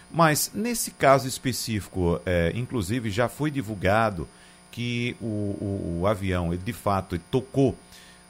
Mas 0.09 0.51
nesse 0.53 0.89
caso 0.89 1.27
específico, 1.27 2.19
é, 2.25 2.51
inclusive 2.55 3.11
já 3.11 3.27
foi 3.27 3.51
divulgado 3.51 4.27
que 4.71 5.15
o, 5.21 5.25
o, 5.25 5.99
o 6.01 6.07
avião, 6.07 6.51
ele, 6.51 6.63
de 6.63 6.73
fato, 6.73 7.15
ele 7.15 7.23
tocou 7.29 7.75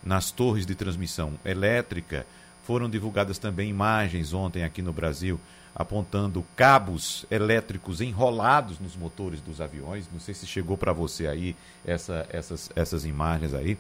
nas 0.06 0.32
torres 0.32 0.66
de 0.66 0.76
transmissão 0.76 1.34
elétrica. 1.46 2.26
Foram 2.64 2.90
divulgadas 2.90 3.38
também 3.38 3.70
imagens 3.70 4.34
ontem 4.34 4.64
aqui 4.64 4.82
no 4.82 4.94
Brasil 4.94 5.40
apontando 5.76 6.46
cabos 6.56 7.26
elétricos 7.32 8.00
enrolados 8.00 8.80
nos 8.80 8.96
motores 8.96 9.42
dos 9.42 9.60
aviões. 9.60 10.08
Não 10.12 10.20
sei 10.20 10.34
se 10.34 10.46
chegou 10.46 10.78
para 10.78 10.94
você 10.94 11.28
aí 11.28 11.56
essa, 11.86 12.28
essas, 12.30 12.70
essas 12.76 13.06
imagens 13.06 13.54
aí. 13.54 13.78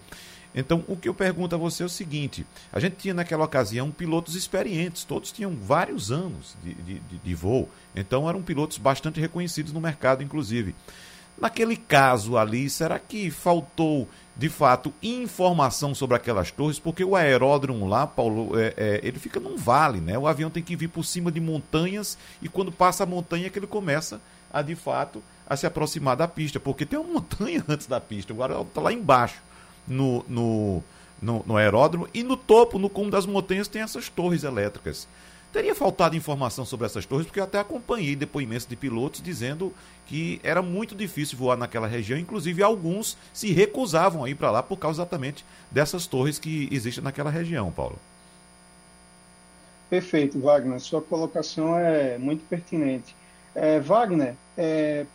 Então, 0.55 0.83
o 0.87 0.95
que 0.95 1.09
eu 1.09 1.13
pergunto 1.13 1.55
a 1.55 1.57
você 1.57 1.81
é 1.83 1.85
o 1.85 1.89
seguinte: 1.89 2.45
a 2.71 2.79
gente 2.79 2.95
tinha 2.95 3.13
naquela 3.13 3.45
ocasião 3.45 3.89
pilotos 3.91 4.35
experientes, 4.35 5.03
todos 5.03 5.31
tinham 5.31 5.55
vários 5.55 6.11
anos 6.11 6.55
de, 6.63 6.73
de, 6.75 7.01
de 7.23 7.35
voo, 7.35 7.69
então 7.95 8.29
eram 8.29 8.41
pilotos 8.41 8.77
bastante 8.77 9.19
reconhecidos 9.19 9.73
no 9.73 9.81
mercado, 9.81 10.23
inclusive. 10.23 10.75
Naquele 11.37 11.75
caso 11.75 12.37
ali, 12.37 12.69
será 12.69 12.99
que 12.99 13.29
faltou 13.31 14.07
de 14.35 14.49
fato 14.49 14.93
informação 15.01 15.93
sobre 15.93 16.15
aquelas 16.15 16.51
torres? 16.51 16.79
Porque 16.79 17.03
o 17.03 17.15
aeródromo 17.15 17.87
lá, 17.87 18.07
Paulo, 18.07 18.57
é, 18.57 18.73
é, 18.77 18.99
ele 19.03 19.19
fica 19.19 19.39
num 19.39 19.57
vale, 19.57 19.99
né? 19.99 20.17
O 20.17 20.27
avião 20.27 20.49
tem 20.49 20.63
que 20.63 20.75
vir 20.75 20.87
por 20.87 21.03
cima 21.03 21.31
de 21.31 21.39
montanhas 21.39 22.17
e 22.41 22.47
quando 22.47 22.71
passa 22.71 23.03
a 23.03 23.07
montanha 23.07 23.47
é 23.47 23.49
que 23.49 23.59
ele 23.59 23.67
começa 23.67 24.21
a 24.51 24.61
de 24.61 24.75
fato 24.75 25.23
a 25.47 25.57
se 25.57 25.65
aproximar 25.65 26.15
da 26.15 26.27
pista, 26.27 26.59
porque 26.59 26.85
tem 26.85 26.97
uma 26.97 27.13
montanha 27.13 27.63
antes 27.67 27.87
da 27.87 27.99
pista, 27.99 28.33
aeródromo 28.33 28.67
está 28.67 28.81
lá 28.81 28.93
embaixo 28.93 29.41
no, 29.87 30.23
no, 30.27 30.83
no, 31.21 31.43
no 31.45 31.57
aeródromo 31.57 32.07
e 32.13 32.23
no 32.23 32.37
topo, 32.37 32.79
no 32.79 32.89
cume 32.89 33.11
das 33.11 33.25
montanhas, 33.25 33.67
tem 33.67 33.81
essas 33.81 34.09
torres 34.09 34.43
elétricas. 34.43 35.07
Teria 35.53 35.75
faltado 35.75 36.15
informação 36.15 36.65
sobre 36.65 36.87
essas 36.87 37.05
torres, 37.05 37.27
porque 37.27 37.39
eu 37.39 37.43
até 37.43 37.59
acompanhei 37.59 38.15
depoimentos 38.15 38.65
de 38.65 38.75
pilotos 38.75 39.21
dizendo 39.21 39.71
que 40.07 40.41
era 40.43 40.63
muito 40.63 40.95
difícil 40.95 41.37
voar 41.37 41.55
naquela 41.55 41.85
região, 41.85 42.17
inclusive 42.17 42.63
alguns 42.63 43.15
se 43.31 43.53
recusavam 43.53 44.23
a 44.23 44.29
ir 44.31 44.33
para 44.33 44.49
lá 44.49 44.63
por 44.63 44.77
causa 44.77 45.03
exatamente 45.03 45.45
dessas 45.69 46.07
torres 46.07 46.39
que 46.39 46.67
existem 46.71 47.03
naquela 47.03 47.29
região, 47.29 47.71
Paulo. 47.71 47.99
Perfeito, 49.91 50.39
Wagner. 50.39 50.79
Sua 50.79 51.03
colocação 51.03 51.77
é 51.77 52.17
muito 52.17 52.43
pertinente. 52.49 53.15
É, 53.53 53.79
Wagner, 53.79 54.33
é, 54.57 55.05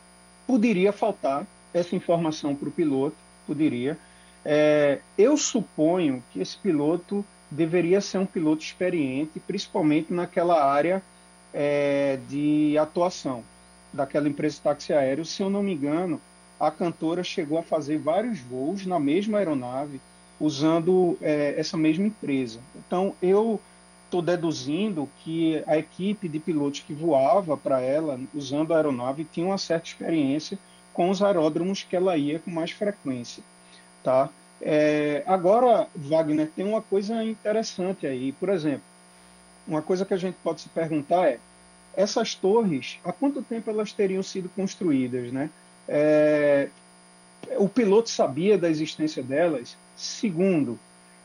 poderia 0.47 0.93
faltar 0.93 1.45
essa 1.75 1.97
informação 1.97 2.55
para 2.55 2.69
o 2.69 2.73
piloto, 2.73 3.17
poderia. 3.45 3.99
É, 4.45 5.01
eu 5.19 5.37
suponho 5.37 6.23
que 6.33 6.41
esse 6.41 6.57
piloto 6.57 7.25
deveria 7.51 8.01
ser 8.01 8.19
um 8.19 8.27
piloto 8.27 8.63
experiente, 8.63 9.41
principalmente 9.41 10.13
naquela 10.13 10.65
área 10.65 11.03
é, 11.53 12.19
de 12.29 12.77
atuação 12.79 13.43
daquela 13.93 14.29
empresa 14.29 14.57
de 14.57 14.61
táxi 14.61 14.93
aéreo. 14.93 15.25
Se 15.25 15.43
eu 15.43 15.49
não 15.49 15.63
me 15.63 15.73
engano, 15.73 16.21
a 16.61 16.71
cantora 16.71 17.25
chegou 17.25 17.59
a 17.59 17.63
fazer 17.63 17.99
vários 17.99 18.41
voos 18.41 18.85
na 18.85 18.99
mesma 18.99 19.39
aeronave 19.39 20.01
usando 20.41 21.19
é, 21.21 21.55
essa 21.59 21.77
mesma 21.77 22.07
empresa. 22.07 22.61
Então, 22.77 23.15
eu 23.21 23.61
estou 24.05 24.23
deduzindo 24.23 25.09
que 25.23 25.63
a 25.67 25.77
equipe 25.77 26.29
de 26.29 26.39
pilotos 26.39 26.81
que 26.81 26.95
voava 26.95 27.57
para 27.57 27.81
ela 27.81 28.19
usando 28.35 28.73
a 28.73 28.77
aeronave 28.77 29.25
tinha 29.25 29.47
uma 29.47 29.59
certa 29.59 29.89
experiência 29.89 30.59
com 30.93 31.11
os 31.11 31.23
aeródromos 31.23 31.83
que 31.83 31.95
ela 31.95 32.17
ia 32.17 32.39
com 32.39 32.51
mais 32.51 32.71
frequência, 32.71 33.43
tá? 34.03 34.31
É, 34.61 35.23
agora, 35.27 35.87
Wagner, 35.95 36.51
tem 36.55 36.67
uma 36.67 36.83
coisa 36.83 37.23
interessante 37.23 38.07
aí. 38.07 38.33
Por 38.33 38.49
exemplo, 38.49 38.83
uma 39.67 39.83
coisa 39.83 40.05
que 40.05 40.15
a 40.15 40.17
gente 40.17 40.37
pode 40.43 40.61
se 40.61 40.69
perguntar 40.69 41.29
é: 41.29 41.39
essas 41.95 42.35
torres, 42.35 42.99
há 43.05 43.13
quanto 43.13 43.43
tempo 43.43 43.71
elas 43.71 43.93
teriam 43.93 44.23
sido 44.23 44.49
construídas, 44.49 45.33
né? 45.33 45.51
É, 45.87 46.69
o 47.57 47.69
piloto 47.69 48.11
sabia 48.11 48.59
da 48.59 48.69
existência 48.69 49.23
delas? 49.23 49.77
Segundo, 49.97 50.79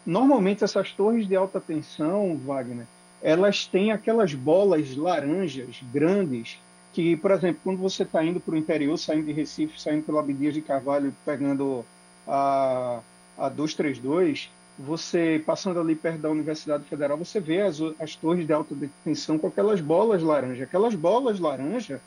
normalmente 0.06 0.64
essas 0.64 0.92
torres 0.92 1.28
de 1.28 1.36
alta 1.36 1.60
tensão, 1.60 2.38
Wagner, 2.38 2.86
elas 3.22 3.66
têm 3.66 3.92
aquelas 3.92 4.34
bolas 4.34 4.96
laranjas 4.96 5.82
grandes 5.92 6.60
que, 6.92 7.18
por 7.18 7.32
exemplo, 7.32 7.62
quando 7.64 7.80
você 7.80 8.04
está 8.04 8.24
indo 8.24 8.40
para 8.40 8.54
o 8.54 8.58
interior, 8.58 8.96
saindo 8.98 9.26
de 9.26 9.32
Recife, 9.32 9.82
saindo 9.82 10.04
pelo 10.04 10.20
Abdias 10.20 10.54
de 10.54 10.62
Carvalho, 10.62 11.14
pegando 11.26 11.84
a 12.28 13.00
a 13.38 13.50
232, 13.50 14.50
você 14.78 15.42
passando 15.46 15.80
ali 15.80 15.96
perto 15.96 16.20
da 16.20 16.30
Universidade 16.30 16.84
Federal, 16.86 17.18
você 17.18 17.40
vê 17.40 17.62
as, 17.62 17.80
as 18.00 18.16
torres 18.16 18.46
de 18.46 18.54
alta 18.54 18.76
tensão 19.04 19.38
com 19.38 19.48
aquelas 19.48 19.82
bolas 19.82 20.24
laranja. 20.24 20.64
Aquelas 20.64 20.96
bolas 20.96 21.40
laranja, 21.40 22.02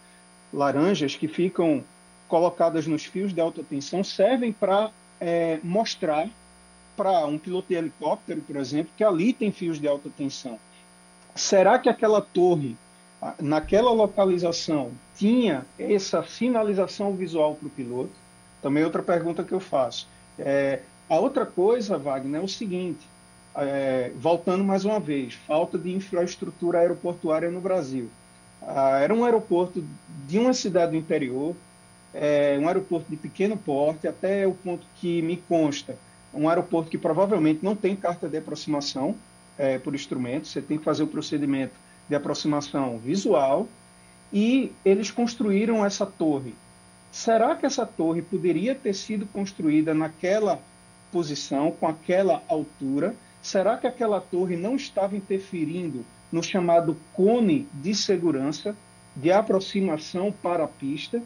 laranjas 0.53 1.15
que 1.15 1.29
ficam 1.29 1.85
colocadas 2.29 2.87
nos 2.87 3.05
fios 3.05 3.33
de 3.33 3.41
alta 3.41 3.63
tensão 3.63 4.03
servem 4.03 4.53
para 4.53 4.91
é, 5.21 5.61
mostrar 5.63 6.29
para 6.97 7.27
um 7.27 7.39
piloto 7.39 7.69
de 7.69 7.75
helicóptero, 7.75 8.41
por 8.41 8.57
exemplo, 8.57 8.91
que 8.97 9.05
ali 9.05 9.33
tem 9.33 9.53
fios 9.53 9.79
de 9.79 9.87
alta 9.87 10.09
tensão. 10.17 10.59
Será 11.35 11.79
que 11.79 11.89
aquela 11.89 12.23
torre, 12.23 12.75
naquela 13.39 13.93
localização, 13.93 14.91
tinha 15.15 15.67
essa 15.79 16.23
sinalização 16.23 17.15
visual 17.15 17.55
para 17.55 17.67
o 17.67 17.71
piloto? 17.71 18.13
Também 18.63 18.83
outra 18.83 19.03
pergunta 19.03 19.45
que 19.45 19.53
eu 19.53 19.61
faço. 19.61 20.09
É, 20.39 20.81
a 21.09 21.19
outra 21.19 21.47
coisa, 21.47 21.97
Wagner, 21.97 22.41
é 22.41 22.45
o 22.45 22.49
seguinte: 22.49 23.07
é, 23.55 24.11
voltando 24.17 24.65
mais 24.65 24.85
uma 24.85 25.01
vez, 25.01 25.35
falta 25.47 25.79
de 25.79 25.93
infraestrutura 25.93 26.81
aeroportuária 26.81 27.51
no 27.51 27.61
Brasil. 27.61 28.11
Ah, 28.63 28.99
era 28.99 29.15
um 29.15 29.25
aeroporto 29.25 29.85
de 30.27 30.39
uma 30.39 30.53
cidade 30.53 30.93
do 30.93 30.99
interior, 30.99 31.55
é, 32.13 32.59
um 32.61 32.67
aeroporto 32.67 33.09
de 33.09 33.17
pequeno 33.17 33.57
porte, 33.57 34.09
até 34.09 34.47
o 34.47 34.53
ponto 34.53 34.87
que 34.97 35.23
me 35.23 35.37
consta, 35.37 35.97
um 36.35 36.49
aeroporto 36.49 36.91
que 36.91 36.99
provavelmente 36.99 37.61
não 37.63 37.77
tem 37.77 37.95
carta 37.95 38.29
de 38.29 38.37
aproximação 38.37 39.15
é, 39.57 39.79
por 39.79 39.95
instrumento, 39.95 40.49
você 40.49 40.61
tem 40.61 40.79
que 40.79 40.85
fazer 40.85 41.03
o 41.03 41.07
procedimento 41.07 41.75
de 42.09 42.15
aproximação 42.15 42.99
visual, 42.99 43.69
e 44.33 44.73
eles 44.85 45.11
construíram 45.11 45.85
essa 45.85 46.05
torre. 46.05 46.55
Será 47.13 47.55
que 47.55 47.65
essa 47.65 47.87
torre 47.87 48.21
poderia 48.21 48.75
ter 48.75 48.93
sido 48.93 49.27
construída 49.27 49.95
naquela 49.95 50.61
posição, 51.13 51.71
com 51.71 51.87
aquela 51.87 52.43
altura? 52.49 53.15
Será 53.43 53.77
que 53.77 53.87
aquela 53.87 54.21
torre 54.21 54.57
não 54.57 54.77
estava 54.77 55.17
interferindo 55.17 56.05
no 56.33 56.43
chamado 56.43 56.97
cone 57.13 57.69
de 57.73 57.95
segurança 57.95 58.77
de 59.15 59.31
aproximação 59.31 60.33
para 60.33 60.65
a 60.65 60.69
pista? 60.69 61.23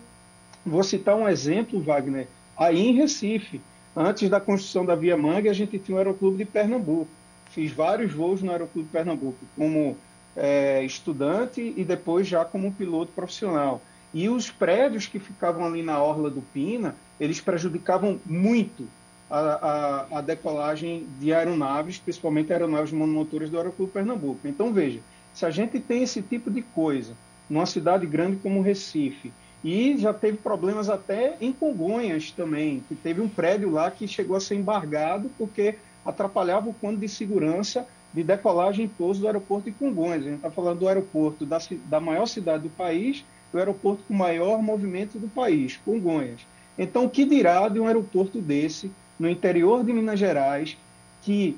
Vou 0.64 0.82
citar 0.82 1.16
um 1.16 1.28
exemplo, 1.28 1.80
Wagner, 1.80 2.28
aí 2.56 2.88
em 2.88 2.94
Recife. 2.94 3.60
Antes 3.96 4.28
da 4.28 4.40
construção 4.40 4.84
da 4.84 4.94
Via 4.94 5.16
Mangue, 5.16 5.48
a 5.48 5.52
gente 5.52 5.78
tinha 5.78 5.96
o 5.96 5.98
Aeroclube 5.98 6.36
de 6.36 6.44
Pernambuco. 6.44 7.10
Fiz 7.50 7.72
vários 7.72 8.12
voos 8.12 8.42
no 8.42 8.52
Aeroclube 8.52 8.86
de 8.86 8.92
Pernambuco, 8.92 9.38
como 9.56 9.96
é, 10.36 10.84
estudante 10.84 11.74
e 11.76 11.84
depois 11.84 12.26
já 12.26 12.44
como 12.44 12.72
piloto 12.72 13.12
profissional. 13.12 13.82
E 14.12 14.28
os 14.28 14.50
prédios 14.50 15.06
que 15.06 15.18
ficavam 15.18 15.64
ali 15.64 15.82
na 15.82 16.02
orla 16.02 16.30
do 16.30 16.40
Pina, 16.40 16.94
eles 17.18 17.40
prejudicavam 17.40 18.20
muito 18.26 18.86
a, 19.30 19.38
a, 19.38 20.18
a, 20.18 20.20
decolagem 20.20 21.06
de 21.20 21.32
aeronaves, 21.32 21.98
principalmente 21.98 22.52
aeronaves 22.52 22.92
monomotores 22.92 23.48
do 23.48 23.56
Aeroclube 23.56 23.92
Pernambuco. 23.92 24.40
Então, 24.46 24.72
veja, 24.72 25.00
se 25.32 25.46
a 25.46 25.50
gente 25.50 25.78
tem 25.78 26.02
esse 26.02 26.20
tipo 26.20 26.50
de 26.50 26.62
coisa 26.62 27.14
numa 27.48 27.66
cidade 27.66 28.06
grande 28.06 28.36
como 28.36 28.60
Recife, 28.60 29.32
e 29.62 29.96
já 29.98 30.12
teve 30.12 30.38
problemas 30.38 30.88
até 30.88 31.36
em 31.40 31.52
Congonhas 31.52 32.30
também, 32.30 32.82
que 32.88 32.94
teve 32.94 33.20
um 33.20 33.28
prédio 33.28 33.70
lá 33.70 33.90
que 33.90 34.08
chegou 34.08 34.36
a 34.36 34.40
ser 34.40 34.54
embargado 34.54 35.30
porque 35.36 35.76
atrapalhava 36.04 36.70
o 36.70 36.74
plano 36.74 36.98
de 36.98 37.08
segurança 37.08 37.86
de 38.12 38.24
decolagem 38.24 38.86
e 38.86 38.88
pouso 38.88 39.20
do 39.20 39.26
aeroporto 39.26 39.70
de 39.70 39.76
Congonhas. 39.76 40.22
A 40.22 40.28
gente 40.28 40.36
está 40.36 40.50
falando 40.50 40.80
do 40.80 40.88
aeroporto 40.88 41.44
da, 41.44 41.58
da 41.86 42.00
maior 42.00 42.26
cidade 42.26 42.64
do 42.64 42.70
país, 42.70 43.24
do 43.52 43.58
aeroporto 43.58 44.02
com 44.08 44.14
maior 44.14 44.62
movimento 44.62 45.18
do 45.18 45.28
país, 45.28 45.78
Congonhas. 45.84 46.40
Então, 46.78 47.04
o 47.04 47.10
que 47.10 47.24
dirá 47.24 47.68
de 47.68 47.78
um 47.78 47.86
aeroporto 47.86 48.40
desse 48.40 48.90
no 49.20 49.28
interior 49.28 49.84
de 49.84 49.92
Minas 49.92 50.18
Gerais, 50.18 50.78
que 51.22 51.54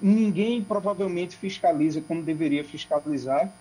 ninguém 0.00 0.62
provavelmente 0.64 1.36
fiscaliza 1.36 2.00
como 2.00 2.22
deveria 2.22 2.64
fiscalizar, 2.64 3.52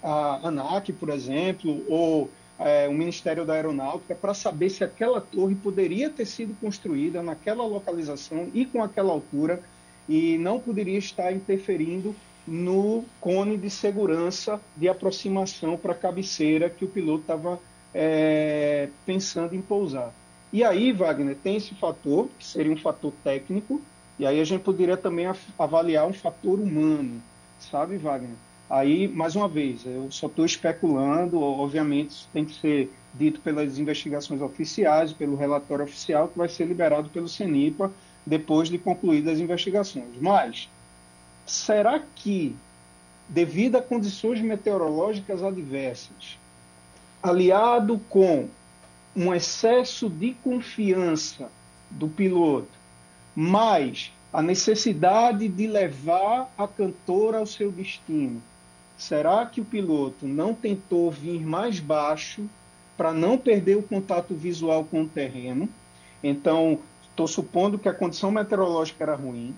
a 0.00 0.46
ANAC, 0.46 0.92
por 0.92 1.08
exemplo, 1.08 1.84
ou 1.88 2.30
é, 2.60 2.86
o 2.88 2.92
Ministério 2.92 3.44
da 3.44 3.54
Aeronáutica, 3.54 4.14
para 4.14 4.32
saber 4.32 4.70
se 4.70 4.84
aquela 4.84 5.20
torre 5.20 5.56
poderia 5.56 6.08
ter 6.08 6.26
sido 6.26 6.54
construída 6.60 7.20
naquela 7.24 7.66
localização 7.66 8.48
e 8.54 8.64
com 8.64 8.80
aquela 8.80 9.12
altura 9.12 9.60
e 10.08 10.38
não 10.38 10.60
poderia 10.60 10.98
estar 10.98 11.32
interferindo 11.32 12.14
no 12.46 13.04
cone 13.20 13.56
de 13.56 13.68
segurança 13.68 14.60
de 14.76 14.88
aproximação 14.88 15.76
para 15.76 15.90
a 15.90 15.96
cabeceira 15.96 16.70
que 16.70 16.84
o 16.84 16.88
piloto 16.88 17.22
estava 17.22 17.58
é, 17.92 18.88
pensando 19.04 19.56
em 19.56 19.60
pousar. 19.60 20.14
E 20.52 20.62
aí, 20.62 20.92
Wagner, 20.92 21.36
tem 21.36 21.56
esse 21.56 21.74
fator, 21.74 22.28
que 22.38 22.44
seria 22.44 22.72
um 22.72 22.76
fator 22.76 23.12
técnico, 23.24 23.80
e 24.18 24.24
aí 24.24 24.40
a 24.40 24.44
gente 24.44 24.62
poderia 24.62 24.96
também 24.96 25.26
avaliar 25.58 26.06
um 26.06 26.12
fator 26.12 26.58
humano, 26.58 27.20
sabe, 27.58 27.96
Wagner? 27.98 28.36
Aí, 28.68 29.06
mais 29.06 29.36
uma 29.36 29.46
vez, 29.46 29.84
eu 29.84 30.10
só 30.10 30.26
estou 30.26 30.44
especulando, 30.44 31.40
obviamente 31.40 32.10
isso 32.10 32.28
tem 32.32 32.44
que 32.44 32.54
ser 32.54 32.92
dito 33.14 33.40
pelas 33.40 33.78
investigações 33.78 34.42
oficiais, 34.42 35.12
pelo 35.12 35.36
relatório 35.36 35.84
oficial 35.84 36.28
que 36.28 36.36
vai 36.36 36.48
ser 36.48 36.66
liberado 36.66 37.08
pelo 37.08 37.28
CENIPA 37.28 37.92
depois 38.24 38.68
de 38.68 38.76
concluídas 38.76 39.34
as 39.34 39.40
investigações. 39.40 40.20
Mas, 40.20 40.68
será 41.46 42.02
que, 42.16 42.56
devido 43.28 43.76
a 43.76 43.82
condições 43.82 44.40
meteorológicas 44.40 45.42
adversas, 45.42 46.36
aliado 47.22 48.00
com 48.08 48.48
um 49.16 49.34
excesso 49.34 50.10
de 50.10 50.34
confiança 50.44 51.50
do 51.90 52.06
piloto, 52.06 52.68
mais 53.34 54.12
a 54.32 54.42
necessidade 54.42 55.48
de 55.48 55.66
levar 55.66 56.52
a 56.58 56.68
cantora 56.68 57.38
ao 57.38 57.46
seu 57.46 57.72
destino. 57.72 58.42
Será 58.98 59.46
que 59.46 59.60
o 59.60 59.64
piloto 59.64 60.26
não 60.26 60.52
tentou 60.52 61.10
vir 61.10 61.46
mais 61.46 61.80
baixo 61.80 62.44
para 62.96 63.14
não 63.14 63.38
perder 63.38 63.76
o 63.76 63.82
contato 63.82 64.34
visual 64.34 64.84
com 64.84 65.02
o 65.02 65.08
terreno? 65.08 65.68
Então, 66.22 66.78
estou 67.08 67.26
supondo 67.26 67.78
que 67.78 67.88
a 67.88 67.94
condição 67.94 68.30
meteorológica 68.30 69.04
era 69.04 69.14
ruim, 69.14 69.54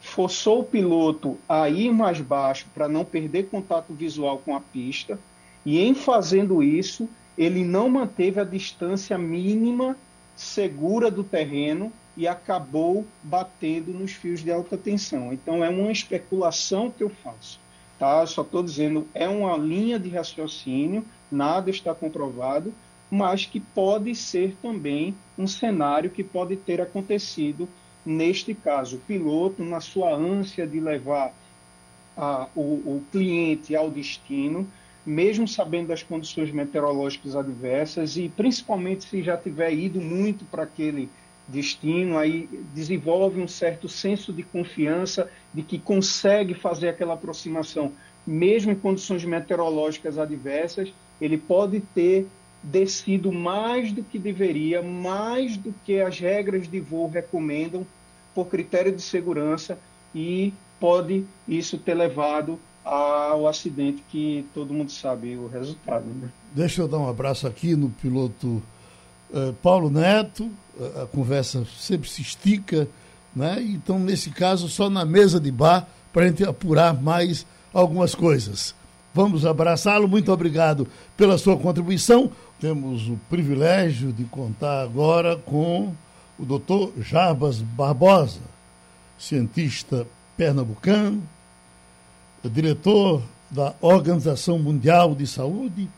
forçou 0.00 0.60
o 0.60 0.64
piloto 0.64 1.38
a 1.48 1.68
ir 1.68 1.90
mais 1.92 2.20
baixo 2.20 2.66
para 2.74 2.88
não 2.88 3.04
perder 3.04 3.48
contato 3.48 3.94
visual 3.94 4.38
com 4.38 4.54
a 4.54 4.60
pista, 4.60 5.18
e 5.64 5.80
em 5.80 5.94
fazendo 5.94 6.62
isso, 6.62 7.08
ele 7.38 7.64
não 7.64 7.88
manteve 7.88 8.40
a 8.40 8.44
distância 8.44 9.16
mínima 9.16 9.96
segura 10.36 11.08
do 11.08 11.22
terreno 11.22 11.92
e 12.16 12.26
acabou 12.26 13.06
batendo 13.22 13.92
nos 13.92 14.10
fios 14.10 14.42
de 14.42 14.50
alta 14.50 14.76
tensão. 14.76 15.32
Então 15.32 15.64
é 15.64 15.68
uma 15.68 15.92
especulação 15.92 16.90
que 16.90 17.04
eu 17.04 17.08
faço, 17.08 17.60
tá? 17.96 18.26
Só 18.26 18.42
estou 18.42 18.60
dizendo 18.60 19.06
é 19.14 19.28
uma 19.28 19.56
linha 19.56 20.00
de 20.00 20.08
raciocínio, 20.08 21.04
nada 21.30 21.70
está 21.70 21.94
comprovado, 21.94 22.74
mas 23.08 23.46
que 23.46 23.60
pode 23.60 24.14
ser 24.16 24.56
também 24.60 25.14
um 25.38 25.46
cenário 25.46 26.10
que 26.10 26.24
pode 26.24 26.56
ter 26.56 26.80
acontecido 26.80 27.68
neste 28.04 28.52
caso. 28.52 28.96
O 28.96 29.00
piloto, 29.00 29.62
na 29.62 29.80
sua 29.80 30.12
ânsia 30.12 30.66
de 30.66 30.80
levar 30.80 31.32
a, 32.16 32.48
o, 32.56 32.60
o 32.60 33.04
cliente 33.12 33.76
ao 33.76 33.90
destino, 33.90 34.66
mesmo 35.08 35.48
sabendo 35.48 35.88
das 35.88 36.02
condições 36.02 36.50
meteorológicas 36.52 37.34
adversas 37.34 38.18
e 38.18 38.28
principalmente 38.28 39.04
se 39.04 39.22
já 39.22 39.38
tiver 39.38 39.72
ido 39.72 40.02
muito 40.02 40.44
para 40.44 40.64
aquele 40.64 41.08
destino, 41.48 42.18
aí 42.18 42.46
desenvolve 42.74 43.40
um 43.40 43.48
certo 43.48 43.88
senso 43.88 44.34
de 44.34 44.42
confiança 44.42 45.30
de 45.54 45.62
que 45.62 45.78
consegue 45.78 46.52
fazer 46.52 46.90
aquela 46.90 47.14
aproximação, 47.14 47.90
mesmo 48.26 48.70
em 48.70 48.74
condições 48.74 49.24
meteorológicas 49.24 50.18
adversas, 50.18 50.92
ele 51.18 51.38
pode 51.38 51.80
ter 51.80 52.26
descido 52.62 53.32
mais 53.32 53.90
do 53.92 54.02
que 54.02 54.18
deveria, 54.18 54.82
mais 54.82 55.56
do 55.56 55.74
que 55.86 56.02
as 56.02 56.20
regras 56.20 56.68
de 56.68 56.80
voo 56.80 57.08
recomendam 57.08 57.86
por 58.34 58.48
critério 58.48 58.94
de 58.94 59.00
segurança 59.00 59.78
e 60.14 60.52
pode 60.78 61.24
isso 61.48 61.78
ter 61.78 61.94
levado 61.94 62.58
ao 62.88 63.46
acidente 63.46 64.02
que 64.08 64.46
todo 64.54 64.72
mundo 64.72 64.90
sabe 64.90 65.36
o 65.36 65.46
resultado. 65.46 66.06
Né? 66.06 66.30
Deixa 66.54 66.80
eu 66.80 66.88
dar 66.88 66.98
um 66.98 67.08
abraço 67.08 67.46
aqui 67.46 67.76
no 67.76 67.90
piloto 67.90 68.62
uh, 69.30 69.52
Paulo 69.62 69.90
Neto, 69.90 70.50
a, 70.96 71.02
a 71.02 71.06
conversa 71.06 71.66
sempre 71.78 72.08
se 72.08 72.22
estica, 72.22 72.88
né? 73.36 73.60
então 73.60 73.98
nesse 73.98 74.30
caso 74.30 74.68
só 74.70 74.88
na 74.88 75.04
mesa 75.04 75.38
de 75.38 75.52
bar 75.52 75.86
para 76.14 76.24
a 76.24 76.28
gente 76.28 76.44
apurar 76.44 76.98
mais 76.98 77.44
algumas 77.74 78.14
coisas. 78.14 78.74
Vamos 79.12 79.44
abraçá-lo, 79.44 80.08
muito 80.08 80.32
obrigado 80.32 80.88
pela 81.14 81.36
sua 81.36 81.58
contribuição. 81.58 82.30
Temos 82.58 83.06
o 83.08 83.18
privilégio 83.28 84.12
de 84.12 84.24
contar 84.24 84.82
agora 84.82 85.36
com 85.36 85.92
o 86.38 86.44
doutor 86.44 86.92
Jarbas 86.98 87.58
Barbosa, 87.58 88.40
cientista 89.18 90.06
pernambucano, 90.36 91.22
diretor 92.44 93.22
da 93.50 93.74
Organização 93.80 94.58
Mundial 94.58 95.14
de 95.14 95.26
Saúde, 95.26 95.88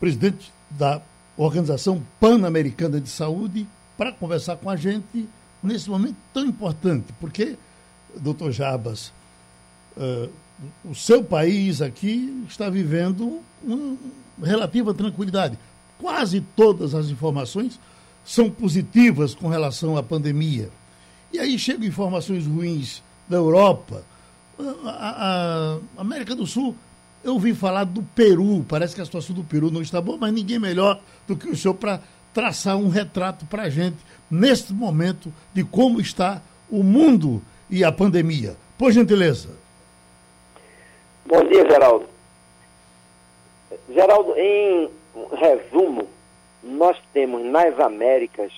presidente 0.00 0.52
da 0.70 1.00
Organização 1.36 2.02
Pan-Americana 2.18 3.00
de 3.00 3.08
Saúde, 3.08 3.66
para 3.96 4.12
conversar 4.12 4.56
com 4.56 4.70
a 4.70 4.76
gente 4.76 5.28
nesse 5.62 5.88
momento 5.88 6.16
tão 6.32 6.44
importante, 6.46 7.12
porque, 7.20 7.56
doutor 8.16 8.50
Jabas, 8.50 9.12
uh, 9.96 10.28
o 10.84 10.94
seu 10.94 11.22
país 11.22 11.80
aqui 11.80 12.44
está 12.48 12.68
vivendo 12.68 13.40
uma 13.64 13.96
relativa 14.42 14.92
tranquilidade. 14.92 15.58
quase 15.98 16.40
todas 16.40 16.96
as 16.96 17.10
informações 17.10 17.78
são 18.24 18.50
positivas 18.50 19.34
com 19.34 19.48
relação 19.48 19.96
à 19.96 20.02
pandemia. 20.02 20.68
E 21.32 21.38
aí 21.38 21.56
chegam 21.58 21.86
informações 21.86 22.44
ruins 22.44 23.02
da 23.28 23.36
Europa, 23.36 24.04
a, 24.84 25.78
a, 25.96 26.00
América 26.00 26.34
do 26.34 26.46
Sul. 26.46 26.74
Eu 27.24 27.34
ouvi 27.34 27.54
falar 27.54 27.84
do 27.84 28.02
Peru, 28.02 28.64
parece 28.68 28.94
que 28.94 29.00
a 29.00 29.04
situação 29.04 29.34
do 29.34 29.44
Peru 29.44 29.70
não 29.70 29.82
está 29.82 30.00
boa, 30.00 30.18
mas 30.18 30.32
ninguém 30.32 30.58
melhor 30.58 31.00
do 31.26 31.36
que 31.36 31.48
o 31.48 31.56
senhor 31.56 31.74
para 31.74 32.00
traçar 32.34 32.76
um 32.76 32.88
retrato 32.88 33.46
para 33.46 33.62
a 33.62 33.68
gente 33.68 33.98
neste 34.30 34.72
momento 34.72 35.32
de 35.52 35.62
como 35.62 36.00
está 36.00 36.42
o 36.70 36.82
mundo 36.82 37.42
e 37.70 37.84
a 37.84 37.92
pandemia. 37.92 38.56
Por 38.76 38.90
gentileza. 38.90 39.50
Bom 41.26 41.44
dia, 41.44 41.64
Geraldo. 41.68 42.06
Geraldo, 43.88 44.34
em 44.36 44.90
resumo, 45.32 46.08
nós 46.62 46.96
temos 47.12 47.44
nas 47.44 47.78
Américas 47.78 48.52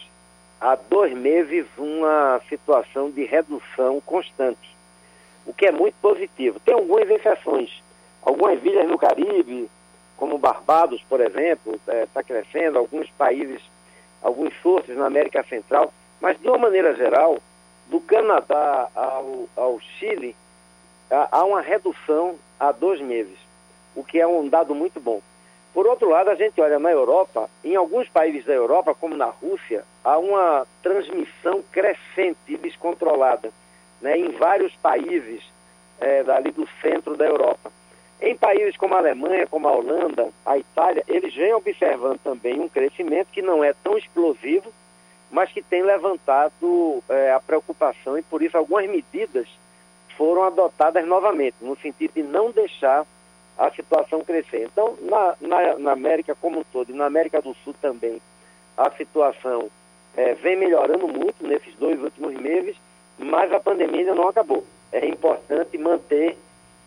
há 0.60 0.76
dois 0.76 1.12
meses 1.12 1.66
uma 1.76 2.40
situação 2.48 3.10
de 3.10 3.24
redução 3.24 4.00
constante, 4.00 4.73
o 5.46 5.52
que 5.52 5.66
é 5.66 5.72
muito 5.72 5.94
positivo. 6.00 6.60
Tem 6.60 6.74
algumas 6.74 7.08
exceções. 7.10 7.82
Algumas 8.22 8.62
ilhas 8.64 8.88
no 8.88 8.98
Caribe, 8.98 9.70
como 10.16 10.38
Barbados, 10.38 11.02
por 11.08 11.20
exemplo, 11.20 11.74
está 11.74 12.20
é, 12.20 12.24
crescendo, 12.24 12.78
alguns 12.78 13.10
países, 13.10 13.60
alguns 14.22 14.54
sources 14.62 14.96
na 14.96 15.06
América 15.06 15.44
Central, 15.44 15.92
mas 16.20 16.40
de 16.40 16.48
uma 16.48 16.58
maneira 16.58 16.94
geral, 16.94 17.38
do 17.88 18.00
Canadá 18.00 18.88
ao, 18.94 19.46
ao 19.56 19.78
Chile, 19.80 20.34
há 21.10 21.44
uma 21.44 21.60
redução 21.60 22.36
há 22.58 22.72
dois 22.72 23.00
meses, 23.00 23.36
o 23.94 24.02
que 24.02 24.18
é 24.18 24.26
um 24.26 24.48
dado 24.48 24.74
muito 24.74 24.98
bom. 24.98 25.20
Por 25.74 25.86
outro 25.86 26.08
lado, 26.08 26.30
a 26.30 26.34
gente 26.34 26.60
olha 26.60 26.78
na 26.78 26.90
Europa, 26.90 27.50
em 27.62 27.74
alguns 27.74 28.08
países 28.08 28.44
da 28.46 28.54
Europa, 28.54 28.94
como 28.94 29.16
na 29.16 29.26
Rússia, 29.26 29.84
há 30.02 30.16
uma 30.18 30.66
transmissão 30.82 31.62
crescente 31.70 32.38
e 32.48 32.56
descontrolada 32.56 33.52
né, 34.04 34.18
em 34.18 34.28
vários 34.32 34.76
países 34.76 35.42
é, 35.98 36.22
do 36.22 36.68
centro 36.82 37.16
da 37.16 37.24
Europa. 37.24 37.72
Em 38.20 38.36
países 38.36 38.76
como 38.76 38.94
a 38.94 38.98
Alemanha, 38.98 39.46
como 39.46 39.66
a 39.66 39.72
Holanda, 39.72 40.28
a 40.44 40.58
Itália, 40.58 41.02
eles 41.08 41.34
vêm 41.34 41.54
observando 41.54 42.18
também 42.18 42.60
um 42.60 42.68
crescimento 42.68 43.28
que 43.32 43.40
não 43.40 43.64
é 43.64 43.72
tão 43.82 43.96
explosivo, 43.96 44.70
mas 45.30 45.50
que 45.50 45.62
tem 45.62 45.82
levantado 45.82 47.02
é, 47.08 47.32
a 47.32 47.40
preocupação 47.40 48.18
e 48.18 48.22
por 48.22 48.42
isso 48.42 48.58
algumas 48.58 48.86
medidas 48.88 49.48
foram 50.18 50.44
adotadas 50.44 51.06
novamente, 51.06 51.56
no 51.62 51.74
sentido 51.76 52.12
de 52.12 52.22
não 52.22 52.50
deixar 52.50 53.06
a 53.56 53.70
situação 53.70 54.20
crescer. 54.20 54.64
Então, 54.64 54.98
na, 55.00 55.34
na, 55.40 55.78
na, 55.78 55.92
América 55.92 56.36
como 56.38 56.60
um 56.60 56.64
todo 56.64 56.90
e 56.90 56.94
na 56.94 57.06
América 57.06 57.40
do 57.40 57.54
Sul 57.64 57.74
também, 57.80 58.20
a 58.76 58.90
situação 58.90 59.70
é, 60.14 60.34
vem 60.34 60.56
melhorando 60.56 61.08
muito 61.08 61.46
nesses 61.46 61.74
dois 61.76 62.00
últimos 62.02 62.34
meses, 62.34 62.76
mas 63.18 63.52
a 63.52 63.60
pandemia 63.60 64.00
ainda 64.00 64.14
não 64.14 64.28
acabou. 64.28 64.64
É 64.92 65.06
importante 65.06 65.76
manter 65.78 66.36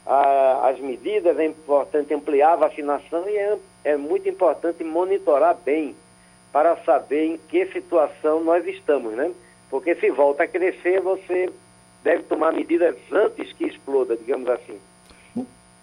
a, 0.06 0.70
as 0.70 0.80
medidas, 0.80 1.38
é 1.38 1.46
importante 1.46 2.14
ampliar 2.14 2.54
a 2.54 2.68
vacinação 2.68 3.28
e 3.28 3.36
é, 3.36 3.58
é 3.84 3.98
muito 3.98 4.28
importante 4.30 4.84
monitorar 4.84 5.58
bem 5.66 5.96
para 6.52 6.78
saber 6.78 7.26
em 7.26 7.38
que 7.38 7.66
situação 7.68 8.44
nós 8.44 8.66
estamos, 8.66 9.14
né? 9.14 9.32
Porque 9.70 9.96
se 9.96 10.10
volta 10.10 10.44
a 10.44 10.48
crescer, 10.48 11.02
você 11.02 11.50
deve 12.04 12.24
tomar 12.24 12.54
medidas 12.54 12.96
antes 13.12 13.52
que 13.54 13.66
exploda, 13.66 14.16
digamos 14.16 14.50
assim. 14.50 14.80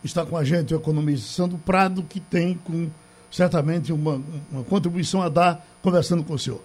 Está 0.03 0.25
com 0.25 0.37
a 0.37 0.45
gente 0.45 0.75
o 0.75 0.77
economista 0.77 1.27
Sandro 1.27 1.59
Prado, 1.59 2.03
que 2.03 2.21
tem 2.21 2.55
com, 2.65 2.91
certamente 3.31 3.93
uma, 3.93 4.21
uma 4.51 4.65
contribuição 4.65 5.23
a 5.23 5.29
dar 5.29 5.65
conversando 5.83 6.25
com 6.25 6.35
o 6.35 6.39
senhor. 6.39 6.61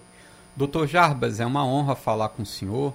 Doutor 0.56 0.86
Jarbas, 0.86 1.40
é 1.40 1.46
uma 1.46 1.64
honra 1.64 1.94
falar 1.94 2.30
com 2.30 2.42
o 2.42 2.46
senhor. 2.46 2.92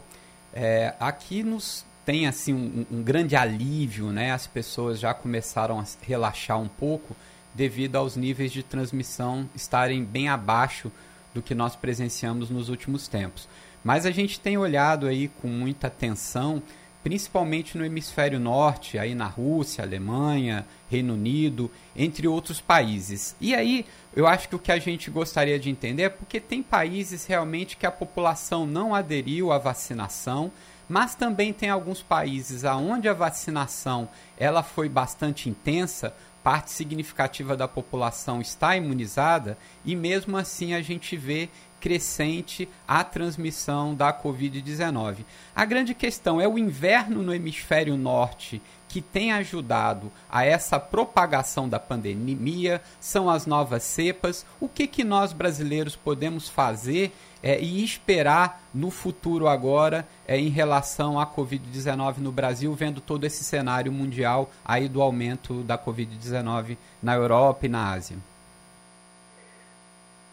É, 0.56 0.94
aqui 1.00 1.44
nos 1.44 1.86
tem 2.06 2.28
assim 2.28 2.54
um, 2.54 2.86
um, 2.92 3.04
grande 3.04 3.36
alívio, 3.36 4.12
né? 4.12 4.32
As 4.32 4.48
pessoas 4.48 5.00
já 5.00 5.14
começaram 5.14 5.80
a 5.80 5.86
relaxar 6.02 6.60
um 6.60 6.68
pouco 6.68 7.16
devido 7.54 7.96
aos 7.96 8.16
níveis 8.16 8.52
de 8.52 8.64
transmissão 8.64 9.50
estarem 9.56 10.04
bem 10.04 10.30
abaixo 10.30 10.92
do 11.34 11.42
que 11.42 11.56
nós 11.56 11.76
presenciamos 11.76 12.50
nos 12.50 12.70
últimos 12.70 13.08
tempos. 13.08 13.50
Mas 13.84 14.06
a 14.06 14.12
gente 14.12 14.40
tem 14.40 14.58
olhado 14.58 15.08
aí 15.08 15.28
com 15.42 15.48
muita 15.48 15.88
atenção 15.88 16.62
principalmente 17.06 17.78
no 17.78 17.86
hemisfério 17.86 18.40
norte, 18.40 18.98
aí 18.98 19.14
na 19.14 19.28
Rússia, 19.28 19.84
Alemanha, 19.84 20.66
Reino 20.90 21.14
Unido, 21.14 21.70
entre 21.96 22.28
outros 22.28 22.60
países. 22.60 23.36
E 23.40 23.54
aí, 23.54 23.86
eu 24.16 24.26
acho 24.26 24.50
que 24.50 24.56
o 24.56 24.60
que 24.60 24.72
a 24.72 24.80
gente 24.80 25.12
gostaria 25.12 25.60
de 25.60 25.70
entender 25.70 26.02
é 26.02 26.10
porque 26.10 26.40
tem 26.40 26.64
países 26.64 27.28
realmente 27.28 27.78
que 27.78 27.86
a 27.86 27.92
população 27.92 28.66
não 28.66 28.96
aderiu 28.96 29.52
à 29.52 29.60
vacinação, 29.60 30.52
mas 30.90 31.14
também 31.14 31.54
tem 31.54 31.70
alguns 31.70 32.02
países 32.02 32.66
aonde 32.66 33.08
a 33.08 33.14
vacinação 33.14 34.10
ela 34.36 34.64
foi 34.64 34.90
bastante 34.90 35.48
intensa, 35.48 36.12
parte 36.46 36.70
significativa 36.70 37.58
da 37.58 37.68
população 37.68 38.40
está 38.40 38.78
imunizada 38.78 39.58
e 39.84 39.96
mesmo 39.96 40.38
assim 40.38 40.76
a 40.76 40.82
gente 40.82 41.18
vê 41.18 41.50
crescente 41.82 42.70
a 42.88 43.04
transmissão 43.04 43.96
da 43.96 44.14
Covid-19. 44.14 45.26
A 45.56 45.66
grande 45.66 45.96
questão 45.96 46.40
é 46.40 46.48
o 46.48 46.60
inverno 46.60 47.24
no 47.24 47.34
hemisfério 47.34 47.98
norte 47.98 48.62
que 48.88 49.02
tem 49.02 49.32
ajudado 49.32 50.12
a 50.30 50.46
essa 50.46 50.80
propagação 50.80 51.68
da 51.68 51.80
pandemia, 51.80 52.80
são 53.00 53.28
as 53.28 53.48
novas 53.48 53.82
cepas. 53.82 54.46
O 54.60 54.70
que, 54.70 54.86
que 54.86 55.04
nós 55.04 55.34
brasileiros 55.34 55.96
podemos 55.96 56.48
fazer 56.48 57.12
é, 57.46 57.60
e 57.60 57.84
esperar 57.84 58.60
no 58.74 58.90
futuro 58.90 59.48
agora 59.48 60.08
é, 60.28 60.36
em 60.36 60.50
relação 60.50 61.20
à 61.20 61.28
Covid-19 61.28 62.18
no 62.18 62.32
Brasil, 62.32 62.74
vendo 62.74 63.00
todo 63.00 63.24
esse 63.24 63.44
cenário 63.44 63.92
mundial 63.92 64.50
aí 64.66 64.90
do 64.90 65.00
aumento 65.00 65.62
da 65.62 65.78
Covid-19 65.78 66.76
na 67.04 67.14
Europa 67.14 67.68
e 67.68 67.70
na 67.70 67.94
Ásia? 67.94 68.18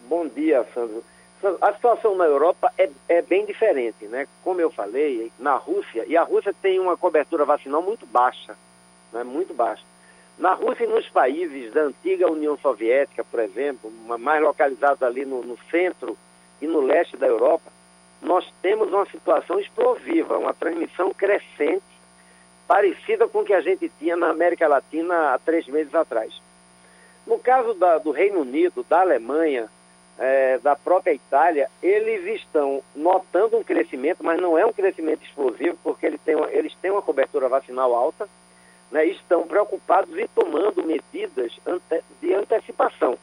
Bom 0.09 0.27
dia, 0.27 0.65
Sandro. 0.73 1.03
A 1.61 1.73
situação 1.73 2.15
na 2.15 2.23
Europa 2.23 2.73
é, 2.77 2.89
é, 3.07 3.21
bem 3.21 3.45
diferente, 3.45 4.05
né? 4.05 4.27
Como 4.43 4.59
eu 4.59 4.71
falei, 4.71 5.31
na 5.37 5.55
Rússia, 5.55 6.05
e 6.07 6.17
a 6.17 6.23
Rússia 6.23 6.55
tem 6.61 6.79
uma 6.79 6.97
cobertura 6.97 7.45
vacinal 7.45 7.81
muito 7.83 8.07
baixa, 8.07 8.55
né? 9.11 9.23
muito 9.23 9.53
baixa. 9.53 9.83
Na 10.39 10.53
Rússia 10.53 10.85
e 10.85 10.87
nos 10.87 11.07
países 11.09 11.71
da 11.73 11.81
antiga 11.81 12.31
União 12.31 12.57
Soviética, 12.57 13.23
por 13.23 13.39
exemplo, 13.39 13.91
mais 14.17 14.41
localizados 14.41 15.03
ali 15.03 15.25
no, 15.25 15.43
no 15.43 15.59
centro 15.69 16.17
e 16.63 16.67
no 16.67 16.79
leste 16.79 17.17
da 17.17 17.27
Europa, 17.27 17.69
nós 18.21 18.49
temos 18.61 18.87
uma 18.87 19.05
situação 19.07 19.59
explosiva, 19.59 20.37
uma 20.37 20.53
transmissão 20.53 21.13
crescente, 21.13 21.83
parecida 22.65 23.27
com 23.27 23.39
o 23.39 23.43
que 23.43 23.53
a 23.53 23.59
gente 23.59 23.91
tinha 23.99 24.15
na 24.15 24.29
América 24.29 24.65
Latina 24.65 25.33
há 25.33 25.39
três 25.39 25.67
meses 25.67 25.93
atrás. 25.93 26.33
No 27.27 27.37
caso 27.37 27.73
da, 27.73 27.97
do 27.97 28.11
Reino 28.11 28.39
Unido, 28.39 28.85
da 28.87 29.01
Alemanha, 29.01 29.69
é, 30.17 30.57
da 30.59 30.73
própria 30.73 31.13
Itália, 31.13 31.69
eles 31.81 32.41
estão 32.41 32.81
notando 32.95 33.57
um 33.57 33.63
crescimento, 33.63 34.23
mas 34.23 34.39
não 34.39 34.57
é 34.57 34.65
um 34.65 34.71
crescimento 34.71 35.25
explosivo, 35.25 35.77
porque 35.83 36.05
eles 36.05 36.21
têm 36.21 36.35
uma, 36.35 36.49
eles 36.49 36.73
têm 36.75 36.91
uma 36.91 37.01
cobertura 37.01 37.49
vacinal 37.49 37.93
alta, 37.93 38.29
né, 38.89 39.05
estão 39.05 39.45
preocupados 39.45 40.17
e 40.17 40.29
tomando 40.29 40.81
medidas 40.85 41.51
ante, 41.65 42.01
de 42.21 42.33
antecipação. 42.33 43.17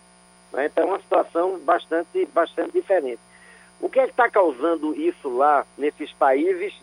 Né, 0.53 0.66
então 0.66 0.85
é 0.85 0.87
uma 0.88 1.00
situação 1.00 1.59
bastante, 1.61 2.26
bastante 2.35 2.72
diferente. 2.72 3.29
O 3.80 3.88
que 3.88 3.98
é 3.98 4.04
está 4.04 4.28
causando 4.28 4.94
isso 4.94 5.28
lá, 5.28 5.64
nesses 5.78 6.12
países, 6.12 6.74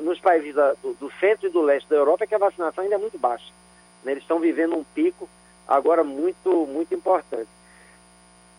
nos 0.00 0.20
países 0.20 0.54
da, 0.54 0.72
do, 0.74 0.94
do, 0.94 1.10
centro 1.18 1.48
e 1.48 1.50
do 1.50 1.60
leste 1.60 1.88
da 1.88 1.96
Europa, 1.96 2.24
é 2.24 2.26
que 2.26 2.34
a 2.34 2.38
vacinação 2.38 2.84
ainda 2.84 2.94
é 2.94 2.98
muito 2.98 3.18
baixa. 3.18 3.52
Né, 4.04 4.12
eles 4.12 4.22
estão 4.22 4.38
vivendo 4.38 4.76
um 4.76 4.84
pico 4.84 5.28
agora 5.66 6.04
muito, 6.04 6.66
muito 6.66 6.94
importante. 6.94 7.48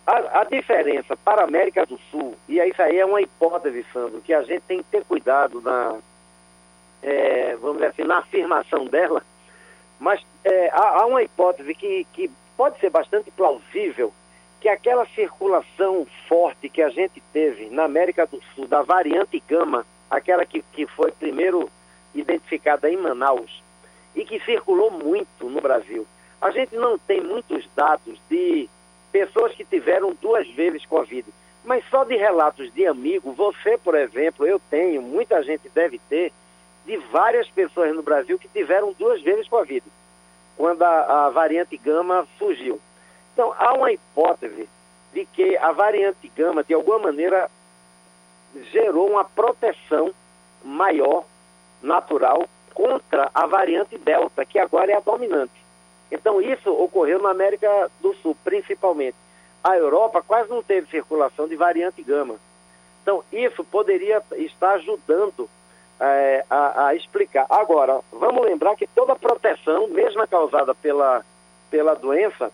A, 0.06 0.42
a, 0.42 0.44
diferença 0.44 1.16
para 1.16 1.42
a 1.42 1.46
América 1.46 1.86
do 1.86 1.98
Sul, 2.12 2.36
e 2.48 2.60
isso 2.60 2.82
aí 2.82 3.00
é 3.00 3.06
uma 3.06 3.22
hipótese, 3.22 3.86
Sandro, 3.92 4.22
que 4.22 4.34
a 4.34 4.44
gente 4.44 4.62
tem 4.62 4.80
que 4.80 4.90
ter 4.92 5.04
cuidado 5.04 5.62
na, 5.62 5.98
é, 7.02 7.56
vamos 7.56 7.78
dizer 7.78 7.88
assim, 7.88 8.04
na 8.04 8.18
afirmação 8.18 8.86
dela, 8.86 9.24
mas 10.00 10.24
é, 10.44 10.70
há, 10.70 11.02
há, 11.02 11.06
uma 11.06 11.24
hipótese 11.24 11.74
que, 11.74 12.06
que 12.14 12.30
pode 12.58 12.80
ser 12.80 12.90
bastante 12.90 13.32
plausível, 13.32 14.14
que 14.60 14.70
aquela 14.70 15.06
circulação 15.08 16.08
forte 16.28 16.70
que 16.70 16.82
a 16.82 16.90
gente 16.90 17.22
teve 17.32 17.70
na 17.70 17.84
América 17.84 18.26
do 18.26 18.42
Sul, 18.54 18.68
da 18.68 18.82
variante 18.82 19.42
gama, 19.48 19.86
aquela 20.10 20.46
que, 20.46 20.64
que 20.74 20.86
foi 20.88 21.12
primeiro 21.12 21.70
identificada 22.14 22.90
em 22.90 22.98
Manaus, 22.98 23.64
e 24.16 24.24
que 24.24 24.40
circulou 24.40 24.90
muito 24.90 25.50
no 25.50 25.62
Brasil. 25.62 26.08
A 26.42 26.52
gente 26.52 26.76
não 26.76 26.98
tem 26.98 27.22
muitos 27.22 27.68
dados 27.76 28.20
de 28.30 28.70
pessoas 29.12 29.54
que 29.54 29.64
tiveram 29.64 30.14
duas 30.22 30.48
vezes 30.50 30.86
Covid. 30.86 31.26
Mas 31.64 31.84
só 31.90 32.04
de 32.04 32.16
relatos 32.16 32.72
de 32.74 32.86
amigo, 32.86 33.32
você, 33.32 33.78
por 33.78 33.96
exemplo, 33.96 34.46
eu 34.46 34.60
tenho, 34.70 35.02
muita 35.02 35.42
gente 35.42 35.68
deve 35.70 36.00
ter, 36.10 36.32
de 36.86 36.98
várias 37.12 37.50
pessoas 37.50 37.96
no 37.96 38.04
Brasil 38.04 38.38
que 38.38 38.48
tiveram 38.48 38.94
duas 38.94 39.22
vezes 39.22 39.48
Covid, 39.48 39.84
quando 40.56 40.84
a, 40.84 41.26
a 41.26 41.30
variante 41.32 41.76
gama 41.78 42.28
surgiu. 42.38 42.80
Então, 43.36 43.54
há 43.58 43.74
uma 43.74 43.92
hipótese 43.92 44.70
de 45.12 45.26
que 45.26 45.58
a 45.58 45.74
variante 45.74 46.32
gama, 46.34 46.64
de 46.64 46.74
alguma 46.74 47.00
maneira, 47.00 47.52
gerou 48.72 49.10
uma 49.10 49.26
proteção 49.26 50.14
maior, 50.64 51.26
natural, 51.82 52.48
contra 52.74 53.30
a 53.34 53.46
variante 53.46 53.98
delta, 53.98 54.46
que 54.46 54.58
agora 54.58 54.94
é 54.94 54.96
a 54.96 55.02
dominante. 55.02 55.52
Então, 56.10 56.42
isso 56.42 56.72
ocorreu 56.72 57.22
na 57.22 57.32
América 57.32 57.92
do 58.00 58.14
Sul, 58.16 58.38
principalmente. 58.42 59.18
A 59.62 59.76
Europa 59.76 60.24
quase 60.26 60.50
não 60.50 60.64
teve 60.64 60.90
circulação 60.90 61.46
de 61.46 61.58
variante 61.58 62.02
gama. 62.02 62.36
Então, 63.02 63.22
isso 63.34 63.66
poderia 63.66 64.24
estar 64.38 64.76
ajudando 64.76 65.50
é, 66.00 66.46
a, 66.50 66.88
a, 66.88 66.96
explicar. 66.96 67.46
Agora, 67.50 68.00
vamos 68.14 68.46
lembrar 68.46 68.78
que 68.78 68.88
toda 68.88 69.14
proteção, 69.14 69.90
mesmo 69.90 70.26
causada 70.26 70.74
pela, 70.74 71.26
pela 71.70 71.96
doença, 71.96 72.50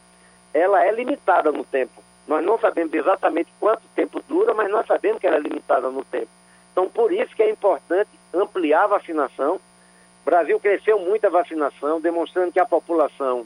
ela 0.53 0.85
é 0.85 0.91
limitada 0.91 1.51
no 1.51 1.63
tempo. 1.63 2.03
Nós 2.27 2.43
não 2.43 2.57
sabemos 2.57 2.93
exatamente 2.93 3.51
quanto 3.59 3.81
tempo 3.95 4.21
dura, 4.27 4.53
mas 4.53 4.69
nós 4.69 4.85
sabemos 4.85 5.19
que 5.19 5.27
ela 5.27 5.37
é 5.37 5.39
limitada 5.39 5.89
no 5.89 6.03
tempo. 6.05 6.29
Então, 6.71 6.87
por 6.87 7.11
isso 7.11 7.35
que 7.35 7.43
é 7.43 7.49
importante 7.49 8.09
ampliar 8.33 8.83
a 8.83 8.87
vacinação. 8.87 9.55
O 9.55 10.25
Brasil 10.25 10.59
cresceu 10.59 10.99
muito 10.99 11.25
a 11.25 11.29
vacinação, 11.29 11.99
demonstrando 11.99 12.51
que 12.51 12.59
a 12.59 12.65
população 12.65 13.45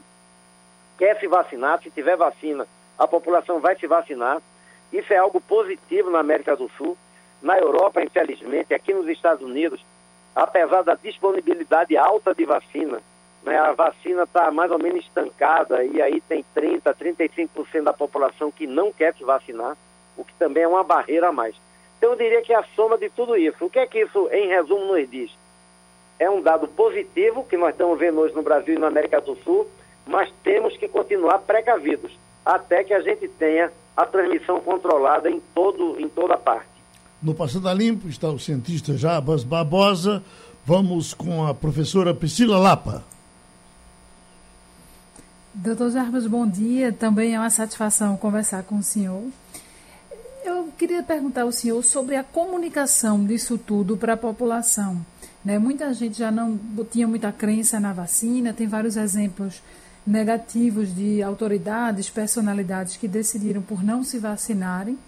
quer 0.98 1.18
se 1.18 1.26
vacinar. 1.26 1.82
Se 1.82 1.90
tiver 1.90 2.16
vacina, 2.16 2.66
a 2.98 3.08
população 3.08 3.60
vai 3.60 3.76
se 3.76 3.86
vacinar. 3.86 4.40
Isso 4.92 5.12
é 5.12 5.16
algo 5.16 5.40
positivo 5.40 6.10
na 6.10 6.20
América 6.20 6.54
do 6.54 6.70
Sul. 6.76 6.96
Na 7.42 7.58
Europa, 7.58 8.02
infelizmente, 8.02 8.72
aqui 8.72 8.94
nos 8.94 9.08
Estados 9.08 9.44
Unidos, 9.44 9.84
apesar 10.34 10.82
da 10.82 10.94
disponibilidade 10.94 11.96
alta 11.96 12.34
de 12.34 12.44
vacina, 12.44 13.00
né, 13.46 13.56
a 13.56 13.72
vacina 13.72 14.24
está 14.24 14.50
mais 14.50 14.72
ou 14.72 14.78
menos 14.78 15.04
estancada 15.04 15.84
e 15.84 16.02
aí 16.02 16.20
tem 16.20 16.44
30%, 16.54 16.82
35% 16.82 17.82
da 17.84 17.92
população 17.92 18.50
que 18.50 18.66
não 18.66 18.92
quer 18.92 19.14
se 19.14 19.22
vacinar, 19.22 19.76
o 20.16 20.24
que 20.24 20.34
também 20.34 20.64
é 20.64 20.68
uma 20.68 20.82
barreira 20.82 21.28
a 21.28 21.32
mais. 21.32 21.54
Então 21.96 22.10
eu 22.10 22.16
diria 22.16 22.42
que 22.42 22.52
é 22.52 22.56
a 22.56 22.64
soma 22.74 22.98
de 22.98 23.08
tudo 23.08 23.36
isso. 23.36 23.64
O 23.64 23.70
que 23.70 23.78
é 23.78 23.86
que 23.86 24.00
isso, 24.00 24.28
em 24.32 24.48
resumo, 24.48 24.86
nos 24.86 25.08
diz? 25.08 25.30
É 26.18 26.28
um 26.28 26.42
dado 26.42 26.66
positivo 26.66 27.44
que 27.44 27.56
nós 27.56 27.70
estamos 27.70 27.96
vendo 27.98 28.18
hoje 28.20 28.34
no 28.34 28.42
Brasil 28.42 28.74
e 28.74 28.78
na 28.78 28.88
América 28.88 29.20
do 29.20 29.36
Sul, 29.36 29.66
mas 30.04 30.30
temos 30.42 30.76
que 30.76 30.88
continuar 30.88 31.38
precavidos 31.38 32.12
até 32.44 32.82
que 32.82 32.92
a 32.92 33.00
gente 33.00 33.28
tenha 33.28 33.70
a 33.96 34.04
transmissão 34.04 34.60
controlada 34.60 35.30
em, 35.30 35.40
todo, 35.54 36.00
em 36.00 36.08
toda 36.08 36.36
parte. 36.36 36.66
No 37.22 37.34
Passando 37.34 37.68
a 37.68 37.74
Limpo 37.74 38.08
está 38.08 38.28
o 38.28 38.38
cientista 38.38 38.96
Jabas 38.96 39.44
Barbosa. 39.44 40.22
Vamos 40.64 41.14
com 41.14 41.46
a 41.46 41.54
professora 41.54 42.12
Priscila 42.12 42.58
Lapa. 42.58 43.15
Doutor 45.58 45.90
Jarbas, 45.90 46.26
bom 46.26 46.46
dia. 46.46 46.92
Também 46.92 47.34
é 47.34 47.40
uma 47.40 47.48
satisfação 47.48 48.14
conversar 48.18 48.62
com 48.64 48.76
o 48.76 48.82
senhor. 48.82 49.22
Eu 50.44 50.70
queria 50.76 51.02
perguntar 51.02 51.42
ao 51.42 51.50
senhor 51.50 51.82
sobre 51.82 52.14
a 52.14 52.22
comunicação 52.22 53.24
disso 53.24 53.56
tudo 53.56 53.96
para 53.96 54.12
a 54.12 54.16
população. 54.18 55.04
Né? 55.42 55.58
Muita 55.58 55.94
gente 55.94 56.18
já 56.18 56.30
não 56.30 56.60
tinha 56.90 57.08
muita 57.08 57.32
crença 57.32 57.80
na 57.80 57.94
vacina, 57.94 58.52
tem 58.52 58.66
vários 58.66 58.98
exemplos 58.98 59.62
negativos 60.06 60.94
de 60.94 61.22
autoridades, 61.22 62.10
personalidades 62.10 62.98
que 62.98 63.08
decidiram 63.08 63.62
por 63.62 63.82
não 63.82 64.04
se 64.04 64.18
vacinarem. 64.18 64.98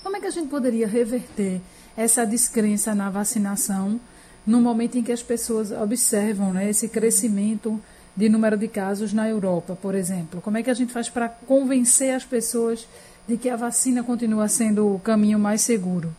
Como 0.00 0.16
é 0.16 0.20
que 0.20 0.26
a 0.26 0.30
gente 0.30 0.46
poderia 0.46 0.86
reverter 0.86 1.60
essa 1.96 2.24
descrença 2.24 2.94
na 2.94 3.10
vacinação 3.10 4.00
no 4.46 4.60
momento 4.60 4.96
em 4.96 5.02
que 5.02 5.10
as 5.10 5.24
pessoas 5.24 5.72
observam 5.72 6.52
né, 6.52 6.70
esse 6.70 6.88
crescimento 6.88 7.82
de 8.16 8.28
número 8.28 8.56
de 8.56 8.66
casos 8.66 9.12
na 9.12 9.28
Europa, 9.28 9.76
por 9.80 9.94
exemplo? 9.94 10.40
Como 10.40 10.56
é 10.56 10.62
que 10.62 10.70
a 10.70 10.74
gente 10.74 10.92
faz 10.92 11.08
para 11.08 11.28
convencer 11.28 12.14
as 12.14 12.24
pessoas 12.24 12.88
de 13.28 13.36
que 13.36 13.50
a 13.50 13.56
vacina 13.56 14.02
continua 14.02 14.48
sendo 14.48 14.94
o 14.94 14.98
caminho 14.98 15.38
mais 15.38 15.60
seguro? 15.60 16.10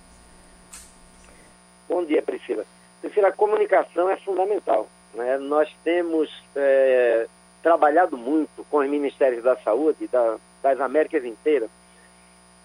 Bom 1.90 2.06
dia, 2.06 2.22
Priscila. 2.22 2.66
Priscila, 3.02 3.30
a 3.30 3.34
comunicação 3.34 4.10
é 4.10 4.18
fundamental. 4.18 4.88
Né? 5.14 5.38
Nós 5.38 5.74
temos 5.84 6.30
é, 6.56 7.28
trabalhado 7.64 8.16
muito 8.16 8.64
com 8.70 8.78
os 8.78 8.90
Ministérios 8.90 9.44
da 9.44 9.56
Saúde 9.58 10.08
da, 10.08 10.38
das 10.62 10.80
Américas 10.80 11.26
inteiras 11.26 11.70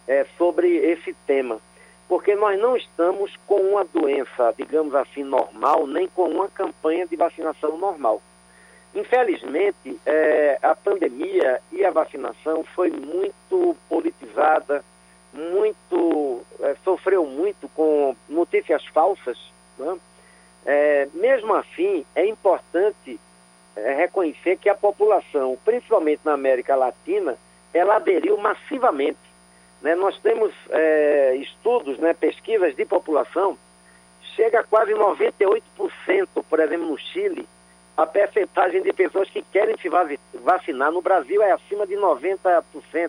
é, 0.06 0.26
sobre 0.36 0.76
esse 0.76 1.14
tema. 1.26 1.58
Porque 2.08 2.34
nós 2.34 2.60
não 2.60 2.76
estamos 2.76 3.34
com 3.46 3.56
uma 3.56 3.84
doença, 3.84 4.52
digamos 4.58 4.94
assim, 4.94 5.22
normal, 5.22 5.86
nem 5.86 6.06
com 6.08 6.28
uma 6.28 6.48
campanha 6.48 7.06
de 7.06 7.16
vacinação 7.16 7.78
normal. 7.78 8.20
Infelizmente, 8.94 9.98
é, 10.04 10.58
a 10.62 10.74
pandemia 10.74 11.60
e 11.72 11.84
a 11.84 11.90
vacinação 11.90 12.62
foi 12.74 12.90
muito 12.90 13.74
politizada, 13.88 14.84
muito 15.32 16.42
é, 16.60 16.76
sofreu 16.84 17.24
muito 17.24 17.68
com 17.70 18.14
notícias 18.28 18.84
falsas. 18.86 19.38
Né? 19.78 19.98
É, 20.66 21.08
mesmo 21.14 21.54
assim, 21.54 22.04
é 22.14 22.26
importante 22.26 23.18
é, 23.74 23.94
reconhecer 23.94 24.58
que 24.58 24.68
a 24.68 24.74
população, 24.74 25.58
principalmente 25.64 26.20
na 26.24 26.34
América 26.34 26.76
Latina, 26.76 27.36
ela 27.72 27.96
aderiu 27.96 28.36
massivamente. 28.36 29.18
Né? 29.80 29.94
Nós 29.94 30.18
temos 30.18 30.52
é, 30.68 31.36
estudos, 31.36 31.98
né, 31.98 32.12
pesquisas 32.12 32.76
de 32.76 32.84
população, 32.84 33.56
chega 34.36 34.60
a 34.60 34.64
quase 34.64 34.92
98%, 34.92 35.62
por 36.48 36.60
exemplo, 36.60 36.86
no 36.86 36.98
Chile, 36.98 37.48
a 37.96 38.06
percentagem 38.06 38.82
de 38.82 38.92
pessoas 38.92 39.28
que 39.28 39.42
querem 39.42 39.76
se 39.76 39.88
vacinar 40.38 40.90
no 40.90 41.02
Brasil 41.02 41.42
é 41.42 41.52
acima 41.52 41.86
de 41.86 41.94
90%, 41.94 42.64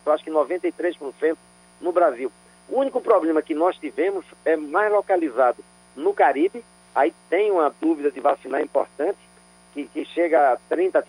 acho 0.08 0.24
que 0.24 0.32
93% 0.32 1.38
no 1.80 1.92
Brasil. 1.92 2.32
O 2.68 2.80
único 2.80 3.00
problema 3.02 3.42
que 3.42 3.54
nós 3.54 3.78
tivemos 3.78 4.26
é 4.44 4.56
mais 4.56 4.92
localizado 4.92 5.64
no 5.96 6.14
Caribe, 6.14 6.64
aí 6.94 7.14
tem 7.30 7.52
uma 7.52 7.74
dúvida 7.80 8.12
de 8.12 8.20
vacinar 8.20 8.62
importante, 8.62 9.18
que, 9.74 9.86
que 9.88 10.06
chega 10.06 10.54
a 10.54 10.58
30%, 10.76 11.04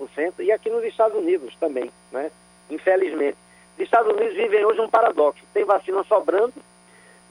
35%, 0.00 0.34
e 0.40 0.52
aqui 0.52 0.70
nos 0.70 0.84
Estados 0.84 1.16
Unidos 1.16 1.54
também, 1.56 1.90
né? 2.12 2.30
infelizmente. 2.70 3.38
Os 3.76 3.84
Estados 3.84 4.12
Unidos 4.12 4.34
vivem 4.34 4.64
hoje 4.64 4.80
um 4.80 4.88
paradoxo, 4.88 5.42
tem 5.52 5.64
vacina 5.64 6.04
sobrando, 6.04 6.54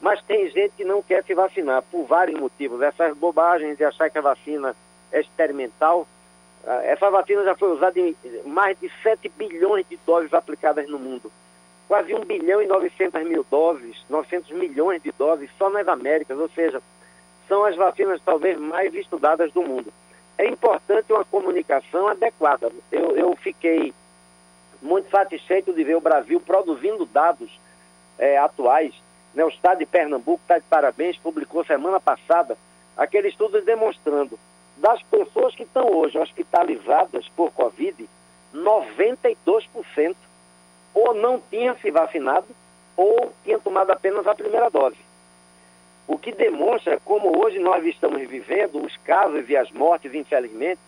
mas 0.00 0.20
tem 0.22 0.50
gente 0.50 0.74
que 0.76 0.84
não 0.84 1.02
quer 1.02 1.24
se 1.24 1.34
vacinar 1.34 1.82
por 1.90 2.04
vários 2.04 2.38
motivos. 2.38 2.82
Essas 2.82 3.16
bobagens 3.16 3.78
de 3.78 3.84
achar 3.84 4.10
que 4.10 4.18
a 4.18 4.22
vacina 4.22 4.76
experimental. 5.20 6.06
Ah, 6.66 6.82
essa 6.84 7.10
vacina 7.10 7.44
já 7.44 7.54
foi 7.54 7.72
usada 7.72 7.98
em 7.98 8.16
mais 8.44 8.78
de 8.78 8.90
7 9.02 9.28
bilhões 9.30 9.86
de 9.88 9.98
doses 10.06 10.32
aplicadas 10.32 10.88
no 10.88 10.98
mundo. 10.98 11.30
Quase 11.86 12.14
1 12.14 12.20
bilhão 12.20 12.62
e 12.62 12.66
900 12.66 13.22
mil 13.24 13.44
doses, 13.50 14.02
900 14.08 14.50
milhões 14.52 15.02
de 15.02 15.12
doses 15.12 15.50
só 15.58 15.68
nas 15.68 15.86
Américas, 15.86 16.38
ou 16.38 16.48
seja, 16.48 16.82
são 17.46 17.64
as 17.64 17.76
vacinas 17.76 18.20
talvez 18.24 18.58
mais 18.58 18.94
estudadas 18.94 19.52
do 19.52 19.62
mundo. 19.62 19.92
É 20.38 20.46
importante 20.46 21.12
uma 21.12 21.24
comunicação 21.24 22.08
adequada. 22.08 22.72
Eu, 22.90 23.16
eu 23.16 23.36
fiquei 23.36 23.92
muito 24.80 25.10
satisfeito 25.10 25.72
de 25.72 25.84
ver 25.84 25.96
o 25.96 26.00
Brasil 26.00 26.40
produzindo 26.40 27.06
dados 27.06 27.50
é, 28.18 28.38
atuais. 28.38 28.94
Né? 29.34 29.44
O 29.44 29.48
Estado 29.48 29.78
de 29.78 29.86
Pernambuco 29.86 30.40
está 30.42 30.58
de 30.58 30.64
parabéns, 30.64 31.16
publicou 31.16 31.64
semana 31.64 32.00
passada 32.00 32.56
aquele 32.96 33.28
estudo 33.28 33.60
demonstrando 33.62 34.38
das 34.76 35.02
pessoas 35.04 35.54
que 35.54 35.62
estão 35.62 35.88
hoje 35.90 36.18
hospitalizadas 36.18 37.28
por 37.30 37.52
Covid, 37.52 38.08
92% 38.54 40.16
ou 40.92 41.14
não 41.14 41.40
tinham 41.50 41.76
se 41.78 41.90
vacinado 41.90 42.46
ou 42.96 43.32
tinham 43.42 43.60
tomado 43.60 43.90
apenas 43.90 44.26
a 44.26 44.34
primeira 44.34 44.70
dose. 44.70 44.98
O 46.06 46.18
que 46.18 46.32
demonstra 46.32 47.00
como 47.04 47.42
hoje 47.42 47.58
nós 47.58 47.84
estamos 47.84 48.20
vivendo, 48.28 48.84
os 48.84 48.96
casos 48.98 49.48
e 49.48 49.56
as 49.56 49.70
mortes, 49.70 50.14
infelizmente, 50.14 50.80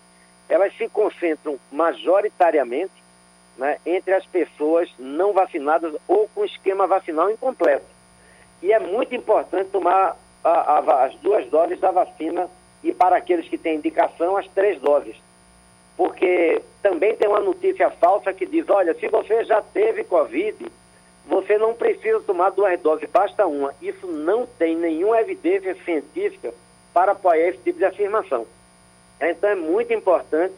elas 0.48 0.76
se 0.76 0.88
concentram 0.88 1.58
majoritariamente 1.72 2.92
né, 3.56 3.78
entre 3.86 4.12
as 4.12 4.26
pessoas 4.26 4.92
não 4.98 5.32
vacinadas 5.32 5.94
ou 6.06 6.28
com 6.28 6.44
esquema 6.44 6.86
vacinal 6.86 7.30
incompleto. 7.30 7.86
E 8.62 8.72
é 8.72 8.78
muito 8.78 9.14
importante 9.14 9.70
tomar 9.70 10.16
a, 10.44 10.50
a, 10.50 11.04
as 11.04 11.14
duas 11.16 11.46
doses 11.46 11.80
da 11.80 11.90
vacina 11.90 12.48
e 12.86 12.92
para 12.92 13.16
aqueles 13.16 13.48
que 13.48 13.58
têm 13.58 13.76
indicação, 13.76 14.36
as 14.36 14.46
três 14.48 14.80
doses. 14.80 15.16
Porque 15.96 16.62
também 16.82 17.16
tem 17.16 17.28
uma 17.28 17.40
notícia 17.40 17.90
falsa 17.90 18.32
que 18.32 18.46
diz: 18.46 18.68
olha, 18.68 18.94
se 18.94 19.08
você 19.08 19.44
já 19.44 19.60
teve 19.60 20.04
Covid, 20.04 20.66
você 21.26 21.58
não 21.58 21.74
precisa 21.74 22.20
tomar 22.20 22.50
duas 22.50 22.78
doses, 22.80 23.10
basta 23.10 23.46
uma. 23.46 23.74
Isso 23.82 24.06
não 24.06 24.46
tem 24.46 24.76
nenhuma 24.76 25.20
evidência 25.20 25.74
científica 25.84 26.54
para 26.94 27.12
apoiar 27.12 27.48
esse 27.48 27.58
tipo 27.58 27.78
de 27.78 27.84
afirmação. 27.84 28.46
Então 29.20 29.50
é 29.50 29.54
muito 29.54 29.92
importante 29.92 30.54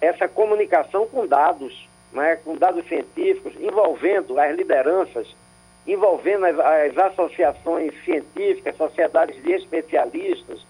essa 0.00 0.26
comunicação 0.26 1.06
com 1.06 1.26
dados, 1.26 1.88
né, 2.12 2.36
com 2.44 2.56
dados 2.56 2.86
científicos, 2.88 3.52
envolvendo 3.60 4.38
as 4.40 4.56
lideranças, 4.56 5.34
envolvendo 5.86 6.46
as, 6.46 6.58
as 6.58 6.98
associações 6.98 7.92
científicas, 8.04 8.76
sociedades 8.76 9.40
de 9.42 9.52
especialistas, 9.52 10.66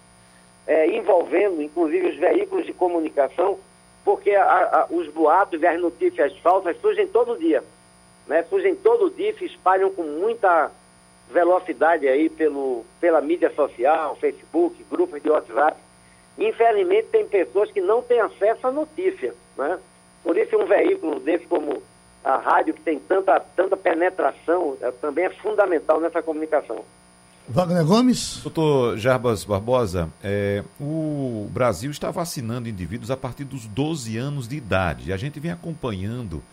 é, 0.67 0.87
envolvendo 0.89 1.63
inclusive 1.63 2.11
os 2.11 2.17
veículos 2.17 2.67
de 2.67 2.73
comunicação, 2.73 3.59
porque 4.05 4.31
a, 4.33 4.45
a, 4.45 4.87
os 4.91 5.09
boatos 5.09 5.61
e 5.61 5.67
as 5.67 5.81
notícias 5.81 6.37
falsas 6.39 6.77
surgem 6.81 7.07
todo 7.07 7.39
dia. 7.39 7.63
né? 8.27 8.43
surgem 8.45 8.75
todo 8.75 9.11
dia 9.11 9.31
e 9.31 9.39
se 9.39 9.45
espalham 9.47 9.91
com 9.91 10.03
muita 10.03 10.71
velocidade 11.31 12.09
aí 12.09 12.29
pelo, 12.29 12.85
pela 13.01 13.21
mídia 13.21 13.51
social, 13.55 14.17
Facebook, 14.17 14.85
grupos 14.91 15.23
de 15.23 15.31
WhatsApp. 15.31 15.79
Infelizmente, 16.39 17.09
tem 17.09 17.27
pessoas 17.27 17.71
que 17.71 17.81
não 17.81 18.03
têm 18.03 18.21
acesso 18.21 18.67
à 18.67 18.71
notícia. 18.71 19.35
Né? 19.57 19.79
Por 20.23 20.37
isso, 20.37 20.57
um 20.57 20.67
veículo 20.67 21.21
desse 21.21 21.47
como 21.47 21.83
a 22.25 22.37
rádio, 22.37 22.75
que 22.75 22.83
tem 22.83 22.99
tanta, 22.99 23.41
tanta 23.41 23.77
penetração, 23.77 24.77
é, 24.81 24.91
também 24.91 25.27
é 25.27 25.31
fundamental 25.31 26.01
nessa 26.01 26.23
comunicação. 26.23 26.85
Wagner 27.53 27.85
Gomes. 27.85 28.39
Doutor 28.45 28.97
Jarbas 28.97 29.43
Barbosa, 29.43 30.09
é, 30.23 30.63
o 30.81 31.51
Brasil 31.53 31.91
está 31.91 32.09
vacinando 32.13 32.69
indivíduos 32.69 33.11
a 33.11 33.17
partir 33.17 33.43
dos 33.43 33.67
12 33.67 34.17
anos 34.17 34.47
de 34.47 34.55
idade. 34.55 35.13
A 35.13 35.17
gente 35.17 35.41
vem 35.41 35.51
acompanhando 35.51 36.45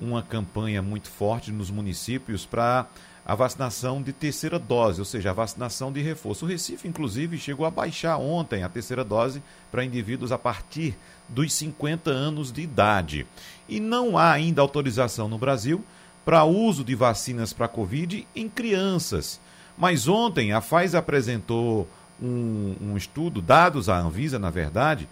uma 0.00 0.22
campanha 0.22 0.80
muito 0.80 1.10
forte 1.10 1.52
nos 1.52 1.70
municípios 1.70 2.46
para 2.46 2.86
a 3.26 3.34
vacinação 3.34 4.00
de 4.00 4.14
terceira 4.14 4.58
dose, 4.58 4.98
ou 4.98 5.04
seja, 5.04 5.28
a 5.28 5.34
vacinação 5.34 5.92
de 5.92 6.00
reforço. 6.00 6.46
O 6.46 6.48
Recife, 6.48 6.88
inclusive, 6.88 7.36
chegou 7.36 7.66
a 7.66 7.70
baixar 7.70 8.16
ontem 8.16 8.62
a 8.62 8.68
terceira 8.70 9.04
dose 9.04 9.42
para 9.70 9.84
indivíduos 9.84 10.32
a 10.32 10.38
partir 10.38 10.96
dos 11.28 11.52
50 11.52 12.10
anos 12.10 12.50
de 12.50 12.62
idade. 12.62 13.26
E 13.68 13.78
não 13.78 14.16
há 14.16 14.32
ainda 14.32 14.62
autorização 14.62 15.28
no 15.28 15.36
Brasil 15.36 15.84
para 16.24 16.44
uso 16.44 16.82
de 16.82 16.94
vacinas 16.94 17.52
para 17.52 17.68
Covid 17.68 18.26
em 18.34 18.48
crianças. 18.48 19.38
Mas 19.76 20.08
ontem 20.08 20.52
a 20.52 20.60
Pfizer 20.60 20.98
apresentou 20.98 21.88
um, 22.20 22.74
um 22.80 22.96
estudo, 22.96 23.42
dados 23.42 23.88
à 23.88 23.98
Anvisa, 23.98 24.38
na 24.38 24.50
verdade, 24.50 25.08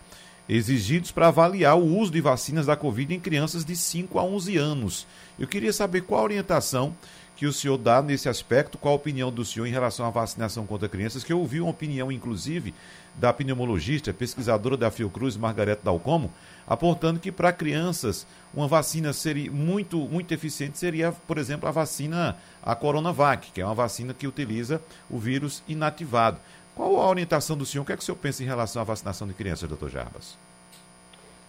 exigidos 0.48 1.10
para 1.10 1.28
avaliar 1.28 1.76
o 1.76 1.98
uso 1.98 2.12
de 2.12 2.20
vacinas 2.20 2.66
da 2.66 2.76
Covid 2.76 3.14
em 3.14 3.20
crianças 3.20 3.64
de 3.64 3.76
5 3.76 4.18
a 4.18 4.24
11 4.24 4.56
anos. 4.56 5.06
Eu 5.38 5.46
queria 5.46 5.72
saber 5.72 6.02
qual 6.02 6.20
a 6.20 6.24
orientação 6.24 6.94
que 7.36 7.46
o 7.46 7.52
senhor 7.52 7.76
dá 7.76 8.00
nesse 8.00 8.28
aspecto, 8.28 8.78
qual 8.78 8.92
a 8.92 8.96
opinião 8.96 9.30
do 9.30 9.44
senhor 9.44 9.66
em 9.66 9.72
relação 9.72 10.06
à 10.06 10.10
vacinação 10.10 10.66
contra 10.66 10.88
crianças, 10.88 11.24
que 11.24 11.32
eu 11.32 11.40
ouvi 11.40 11.60
uma 11.60 11.70
opinião, 11.70 12.12
inclusive, 12.12 12.72
da 13.16 13.32
pneumologista, 13.32 14.12
pesquisadora 14.12 14.76
da 14.76 14.90
Fiocruz, 14.90 15.36
Margareta 15.36 15.82
Dalcomo, 15.84 16.32
apontando 16.66 17.20
que 17.20 17.32
para 17.32 17.52
crianças 17.52 18.26
uma 18.52 18.68
vacina 18.68 19.12
seria 19.12 19.50
muito, 19.50 19.98
muito 19.98 20.32
eficiente 20.32 20.78
seria, 20.78 21.12
por 21.26 21.38
exemplo, 21.38 21.68
a 21.68 21.72
vacina, 21.72 22.36
a 22.62 22.74
Coronavac, 22.74 23.50
que 23.52 23.60
é 23.60 23.64
uma 23.64 23.74
vacina 23.74 24.14
que 24.14 24.26
utiliza 24.26 24.80
o 25.10 25.18
vírus 25.18 25.62
inativado. 25.68 26.38
Qual 26.74 27.00
a 27.00 27.08
orientação 27.08 27.56
do 27.56 27.66
senhor? 27.66 27.82
O 27.82 27.86
que 27.86 27.92
é 27.92 27.96
que 27.96 28.02
o 28.02 28.04
senhor 28.04 28.16
pensa 28.16 28.42
em 28.42 28.46
relação 28.46 28.82
à 28.82 28.84
vacinação 28.84 29.26
de 29.26 29.34
crianças, 29.34 29.68
doutor 29.68 29.90
Jarbas? 29.90 30.36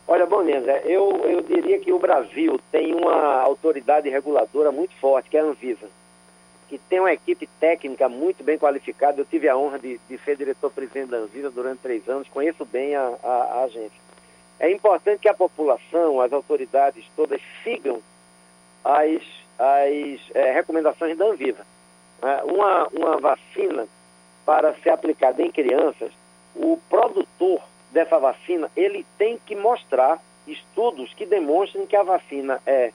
Olha, 0.08 0.26
Boneza, 0.28 0.72
eu, 0.86 1.10
eu 1.26 1.42
diria 1.42 1.80
que 1.80 1.92
o 1.92 1.98
Brasil 1.98 2.60
tem 2.72 2.94
uma 2.94 3.42
autoridade 3.42 4.08
reguladora 4.08 4.72
muito 4.72 4.96
forte, 4.98 5.30
que 5.30 5.38
é 5.38 5.40
a 5.40 5.46
Anvisa, 5.46 5.90
que 6.70 6.78
tem 6.78 7.00
uma 7.00 7.12
equipe 7.12 7.50
técnica 7.60 8.08
muito 8.08 8.44
bem 8.44 8.56
qualificada. 8.56 9.20
Eu 9.20 9.26
tive 9.26 9.50
a 9.50 9.58
honra 9.58 9.80
de, 9.80 10.00
de 10.08 10.18
ser 10.20 10.38
diretor-presidente 10.38 11.10
da 11.10 11.18
Anvisa 11.18 11.50
durante 11.50 11.80
três 11.80 12.08
anos, 12.08 12.28
conheço 12.28 12.64
bem 12.66 12.96
a, 12.96 13.14
a, 13.24 13.28
a 13.28 13.64
agência. 13.64 14.05
É 14.60 14.72
importante 14.72 15.20
que 15.20 15.30
a 15.30 15.34
população, 15.34 16.22
as 16.22 16.32
autoridades 16.32 17.06
todas 17.16 17.42
sigam 17.64 18.02
as, 18.84 19.22
as 19.60 20.20
é, 20.34 20.52
recomendações 20.54 21.18
da 21.18 21.26
Anvisa. 21.26 21.66
É, 22.22 22.44
uma, 22.44 22.88
uma 22.88 23.18
vacina 23.20 23.88
para 24.46 24.74
ser 24.76 24.92
aplicada 24.92 25.42
em 25.42 25.52
crianças, 25.52 26.12
o 26.56 26.80
produtor 26.90 27.62
dessa 27.92 28.20
vacina, 28.20 28.70
ele 28.76 29.06
tem 29.18 29.40
que 29.46 29.56
mostrar 29.56 30.20
estudos 30.48 31.14
que 31.14 31.26
demonstrem 31.26 31.88
que 31.88 31.96
a 31.96 32.04
vacina 32.04 32.62
é 32.66 32.92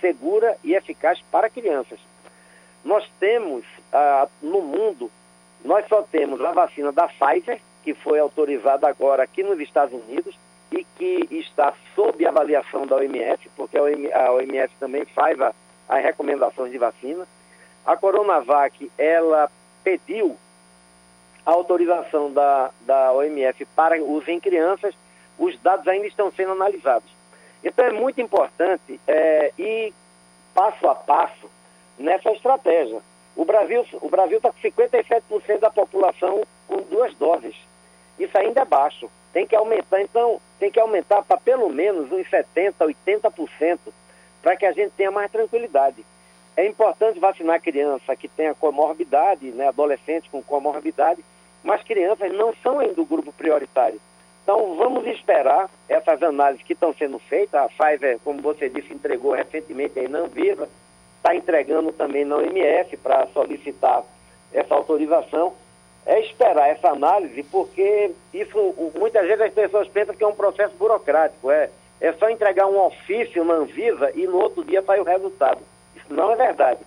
segura 0.00 0.56
e 0.62 0.74
eficaz 0.74 1.20
para 1.30 1.50
crianças. 1.50 1.98
Nós 2.84 3.08
temos, 3.20 3.64
ah, 3.92 4.28
no 4.40 4.60
mundo, 4.60 5.10
nós 5.64 5.86
só 5.88 6.02
temos 6.02 6.40
a 6.40 6.52
vacina 6.52 6.92
da 6.92 7.08
Pfizer, 7.08 7.60
que 7.82 7.94
foi 7.94 8.18
autorizada 8.18 8.88
agora 8.88 9.22
aqui 9.22 9.42
nos 9.42 9.58
Estados 9.60 9.94
Unidos 9.94 10.36
e 10.72 10.84
que 10.96 11.28
está 11.30 11.74
sob 11.94 12.26
avaliação 12.26 12.86
da 12.86 12.96
OMS, 12.96 13.48
porque 13.56 13.76
a 13.76 14.32
OMS 14.32 14.72
também 14.80 15.04
faz 15.04 15.38
as 15.40 16.02
recomendações 16.02 16.72
de 16.72 16.78
vacina. 16.78 17.26
A 17.84 17.96
Coronavac, 17.96 18.90
ela 18.96 19.50
pediu 19.84 20.36
a 21.44 21.50
autorização 21.52 22.32
da, 22.32 22.70
da 22.82 23.12
OMS 23.12 23.64
para 23.76 24.02
uso 24.02 24.30
em 24.30 24.40
crianças, 24.40 24.94
os 25.38 25.58
dados 25.60 25.86
ainda 25.88 26.06
estão 26.06 26.32
sendo 26.32 26.52
analisados. 26.52 27.10
Então 27.62 27.84
é 27.84 27.92
muito 27.92 28.20
importante 28.20 28.98
é, 29.06 29.52
ir 29.58 29.92
passo 30.54 30.88
a 30.88 30.94
passo 30.94 31.50
nessa 31.98 32.30
estratégia. 32.32 33.00
O 33.36 33.44
Brasil 33.44 33.84
o 34.00 34.08
Brasil 34.08 34.36
está 34.38 34.52
com 34.52 34.58
57% 34.58 35.58
da 35.58 35.70
população 35.70 36.42
com 36.68 36.76
duas 36.82 37.14
doses. 37.14 37.56
Isso 38.18 38.36
ainda 38.38 38.62
é 38.62 38.64
baixo. 38.64 39.10
Tem 39.32 39.46
que 39.46 39.56
aumentar, 39.56 40.02
então, 40.02 40.40
tem 40.58 40.70
que 40.70 40.78
aumentar 40.78 41.22
para 41.22 41.38
pelo 41.38 41.68
menos 41.68 42.10
uns 42.12 42.26
70%, 42.28 42.74
80%, 42.78 43.78
para 44.42 44.56
que 44.56 44.66
a 44.66 44.72
gente 44.72 44.92
tenha 44.92 45.10
mais 45.10 45.30
tranquilidade. 45.30 46.04
É 46.56 46.66
importante 46.66 47.18
vacinar 47.18 47.62
criança 47.62 48.14
que 48.14 48.28
tenha 48.28 48.54
comorbidade, 48.54 49.50
né, 49.52 49.68
adolescente 49.68 50.28
com 50.28 50.42
comorbidade, 50.42 51.24
mas 51.64 51.82
crianças 51.82 52.30
não 52.32 52.54
são 52.62 52.80
ainda 52.80 53.00
o 53.00 53.06
grupo 53.06 53.32
prioritário. 53.32 54.00
Então, 54.42 54.74
vamos 54.74 55.06
esperar 55.06 55.70
essas 55.88 56.20
análises 56.22 56.66
que 56.66 56.72
estão 56.72 56.92
sendo 56.92 57.18
feitas. 57.20 57.54
A 57.54 57.68
Pfizer, 57.68 58.18
como 58.24 58.42
você 58.42 58.68
disse, 58.68 58.92
entregou 58.92 59.32
recentemente 59.32 59.98
aí 59.98 60.08
na 60.08 60.18
Anvisa, 60.18 60.68
está 61.16 61.34
entregando 61.34 61.92
também 61.92 62.24
na 62.24 62.36
OMS 62.36 62.96
para 62.96 63.26
solicitar 63.28 64.02
essa 64.52 64.74
autorização. 64.74 65.54
É 66.04 66.20
esperar 66.20 66.68
essa 66.68 66.88
análise, 66.88 67.42
porque 67.44 68.10
isso, 68.34 68.92
muitas 68.98 69.26
vezes 69.26 69.40
as 69.40 69.52
pessoas 69.52 69.88
pensam 69.88 70.14
que 70.14 70.24
é 70.24 70.26
um 70.26 70.34
processo 70.34 70.74
burocrático. 70.76 71.50
É, 71.50 71.70
é 72.00 72.12
só 72.14 72.28
entregar 72.28 72.66
um 72.66 72.78
ofício 72.78 73.44
na 73.44 73.54
Anvisa 73.54 74.10
e 74.14 74.26
no 74.26 74.38
outro 74.38 74.64
dia 74.64 74.82
sai 74.82 75.00
o 75.00 75.04
resultado. 75.04 75.60
Isso 75.94 76.12
não 76.12 76.32
é 76.32 76.36
verdade. 76.36 76.80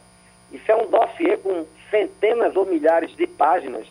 Isso 0.51 0.69
é 0.69 0.75
um 0.75 0.87
dossiê 0.87 1.37
com 1.37 1.65
centenas 1.89 2.55
ou 2.55 2.65
milhares 2.65 3.15
de 3.15 3.25
páginas 3.25 3.87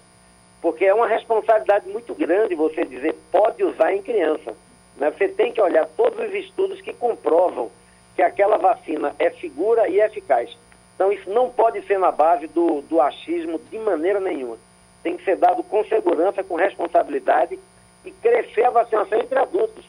porque 0.65 0.87
é 0.87 0.95
uma 0.95 1.07
responsabilidade 1.07 1.87
muito 1.91 2.15
grande 2.15 2.55
você 2.55 2.87
dizer 2.87 3.15
pode 3.31 3.63
usar 3.63 3.93
em 3.93 4.01
criança. 4.01 4.57
Né? 4.97 5.11
Você 5.11 5.29
tem 5.29 5.53
que 5.53 5.61
olhar 5.61 5.87
todos 5.95 6.19
os 6.27 6.35
estudos 6.35 6.81
que 6.81 6.91
comprovam 6.95 7.71
que 8.17 8.23
aquela 8.23 8.57
vacina 8.57 9.15
é 9.19 9.29
segura 9.29 9.87
e 9.91 10.01
eficaz. 10.01 10.57
Então 10.95 11.13
isso 11.13 11.29
não 11.29 11.51
pode 11.51 11.83
ser 11.83 11.99
na 11.99 12.11
base 12.11 12.47
do, 12.47 12.81
do 12.81 12.99
achismo 12.99 13.61
de 13.71 13.79
maneira 13.79 14.19
nenhuma. 14.21 14.57
Tem 15.05 15.17
que 15.17 15.25
ser 15.25 15.37
dado 15.37 15.63
com 15.63 15.85
segurança, 15.85 16.43
com 16.43 16.57
responsabilidade 16.57 17.57
e 18.05 18.11
crescer 18.11 18.65
a 18.65 18.71
vacinação 18.71 19.21
entre 19.21 19.39
adultos. 19.39 19.85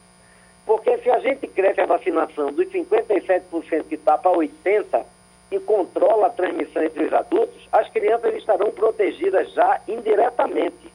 Porque 0.66 0.97
se 0.99 1.09
a 1.09 1.20
gente 1.20 1.47
cresce 1.47 1.82
a 1.82 1.86
vacinação 1.86 2.51
dos 2.51 2.68
57% 2.68 3.86
que 3.88 3.95
está 3.95 4.18
para 4.18 4.32
80%, 4.32 5.05
que 5.49 5.59
controla 5.59 6.28
a 6.28 6.32
transmissão 6.32 6.84
entre 6.84 7.05
os 7.05 7.13
adultos, 7.13 7.68
as 7.72 7.88
crianças 7.89 8.36
estarão 8.36 8.72
protegidas 8.72 9.51
já 9.53 9.80
indiretamente. 9.88 10.91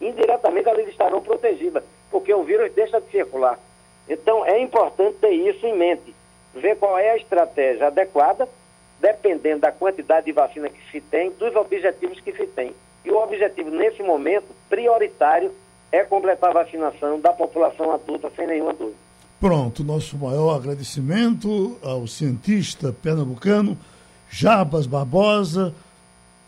Indiretamente 0.00 0.68
elas 0.68 0.88
estarão 0.88 1.20
protegidas, 1.20 1.84
porque 2.10 2.32
o 2.32 2.44
vírus 2.44 2.72
deixa 2.72 3.00
de 3.00 3.10
circular. 3.10 3.58
Então 4.08 4.46
é 4.46 4.60
importante 4.60 5.18
ter 5.18 5.32
isso 5.32 5.66
em 5.66 5.76
mente, 5.76 6.14
ver 6.54 6.76
qual 6.76 6.98
é 6.98 7.10
a 7.10 7.16
estratégia 7.16 7.88
adequada, 7.88 8.48
dependendo 8.98 9.60
da 9.60 9.72
quantidade 9.72 10.26
de 10.26 10.32
vacina 10.32 10.70
que 10.70 10.90
se 10.90 11.00
tem, 11.00 11.30
dos 11.30 11.54
objetivos 11.54 12.18
que 12.20 12.32
se 12.32 12.46
tem. 12.46 12.74
E 13.04 13.10
o 13.10 13.22
objetivo, 13.22 13.70
nesse 13.70 14.02
momento, 14.02 14.46
prioritário, 14.68 15.52
é 15.90 16.04
completar 16.04 16.50
a 16.50 16.64
vacinação 16.64 17.20
da 17.20 17.32
população 17.32 17.92
adulta, 17.92 18.30
sem 18.36 18.46
nenhuma 18.46 18.72
dúvida. 18.72 18.96
Pronto, 19.40 19.84
nosso 19.84 20.18
maior 20.18 20.56
agradecimento 20.56 21.78
ao 21.82 22.06
cientista 22.06 22.92
pernambucano 22.92 23.78
Jabas 24.28 24.86
Barbosa, 24.86 25.72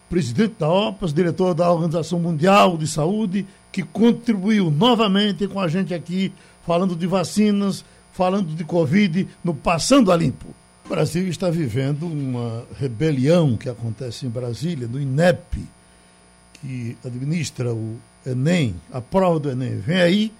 presidente 0.08 0.54
da 0.58 0.68
OPAS, 0.68 1.14
diretor 1.14 1.54
da 1.54 1.70
Organização 1.70 2.18
Mundial 2.18 2.76
de 2.76 2.86
Saúde, 2.86 3.46
que 3.70 3.82
contribuiu 3.82 4.70
novamente 4.70 5.46
com 5.46 5.60
a 5.60 5.68
gente 5.68 5.94
aqui, 5.94 6.32
falando 6.66 6.96
de 6.96 7.06
vacinas, 7.06 7.84
falando 8.12 8.54
de 8.54 8.64
Covid, 8.64 9.28
no 9.44 9.54
Passando 9.54 10.10
a 10.10 10.16
Limpo. 10.16 10.48
O 10.84 10.88
Brasil 10.88 11.28
está 11.28 11.48
vivendo 11.48 12.06
uma 12.06 12.64
rebelião 12.76 13.56
que 13.56 13.68
acontece 13.68 14.26
em 14.26 14.28
Brasília, 14.28 14.88
no 14.88 15.00
INEP, 15.00 15.64
que 16.60 16.96
administra 17.04 17.72
o 17.72 17.96
Enem, 18.24 18.74
a 18.92 19.00
prova 19.00 19.40
do 19.40 19.50
Enem. 19.50 19.78
Vem 19.78 20.00
aí 20.00 20.32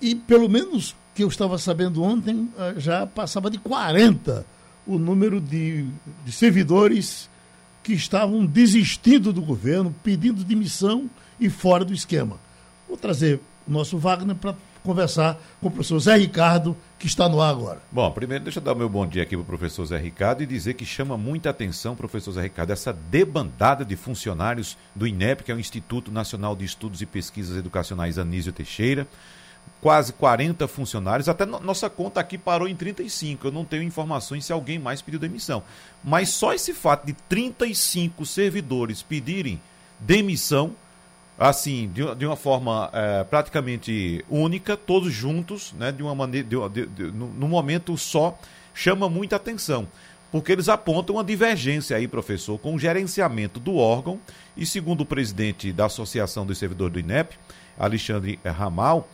e, 0.00 0.14
pelo 0.14 0.48
menos 0.48 0.94
que 1.14 1.22
eu 1.22 1.28
estava 1.28 1.58
sabendo 1.58 2.02
ontem, 2.02 2.48
eh, 2.56 2.74
já 2.78 3.06
passava 3.06 3.50
de 3.50 3.58
40 3.58 4.46
o 4.86 4.98
número 4.98 5.40
de, 5.40 5.86
de 6.24 6.32
servidores 6.32 7.28
que 7.82 7.92
estavam 7.92 8.44
desistindo 8.46 9.32
do 9.32 9.42
governo, 9.42 9.94
pedindo 10.02 10.44
demissão 10.44 11.10
e 11.38 11.48
fora 11.48 11.84
do 11.84 11.92
esquema. 11.92 12.38
Vou 12.88 12.96
trazer 12.96 13.40
o 13.66 13.70
nosso 13.70 13.98
Wagner 13.98 14.36
para 14.36 14.54
conversar 14.82 15.38
com 15.60 15.68
o 15.68 15.70
professor 15.70 15.98
Zé 15.98 16.16
Ricardo, 16.16 16.76
que 16.98 17.06
está 17.06 17.28
no 17.28 17.40
ar 17.40 17.50
agora. 17.50 17.80
Bom, 17.90 18.10
primeiro 18.10 18.44
deixa 18.44 18.58
eu 18.58 18.62
dar 18.62 18.72
o 18.72 18.76
meu 18.76 18.88
bom 18.88 19.06
dia 19.06 19.22
aqui 19.22 19.36
para 19.36 19.42
o 19.42 19.46
professor 19.46 19.84
Zé 19.86 19.98
Ricardo 19.98 20.42
e 20.42 20.46
dizer 20.46 20.74
que 20.74 20.84
chama 20.84 21.16
muita 21.16 21.50
atenção, 21.50 21.96
professor 21.96 22.32
Zé 22.32 22.42
Ricardo, 22.42 22.70
essa 22.70 22.92
debandada 22.92 23.84
de 23.84 23.96
funcionários 23.96 24.76
do 24.94 25.06
INEP, 25.06 25.44
que 25.44 25.52
é 25.52 25.54
o 25.54 25.60
Instituto 25.60 26.10
Nacional 26.10 26.54
de 26.54 26.64
Estudos 26.64 27.00
e 27.00 27.06
Pesquisas 27.06 27.56
Educacionais 27.56 28.18
Anísio 28.18 28.52
Teixeira. 28.52 29.06
Quase 29.80 30.12
40 30.12 30.68
funcionários, 30.68 31.28
até 31.28 31.46
no, 31.46 31.58
nossa 31.60 31.88
conta 31.88 32.20
aqui 32.20 32.36
parou 32.36 32.68
em 32.68 32.76
35. 32.76 33.46
Eu 33.46 33.52
não 33.52 33.64
tenho 33.64 33.82
informações 33.82 34.44
se 34.44 34.52
alguém 34.52 34.78
mais 34.78 35.00
pediu 35.00 35.18
demissão. 35.18 35.62
Mas 36.04 36.28
só 36.30 36.52
esse 36.52 36.74
fato 36.74 37.06
de 37.06 37.14
35 37.28 38.26
servidores 38.26 39.02
pedirem 39.02 39.60
demissão 39.98 40.74
assim, 41.40 41.90
de, 41.94 42.14
de 42.16 42.26
uma 42.26 42.36
forma 42.36 42.90
é, 42.92 43.24
praticamente 43.24 44.22
única, 44.28 44.76
todos 44.76 45.10
juntos, 45.10 45.72
né, 45.78 45.90
de 45.90 46.02
uma 46.02 46.14
maneira, 46.14 46.46
de, 46.46 46.68
de, 46.68 46.86
de, 46.86 47.04
num 47.10 47.48
momento 47.48 47.96
só, 47.96 48.38
chama 48.74 49.08
muita 49.08 49.36
atenção, 49.36 49.88
porque 50.30 50.52
eles 50.52 50.68
apontam 50.68 51.16
uma 51.16 51.24
divergência 51.24 51.96
aí, 51.96 52.06
professor, 52.06 52.58
com 52.58 52.74
o 52.74 52.78
gerenciamento 52.78 53.58
do 53.58 53.76
órgão, 53.76 54.20
e 54.54 54.66
segundo 54.66 55.00
o 55.00 55.06
presidente 55.06 55.72
da 55.72 55.86
Associação 55.86 56.44
dos 56.44 56.58
Servidores 56.58 56.92
do 56.92 57.00
INEP, 57.00 57.34
Alexandre 57.78 58.38
Ramal, 58.44 59.08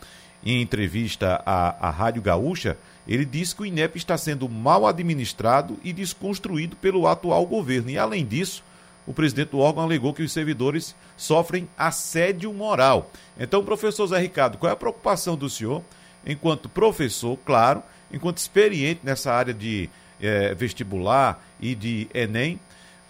em 0.45 0.61
entrevista 0.61 1.41
à, 1.45 1.87
à 1.87 1.89
Rádio 1.89 2.21
Gaúcha, 2.21 2.77
ele 3.07 3.23
disse 3.23 3.55
que 3.55 3.61
o 3.61 3.65
INEP 3.65 3.97
está 3.97 4.17
sendo 4.17 4.49
mal 4.49 4.85
administrado 4.85 5.79
e 5.81 5.93
desconstruído 5.93 6.75
pelo 6.75 7.07
atual 7.07 7.45
governo. 7.45 7.89
E, 7.89 7.97
além 7.97 8.25
disso, 8.25 8.61
o 9.07 9.13
presidente 9.13 9.51
do 9.51 9.59
órgão 9.59 9.83
alegou 9.83 10.13
que 10.13 10.21
os 10.21 10.33
servidores 10.33 10.93
sofrem 11.15 11.67
assédio 11.77 12.53
moral. 12.53 13.09
Então, 13.39 13.63
professor 13.63 14.05
Zé 14.05 14.19
Ricardo, 14.19 14.57
qual 14.57 14.69
é 14.69 14.73
a 14.73 14.75
preocupação 14.75 15.37
do 15.37 15.49
senhor, 15.49 15.81
enquanto 16.25 16.67
professor, 16.67 17.37
claro, 17.45 17.81
enquanto 18.11 18.37
experiente 18.37 18.99
nessa 19.03 19.31
área 19.31 19.53
de 19.53 19.89
é, 20.21 20.53
vestibular 20.53 21.41
e 21.59 21.73
de 21.73 22.09
Enem, 22.13 22.59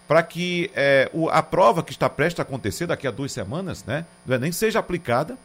para 0.07 0.21
que 0.21 0.69
é, 0.75 1.09
o, 1.11 1.29
a 1.29 1.41
prova 1.41 1.83
que 1.83 1.91
está 1.91 2.07
prestes 2.07 2.39
a 2.39 2.43
acontecer 2.43 2.85
daqui 2.85 3.07
a 3.07 3.11
duas 3.11 3.31
semanas, 3.31 3.83
né, 3.83 4.05
do 4.23 4.33
Enem, 4.33 4.51
seja 4.51 4.79
aplicada 4.79 5.35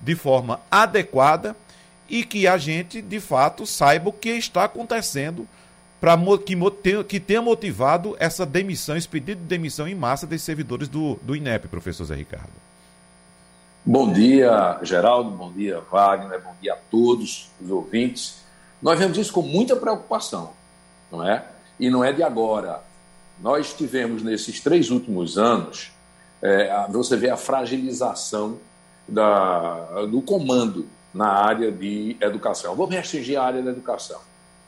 de 0.00 0.16
forma 0.16 0.60
adequada 0.68 1.54
e 2.08 2.24
que 2.24 2.48
a 2.48 2.58
gente, 2.58 3.00
de 3.00 3.20
fato, 3.20 3.64
saiba 3.64 4.08
o 4.08 4.12
que 4.12 4.30
está 4.30 4.64
acontecendo 4.64 5.46
para 6.00 6.16
que, 6.38 7.04
que 7.04 7.20
tenha 7.20 7.42
motivado 7.42 8.16
essa 8.18 8.46
demissão, 8.46 8.96
esse 8.96 9.06
pedido 9.06 9.42
de 9.42 9.46
demissão 9.46 9.86
em 9.86 9.94
massa 9.94 10.26
desses 10.26 10.46
servidores 10.46 10.88
do, 10.88 11.16
do 11.20 11.36
INEP, 11.36 11.68
professor 11.68 12.04
Zé 12.04 12.14
Ricardo. 12.14 12.48
Bom 13.84 14.10
dia, 14.10 14.78
Geraldo, 14.82 15.30
bom 15.30 15.52
dia, 15.52 15.80
Wagner, 15.90 16.40
bom 16.42 16.54
dia 16.60 16.72
a 16.72 16.76
todos 16.90 17.50
os 17.60 17.70
ouvintes. 17.70 18.36
Nós 18.80 18.98
vemos 18.98 19.18
isso 19.18 19.32
com 19.32 19.42
muita 19.42 19.76
preocupação, 19.76 20.52
não 21.12 21.26
é? 21.26 21.44
E 21.78 21.90
não 21.90 22.02
é 22.02 22.12
de 22.12 22.22
agora. 22.22 22.82
Nós 23.38 23.74
tivemos 23.74 24.22
nesses 24.22 24.60
três 24.60 24.90
últimos 24.90 25.36
anos, 25.36 25.92
é, 26.40 26.86
você 26.88 27.16
vê 27.16 27.28
a 27.28 27.36
fragilização 27.36 28.58
da, 29.06 30.06
do 30.06 30.22
comando 30.22 30.86
na 31.12 31.28
área 31.28 31.70
de 31.70 32.16
educação. 32.20 32.74
Me 32.74 32.96
restringir 32.96 33.38
à 33.38 33.44
área 33.44 33.62
da 33.62 33.70
educação 33.70 34.20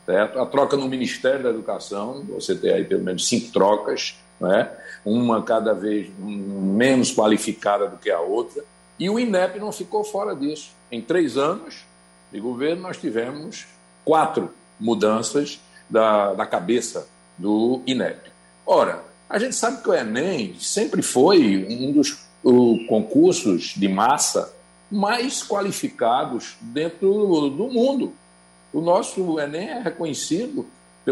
certo? 0.07 0.39
A 0.39 0.47
troca 0.47 0.77
no 0.77 0.89
Ministério 0.89 1.43
da 1.43 1.51
Educação, 1.51 2.25
você 2.29 2.55
tem 2.55 2.73
aí 2.73 2.85
pelo 2.85 3.03
menos 3.03 3.29
cinco 3.29 3.53
trocas, 3.53 4.17
né? 4.41 4.71
uma 5.05 5.43
cada 5.43 5.73
vez 5.73 6.11
menos 6.19 7.13
qualificada 7.13 7.89
do 7.89 7.97
que 7.97 8.11
a 8.11 8.21
outra, 8.21 8.65
e 8.99 9.09
o 9.11 9.19
INEP 9.19 9.59
não 9.59 9.73
ficou 9.73 10.05
fora 10.05 10.35
disso. 10.35 10.71
Em 10.91 11.01
três 11.01 11.37
anos 11.37 11.85
de 12.31 12.39
governo, 12.39 12.83
nós 12.83 12.97
tivemos 12.97 13.67
quatro 14.05 14.51
mudanças 14.79 15.61
da, 15.89 16.35
da 16.35 16.47
cabeça 16.47 17.09
do 17.37 17.83
INEP. 17.87 18.31
Ora, 18.65 19.03
a 19.29 19.39
gente 19.39 19.57
sabe 19.57 19.83
que 19.83 19.89
o 19.89 19.95
Enem 19.95 20.55
sempre 20.59 21.03
foi 21.03 21.67
um 21.69 21.93
dos 21.93 22.27
concursos 22.87 23.75
de 23.77 23.89
massa 23.89 24.53
mais 24.91 25.43
qualificados 25.43 26.57
dentro 26.61 27.49
do 27.49 27.69
mundo. 27.69 28.13
O 28.73 28.81
nosso 28.81 29.39
Enem 29.39 29.69
é 29.69 29.81
reconhecido 29.81 30.67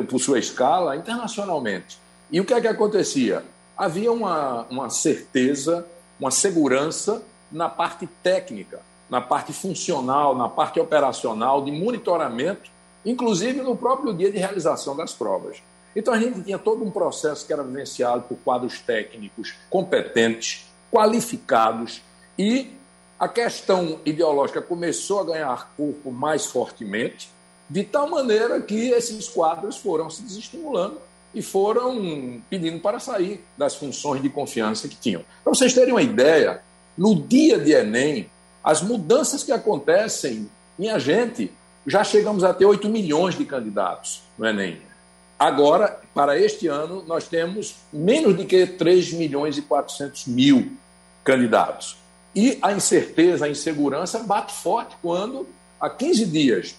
por 0.09 0.19
sua 0.19 0.39
escala 0.39 0.97
internacionalmente. 0.97 1.99
E 2.31 2.41
o 2.41 2.45
que 2.45 2.55
é 2.55 2.61
que 2.61 2.69
acontecia? 2.69 3.45
Havia 3.77 4.11
uma, 4.11 4.63
uma 4.71 4.89
certeza, 4.89 5.87
uma 6.19 6.31
segurança 6.31 7.23
na 7.51 7.69
parte 7.69 8.09
técnica, 8.23 8.81
na 9.11 9.21
parte 9.21 9.53
funcional, 9.53 10.37
na 10.37 10.49
parte 10.49 10.79
operacional, 10.79 11.65
de 11.65 11.73
monitoramento, 11.73 12.71
inclusive 13.05 13.61
no 13.61 13.77
próprio 13.77 14.15
dia 14.15 14.31
de 14.31 14.39
realização 14.39 14.97
das 14.97 15.13
provas. 15.13 15.63
Então 15.95 16.15
a 16.15 16.19
gente 16.19 16.43
tinha 16.43 16.59
todo 16.59 16.85
um 16.85 16.91
processo 16.91 17.45
que 17.45 17.53
era 17.53 17.65
vivenciado 17.65 18.23
por 18.23 18.39
quadros 18.39 18.79
técnicos 18.79 19.55
competentes, 19.69 20.67
qualificados 20.91 22.01
e 22.39 22.71
a 23.19 23.29
questão 23.29 23.99
ideológica 24.07 24.63
começou 24.63 25.21
a 25.21 25.25
ganhar 25.25 25.73
corpo 25.77 26.11
mais 26.11 26.47
fortemente 26.47 27.29
de 27.71 27.85
tal 27.85 28.11
maneira 28.11 28.61
que 28.61 28.91
esses 28.91 29.29
quadros 29.29 29.77
foram 29.77 30.11
se 30.11 30.23
desestimulando 30.23 31.01
e 31.33 31.41
foram 31.41 32.43
pedindo 32.51 32.81
para 32.81 32.99
sair 32.99 33.41
das 33.57 33.77
funções 33.77 34.21
de 34.21 34.29
confiança 34.29 34.89
que 34.89 34.97
tinham. 34.97 35.23
Para 35.45 35.55
vocês 35.55 35.73
terem 35.73 35.93
uma 35.93 36.03
ideia, 36.03 36.61
no 36.99 37.15
dia 37.15 37.61
de 37.61 37.71
Enem, 37.71 38.29
as 38.63 38.83
mudanças 38.83 39.45
que 39.45 39.53
acontecem, 39.53 40.51
minha 40.77 40.99
gente, 40.99 41.53
já 41.87 42.03
chegamos 42.03 42.43
a 42.43 42.53
ter 42.53 42.65
8 42.65 42.89
milhões 42.89 43.39
de 43.39 43.45
candidatos 43.45 44.23
no 44.37 44.45
Enem. 44.45 44.79
Agora, 45.39 46.01
para 46.13 46.39
este 46.39 46.67
ano, 46.67 47.05
nós 47.07 47.29
temos 47.29 47.77
menos 47.93 48.37
de 48.37 48.45
que 48.45 48.67
3 48.67 49.13
milhões 49.13 49.57
e 49.57 49.63
400 49.63 50.27
mil 50.27 50.73
candidatos. 51.23 51.97
E 52.35 52.59
a 52.61 52.73
incerteza, 52.73 53.47
a 53.47 53.49
insegurança 53.49 54.19
bate 54.19 54.53
forte 54.53 54.97
quando, 55.01 55.47
há 55.81 55.89
15 55.89 56.27
dias 56.27 56.75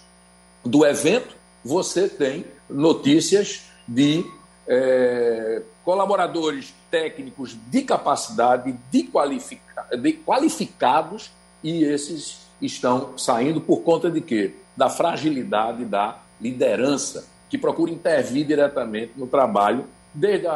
do 0.64 0.84
evento, 0.84 1.34
você 1.64 2.08
tem 2.08 2.44
notícias 2.68 3.62
de 3.86 4.24
é, 4.66 5.62
colaboradores 5.84 6.74
técnicos 6.90 7.56
de 7.68 7.82
capacidade, 7.82 8.74
de, 8.90 9.04
qualifica, 9.04 9.86
de 9.96 10.12
qualificados, 10.12 11.30
e 11.62 11.84
esses 11.84 12.38
estão 12.60 13.16
saindo 13.16 13.60
por 13.60 13.82
conta 13.82 14.10
de 14.10 14.20
quê? 14.20 14.54
Da 14.76 14.88
fragilidade 14.88 15.84
da 15.84 16.18
liderança, 16.40 17.26
que 17.48 17.58
procura 17.58 17.90
intervir 17.90 18.46
diretamente 18.46 19.12
no 19.16 19.26
trabalho, 19.26 19.86
desde 20.14 20.46
a, 20.46 20.52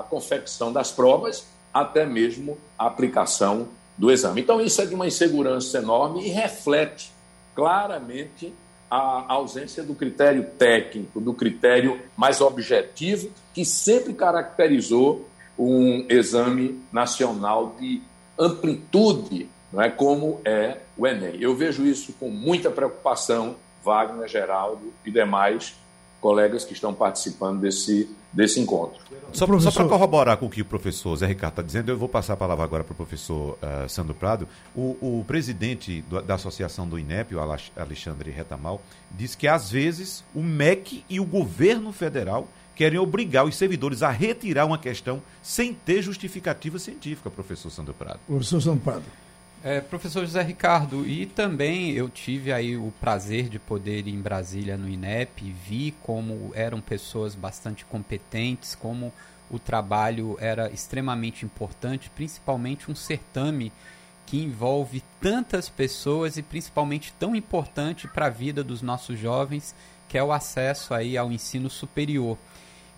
a 0.00 0.04
confecção 0.08 0.72
das 0.72 0.90
provas 0.90 1.46
até 1.72 2.04
mesmo 2.04 2.58
a 2.78 2.86
aplicação 2.86 3.68
do 3.96 4.10
exame. 4.10 4.40
Então, 4.40 4.60
isso 4.60 4.80
é 4.82 4.86
de 4.86 4.94
uma 4.94 5.06
insegurança 5.06 5.78
enorme 5.78 6.26
e 6.26 6.28
reflete 6.28 7.12
claramente 7.54 8.52
a 8.90 9.32
ausência 9.32 9.82
do 9.84 9.94
critério 9.94 10.44
técnico, 10.58 11.20
do 11.20 11.32
critério 11.32 12.00
mais 12.16 12.40
objetivo, 12.40 13.30
que 13.54 13.64
sempre 13.64 14.12
caracterizou 14.12 15.28
um 15.56 16.06
exame 16.08 16.80
nacional 16.92 17.76
de 17.78 18.02
amplitude, 18.38 19.48
não 19.72 19.80
é 19.82 19.90
como 19.90 20.40
é 20.44 20.78
o 20.96 21.06
Enem. 21.06 21.36
Eu 21.40 21.54
vejo 21.54 21.86
isso 21.86 22.12
com 22.18 22.28
muita 22.28 22.70
preocupação, 22.70 23.56
Wagner, 23.84 24.28
Geraldo 24.28 24.92
e 25.04 25.10
demais 25.10 25.74
colegas 26.20 26.64
que 26.64 26.72
estão 26.72 26.92
participando 26.92 27.60
desse, 27.60 28.08
desse 28.32 28.60
encontro. 28.60 29.00
Só, 29.32 29.46
para 29.46 29.88
corroborar 29.88 30.36
com 30.36 30.46
o 30.46 30.50
que 30.50 30.62
o 30.62 30.64
professor 30.64 31.16
Zé 31.16 31.26
Ricardo 31.26 31.52
está 31.52 31.62
dizendo, 31.62 31.90
eu 31.90 31.96
vou 31.96 32.08
passar 32.08 32.34
a 32.34 32.36
palavra 32.36 32.64
agora 32.64 32.84
para 32.84 32.92
o 32.92 32.96
professor 32.96 33.58
uh, 33.62 33.88
Sandro 33.88 34.14
Prado. 34.14 34.48
O, 34.74 34.96
o 35.00 35.24
presidente 35.26 36.02
do, 36.02 36.20
da 36.20 36.34
associação 36.34 36.88
do 36.88 36.98
INEP, 36.98 37.34
o 37.34 37.40
Alexandre 37.76 38.30
Retamal, 38.30 38.82
diz 39.10 39.34
que 39.34 39.46
às 39.46 39.70
vezes 39.70 40.24
o 40.34 40.42
MEC 40.42 41.04
e 41.08 41.20
o 41.20 41.24
governo 41.24 41.92
federal 41.92 42.48
querem 42.74 42.98
obrigar 42.98 43.44
os 43.44 43.56
servidores 43.56 44.02
a 44.02 44.10
retirar 44.10 44.64
uma 44.64 44.78
questão 44.78 45.22
sem 45.42 45.74
ter 45.74 46.02
justificativa 46.02 46.78
científica, 46.78 47.30
professor 47.30 47.70
Sandro 47.70 47.94
Prado. 47.94 48.20
Professor 48.26 48.60
Sandro 48.60 48.80
Prado. 48.80 49.04
É, 49.62 49.78
professor 49.78 50.24
José 50.24 50.40
Ricardo, 50.40 51.06
e 51.06 51.26
também 51.26 51.90
eu 51.90 52.08
tive 52.08 52.50
aí 52.50 52.78
o 52.78 52.90
prazer 52.98 53.46
de 53.46 53.58
poder 53.58 54.08
ir 54.08 54.14
em 54.14 54.20
Brasília 54.20 54.74
no 54.74 54.88
INEP 54.88 55.44
e 55.44 55.52
vi 55.52 55.94
como 56.02 56.50
eram 56.54 56.80
pessoas 56.80 57.34
bastante 57.34 57.84
competentes, 57.84 58.74
como 58.74 59.12
o 59.50 59.58
trabalho 59.58 60.38
era 60.40 60.70
extremamente 60.70 61.44
importante, 61.44 62.08
principalmente 62.08 62.90
um 62.90 62.94
certame 62.94 63.70
que 64.24 64.42
envolve 64.42 65.02
tantas 65.20 65.68
pessoas 65.68 66.38
e 66.38 66.42
principalmente 66.42 67.12
tão 67.18 67.36
importante 67.36 68.08
para 68.08 68.26
a 68.26 68.30
vida 68.30 68.64
dos 68.64 68.80
nossos 68.80 69.18
jovens, 69.18 69.74
que 70.08 70.16
é 70.16 70.24
o 70.24 70.32
acesso 70.32 70.94
aí 70.94 71.18
ao 71.18 71.30
ensino 71.30 71.68
superior. 71.68 72.38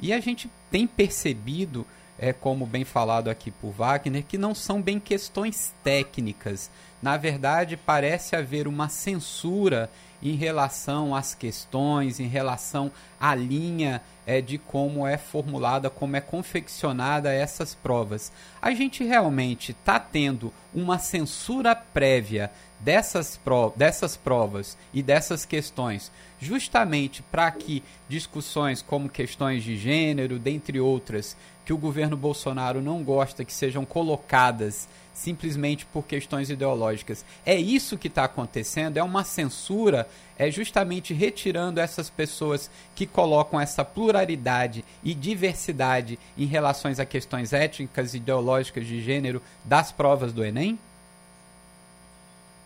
E 0.00 0.12
a 0.12 0.20
gente 0.20 0.48
tem 0.70 0.86
percebido 0.86 1.84
é 2.18 2.32
como 2.32 2.66
bem 2.66 2.84
falado 2.84 3.28
aqui 3.28 3.50
por 3.50 3.70
Wagner, 3.70 4.24
que 4.24 4.38
não 4.38 4.54
são 4.54 4.80
bem 4.80 5.00
questões 5.00 5.74
técnicas. 5.82 6.70
Na 7.02 7.16
verdade, 7.16 7.76
parece 7.76 8.36
haver 8.36 8.68
uma 8.68 8.88
censura 8.88 9.90
em 10.22 10.36
relação 10.36 11.14
às 11.14 11.34
questões, 11.34 12.20
em 12.20 12.28
relação 12.28 12.92
à 13.18 13.34
linha 13.34 14.00
é, 14.24 14.40
de 14.40 14.56
como 14.56 15.06
é 15.06 15.18
formulada, 15.18 15.90
como 15.90 16.14
é 16.16 16.20
confeccionada 16.20 17.32
essas 17.32 17.74
provas. 17.74 18.30
A 18.60 18.72
gente 18.72 19.02
realmente 19.02 19.72
está 19.72 19.98
tendo 19.98 20.52
uma 20.72 20.98
censura 20.98 21.74
prévia 21.74 22.52
dessas, 22.78 23.36
pro, 23.36 23.72
dessas 23.76 24.16
provas 24.16 24.76
e 24.92 25.02
dessas 25.02 25.44
questões, 25.44 26.10
justamente 26.40 27.22
para 27.22 27.50
que 27.50 27.82
discussões 28.08 28.80
como 28.80 29.08
questões 29.08 29.64
de 29.64 29.76
gênero, 29.76 30.38
dentre 30.38 30.80
outras, 30.80 31.36
que 31.64 31.72
o 31.72 31.78
governo 31.78 32.16
Bolsonaro 32.16 32.80
não 32.80 33.02
gosta 33.02 33.44
que 33.44 33.52
sejam 33.52 33.84
colocadas 33.84 34.88
simplesmente 35.14 35.86
por 35.86 36.04
questões 36.04 36.50
ideológicas. 36.50 37.24
É 37.44 37.54
isso 37.54 37.98
que 37.98 38.08
está 38.08 38.24
acontecendo, 38.24 38.96
é 38.96 39.02
uma 39.02 39.24
censura, 39.24 40.08
é 40.38 40.50
justamente 40.50 41.14
retirando 41.14 41.80
essas 41.80 42.10
pessoas 42.10 42.70
que 42.94 43.06
colocam 43.06 43.60
essa 43.60 43.84
pluralidade 43.84 44.84
e 45.04 45.14
diversidade 45.14 46.18
em 46.36 46.46
relações 46.46 46.98
a 46.98 47.04
questões 47.04 47.52
étnicas 47.52 48.14
ideológicas 48.14 48.86
de 48.86 49.00
gênero 49.00 49.42
das 49.64 49.92
provas 49.92 50.32
do 50.32 50.44
Enem? 50.44 50.78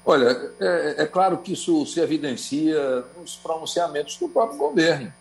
Olha, 0.04 0.52
é, 0.60 1.02
é, 1.02 1.06
claro 1.06 1.38
que 1.38 1.52
isso 1.52 1.84
se 1.84 1.98
evidencia 1.98 3.04
nos 3.18 3.34
pronunciamentos 3.34 4.16
do 4.18 4.28
próprio 4.28 4.56
governo 4.56 5.12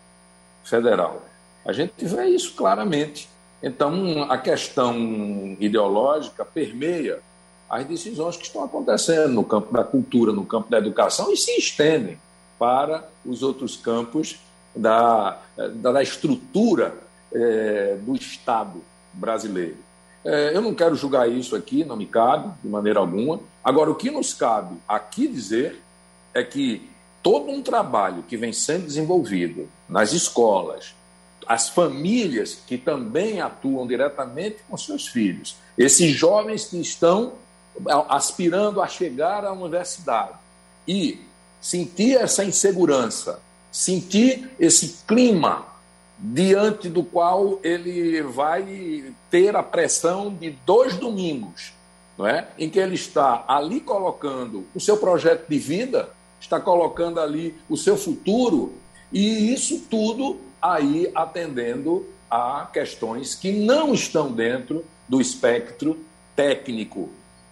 federal. 0.62 1.26
A 1.64 1.72
gente 1.72 1.92
vê 2.04 2.26
isso 2.26 2.54
claramente. 2.54 3.28
Então, 3.62 4.30
a 4.30 4.38
questão 4.38 5.56
ideológica 5.58 6.44
permeia 6.44 7.20
as 7.68 7.84
decisões 7.84 8.36
que 8.36 8.44
estão 8.44 8.64
acontecendo 8.64 9.32
no 9.32 9.44
campo 9.44 9.72
da 9.72 9.82
cultura, 9.82 10.32
no 10.32 10.44
campo 10.44 10.70
da 10.70 10.78
educação 10.78 11.32
e 11.32 11.36
se 11.36 11.52
estendem 11.58 12.18
para 12.58 13.08
os 13.24 13.42
outros 13.42 13.76
campos 13.76 14.38
da, 14.74 15.38
da, 15.74 16.02
estrutura 16.02 16.94
é, 17.32 17.96
do 18.00 18.14
Estado 18.14 18.82
brasileiro. 19.12 19.76
É, 20.24 20.56
eu 20.56 20.60
não 20.60 20.74
quero 20.74 20.94
julgar 20.94 21.28
isso 21.30 21.56
aqui, 21.56 21.84
não 21.84 21.96
me 21.96 22.06
cabe 22.06 22.52
de 22.62 22.68
maneira 22.68 23.00
alguma. 23.00 23.40
Agora, 23.64 23.90
o 23.90 23.94
que 23.94 24.10
nos 24.10 24.32
cabe 24.34 24.76
aqui 24.88 25.26
dizer 25.26 25.80
é 26.34 26.42
que 26.44 26.88
todo 27.22 27.50
um 27.50 27.62
trabalho 27.62 28.22
que 28.22 28.36
vem 28.36 28.52
sendo 28.52 28.86
desenvolvido 28.86 29.68
nas 29.88 30.12
escolas, 30.12 30.94
as 31.46 31.68
famílias 31.68 32.58
que 32.66 32.76
também 32.76 33.40
atuam 33.40 33.86
diretamente 33.86 34.58
com 34.68 34.76
seus 34.76 35.06
filhos, 35.06 35.56
esses 35.78 36.10
jovens 36.12 36.64
que 36.64 36.80
estão 36.80 37.34
aspirando 38.08 38.80
a 38.80 38.88
chegar 38.88 39.44
à 39.44 39.52
universidade 39.52 40.32
e 40.88 41.20
sentir 41.60 42.16
essa 42.16 42.44
insegurança, 42.44 43.40
sentir 43.70 44.50
esse 44.58 45.04
clima 45.06 45.66
diante 46.18 46.88
do 46.88 47.02
qual 47.02 47.60
ele 47.62 48.22
vai 48.22 49.12
ter 49.30 49.54
a 49.54 49.62
pressão 49.62 50.32
de 50.32 50.50
dois 50.64 50.96
domingos, 50.96 51.72
não 52.16 52.26
é? 52.26 52.48
em 52.58 52.70
que 52.70 52.78
ele 52.78 52.94
está 52.94 53.44
ali 53.46 53.80
colocando 53.80 54.64
o 54.74 54.80
seu 54.80 54.96
projeto 54.96 55.46
de 55.48 55.58
vida, 55.58 56.08
está 56.40 56.58
colocando 56.58 57.20
ali 57.20 57.54
o 57.68 57.76
seu 57.76 57.96
futuro, 57.96 58.74
e 59.12 59.52
isso 59.52 59.82
tudo 59.90 60.40
aí 60.74 61.10
atendendo 61.14 62.06
a 62.30 62.68
questões 62.72 63.34
que 63.34 63.52
não 63.52 63.94
estão 63.94 64.32
dentro 64.32 64.84
do 65.08 65.20
espectro 65.20 65.98
técnico, 66.34 67.08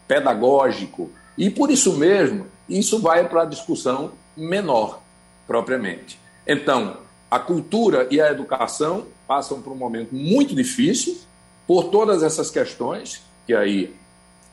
pedagógico, 0.06 1.10
e 1.36 1.48
por 1.50 1.70
isso 1.70 1.96
mesmo, 1.96 2.46
isso 2.68 2.98
vai 2.98 3.28
para 3.28 3.42
a 3.42 3.46
discussão 3.46 4.12
menor, 4.36 5.00
propriamente. 5.46 6.18
Então, 6.46 6.98
a 7.30 7.38
cultura 7.38 8.06
e 8.10 8.20
a 8.20 8.30
educação 8.30 9.06
passam 9.26 9.60
por 9.60 9.72
um 9.72 9.76
momento 9.76 10.14
muito 10.14 10.54
difícil 10.54 11.18
por 11.66 11.84
todas 11.84 12.22
essas 12.22 12.50
questões 12.50 13.22
que 13.46 13.54
aí 13.54 13.94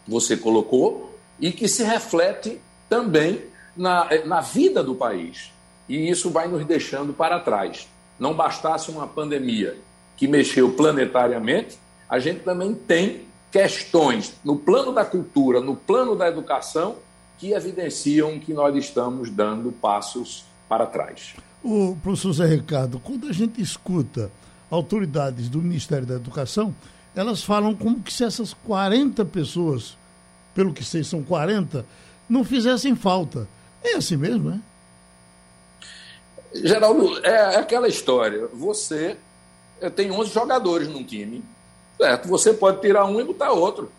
você 0.07 0.35
colocou 0.35 1.17
e 1.39 1.51
que 1.51 1.67
se 1.67 1.83
reflete 1.83 2.59
também 2.89 3.41
na, 3.75 4.07
na 4.25 4.41
vida 4.41 4.83
do 4.83 4.95
país. 4.95 5.51
E 5.87 6.09
isso 6.09 6.29
vai 6.29 6.47
nos 6.47 6.65
deixando 6.65 7.13
para 7.13 7.39
trás. 7.39 7.87
Não 8.21 8.35
bastasse 8.35 8.91
uma 8.91 9.07
pandemia 9.07 9.75
que 10.15 10.27
mexeu 10.27 10.71
planetariamente, 10.73 11.79
a 12.07 12.19
gente 12.19 12.41
também 12.41 12.75
tem 12.75 13.21
questões 13.51 14.35
no 14.45 14.55
plano 14.55 14.93
da 14.93 15.03
cultura, 15.03 15.59
no 15.59 15.75
plano 15.75 16.15
da 16.15 16.27
educação, 16.27 16.97
que 17.39 17.51
evidenciam 17.51 18.37
que 18.37 18.53
nós 18.53 18.75
estamos 18.75 19.31
dando 19.31 19.71
passos 19.71 20.45
para 20.69 20.85
trás. 20.85 21.33
O 21.63 21.97
professor 22.03 22.33
Zé 22.33 22.45
Ricardo, 22.45 22.99
quando 22.99 23.27
a 23.27 23.33
gente 23.33 23.59
escuta 23.59 24.31
autoridades 24.69 25.49
do 25.49 25.57
Ministério 25.59 26.05
da 26.05 26.13
Educação, 26.13 26.75
elas 27.15 27.43
falam 27.43 27.73
como 27.73 28.03
que 28.03 28.13
se 28.13 28.23
essas 28.23 28.53
40 28.53 29.25
pessoas, 29.25 29.97
pelo 30.53 30.73
que 30.73 30.83
sei 30.83 31.03
são 31.03 31.23
40, 31.23 31.83
não 32.29 32.43
fizessem 32.43 32.95
falta. 32.95 33.47
É 33.83 33.95
assim 33.95 34.15
mesmo, 34.15 34.51
né? 34.51 34.61
Geraldo, 36.53 37.25
é 37.25 37.55
aquela 37.55 37.87
história. 37.87 38.47
Você 38.53 39.17
tem 39.95 40.11
11 40.11 40.31
jogadores 40.31 40.87
num 40.87 41.03
time, 41.03 41.43
certo? 41.97 42.27
Você 42.27 42.53
pode 42.53 42.81
tirar 42.81 43.05
um 43.05 43.19
e 43.19 43.23
botar 43.23 43.51
outro. 43.51 43.91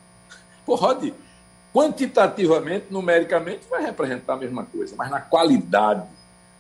Pode. 0.65 1.15
Quantitativamente, 1.73 2.87
numericamente, 2.91 3.63
vai 3.71 3.83
representar 3.83 4.35
a 4.35 4.37
mesma 4.37 4.65
coisa, 4.65 4.95
mas 4.97 5.11
na 5.11 5.21
qualidade 5.21 6.07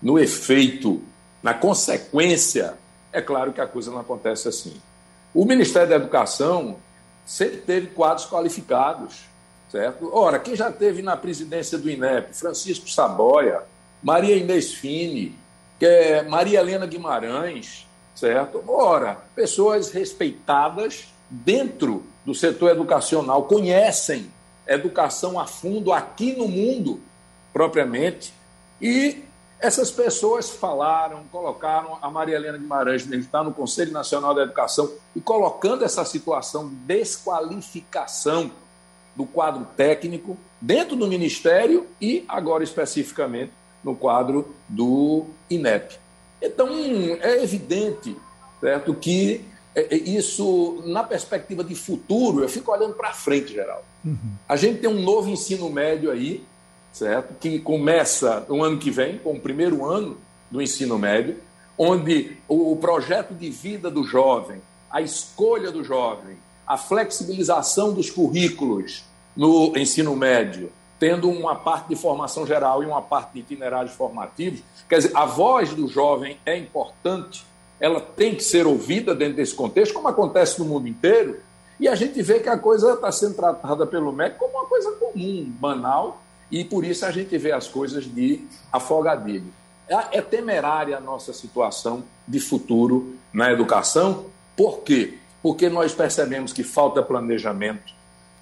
no 0.03 0.18
efeito, 0.18 1.03
na 1.43 1.55
consequência, 1.55 2.74
é 3.12 3.20
claro 3.20 3.53
que 3.53 3.61
a 3.61 3.66
coisa 3.66 3.90
não 3.90 4.01
acontece 4.01 4.49
assim. 4.49 4.74
O 5.34 5.45
Ministério 5.45 5.88
da 5.88 5.97
Educação 5.97 6.76
sempre 7.24 7.59
teve 7.59 7.88
quadros 7.88 8.26
qualificados, 8.26 9.20
certo? 9.70 10.11
Ora, 10.12 10.38
quem 10.38 10.57
já 10.57 10.72
teve 10.72 11.03
na 11.03 11.16
presidência 11.16 11.78
do 11.78 11.88
INEP? 11.88 12.34
Francisco 12.34 12.90
Saboia, 12.90 13.62
Maria 14.03 14.36
Inês 14.36 14.72
Fini, 14.72 15.38
é 15.87 16.22
Maria 16.22 16.61
Helena 16.61 16.87
Guimarães, 16.87 17.87
certo? 18.14 18.62
Ora, 18.66 19.18
pessoas 19.35 19.91
respeitadas 19.91 21.09
dentro 21.28 22.05
do 22.24 22.35
setor 22.35 22.70
educacional, 22.70 23.45
conhecem 23.45 24.30
educação 24.66 25.39
a 25.41 25.47
fundo 25.47 25.93
aqui 25.93 26.35
no 26.35 26.47
mundo, 26.47 27.01
propriamente, 27.53 28.33
e 28.80 29.24
essas 29.59 29.91
pessoas 29.91 30.51
falaram, 30.51 31.22
colocaram 31.30 31.97
a 32.03 32.11
Maria 32.11 32.37
Helena 32.37 32.59
Guimarães, 32.59 33.05
que 33.05 33.14
está 33.14 33.45
no 33.45 33.55
Conselho 33.55 33.93
Nacional 33.93 34.35
da 34.35 34.43
Educação, 34.43 34.91
e 35.14 35.20
colocando 35.20 35.85
essa 35.85 36.05
situação 36.05 36.68
de 36.68 36.74
desqualificação 36.74 38.51
do 39.14 39.24
quadro 39.24 39.66
técnico 39.76 40.37
dentro 40.61 40.97
do 40.97 41.07
Ministério 41.07 41.87
e, 42.01 42.24
agora 42.28 42.64
especificamente, 42.64 43.53
no 43.83 43.95
quadro 43.95 44.55
do 44.68 45.24
INEP. 45.51 45.99
Então, 46.41 46.68
é 47.20 47.43
evidente 47.43 48.16
certo, 48.62 48.95
que 48.95 49.45
é, 49.74 49.95
é, 49.95 49.97
isso, 49.97 50.83
na 50.87 51.03
perspectiva 51.03 51.64
de 51.64 51.74
futuro, 51.74 52.43
eu 52.43 52.49
fico 52.49 52.70
olhando 52.70 52.95
para 52.95 53.12
frente, 53.12 53.53
geral. 53.53 53.85
Uhum. 54.05 54.16
A 54.49 54.55
gente 54.55 54.80
tem 54.80 54.89
um 54.89 55.03
novo 55.03 55.28
ensino 55.28 55.68
médio 55.68 56.11
aí, 56.11 56.45
certo? 56.93 57.35
Que 57.41 57.59
começa 57.59 58.47
no 58.49 58.62
ano 58.62 58.78
que 58.78 58.91
vem, 58.91 59.18
com 59.18 59.33
o 59.33 59.41
primeiro 59.41 59.85
ano 59.85 60.16
do 60.51 60.62
ensino 60.62 60.97
médio, 60.97 61.37
onde 61.76 62.37
o 62.47 62.76
projeto 62.76 63.35
de 63.35 63.51
vida 63.51 63.91
do 63.91 64.05
jovem, 64.05 64.61
a 64.91 65.01
escolha 65.01 65.72
do 65.72 65.83
jovem, 65.83 66.37
a 66.66 66.76
flexibilização 66.76 67.93
dos 67.93 68.11
currículos 68.11 69.03
no 69.35 69.76
ensino 69.76 70.14
médio, 70.14 70.70
tendo 71.03 71.29
uma 71.29 71.57
parte 71.57 71.89
de 71.89 71.97
formação 71.97 72.47
geral 72.47 72.81
e 72.81 72.87
uma 72.87 73.03
parte 73.03 73.33
de 73.33 73.41
itinerários 73.41 73.93
formativos, 73.93 74.63
quer 74.89 74.99
dizer, 74.99 75.11
a 75.17 75.25
voz 75.25 75.75
do 75.75 75.89
jovem 75.89 76.39
é 76.47 76.57
importante, 76.57 77.45
ela 77.81 78.01
tem 78.01 78.37
que 78.37 78.45
ser 78.45 78.69
ouvida 78.69 79.13
dentro 79.13 79.35
desse 79.35 79.53
contexto, 79.53 79.95
como 79.95 80.07
acontece 80.07 80.61
no 80.61 80.65
mundo 80.65 80.87
inteiro, 80.87 81.41
e 81.81 81.89
a 81.89 81.97
gente 81.97 82.23
vê 82.23 82.39
que 82.39 82.49
a 82.49 82.57
coisa 82.57 82.93
está 82.93 83.11
sendo 83.11 83.35
tratada 83.35 83.85
pelo 83.85 84.13
MEC 84.13 84.39
como 84.39 84.53
uma 84.53 84.67
coisa 84.67 84.93
comum, 84.93 85.45
banal, 85.59 86.23
e 86.49 86.65
por 86.65 86.85
isso 86.85 87.05
a 87.05 87.11
gente 87.11 87.37
vê 87.37 87.51
as 87.51 87.67
coisas 87.67 88.05
de 88.05 88.47
afogadilho. 88.73 89.53
É, 89.89 90.19
é 90.19 90.23
temerária 90.23 90.99
a 90.99 91.01
nossa 91.01 91.33
situação 91.33 92.05
de 92.29 92.39
futuro 92.39 93.17
na 93.33 93.51
educação. 93.51 94.27
Por 94.57 94.83
quê? 94.83 95.19
Porque 95.43 95.69
nós 95.69 95.93
percebemos 95.93 96.53
que 96.53 96.63
falta 96.63 97.03
planejamento, 97.03 97.93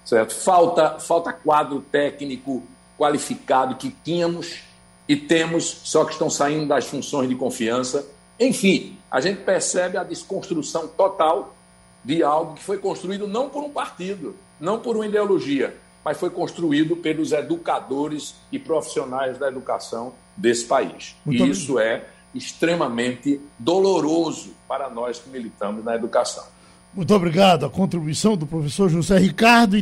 certo? 0.05 0.33
Falta, 0.33 0.99
falta 0.99 1.33
quadro 1.33 1.81
técnico 1.81 2.63
qualificado 2.97 3.75
que 3.75 3.89
tínhamos 4.03 4.61
e 5.07 5.15
temos, 5.15 5.81
só 5.83 6.05
que 6.05 6.13
estão 6.13 6.29
saindo 6.29 6.67
das 6.67 6.85
funções 6.85 7.27
de 7.27 7.35
confiança. 7.35 8.07
Enfim, 8.39 8.97
a 9.09 9.19
gente 9.19 9.41
percebe 9.41 9.97
a 9.97 10.03
desconstrução 10.03 10.87
total 10.87 11.55
de 12.03 12.23
algo 12.23 12.55
que 12.55 12.63
foi 12.63 12.77
construído 12.77 13.27
não 13.27 13.49
por 13.49 13.63
um 13.63 13.69
partido, 13.69 14.35
não 14.59 14.79
por 14.79 14.95
uma 14.95 15.05
ideologia, 15.05 15.75
mas 16.03 16.17
foi 16.17 16.29
construído 16.29 16.95
pelos 16.95 17.31
educadores 17.31 18.35
e 18.51 18.57
profissionais 18.57 19.37
da 19.37 19.47
educação 19.47 20.13
desse 20.35 20.65
país. 20.65 21.15
Muito 21.25 21.45
e 21.45 21.49
isso 21.49 21.79
é 21.79 22.05
extremamente 22.33 23.39
doloroso 23.59 24.51
para 24.67 24.89
nós 24.89 25.19
que 25.19 25.29
militamos 25.29 25.83
na 25.83 25.95
educação. 25.95 26.45
Muito 26.93 27.13
obrigado. 27.13 27.65
A 27.65 27.69
contribuição 27.69 28.35
do 28.35 28.45
professor 28.45 28.89
José 28.89 29.17
Ricardo. 29.17 29.77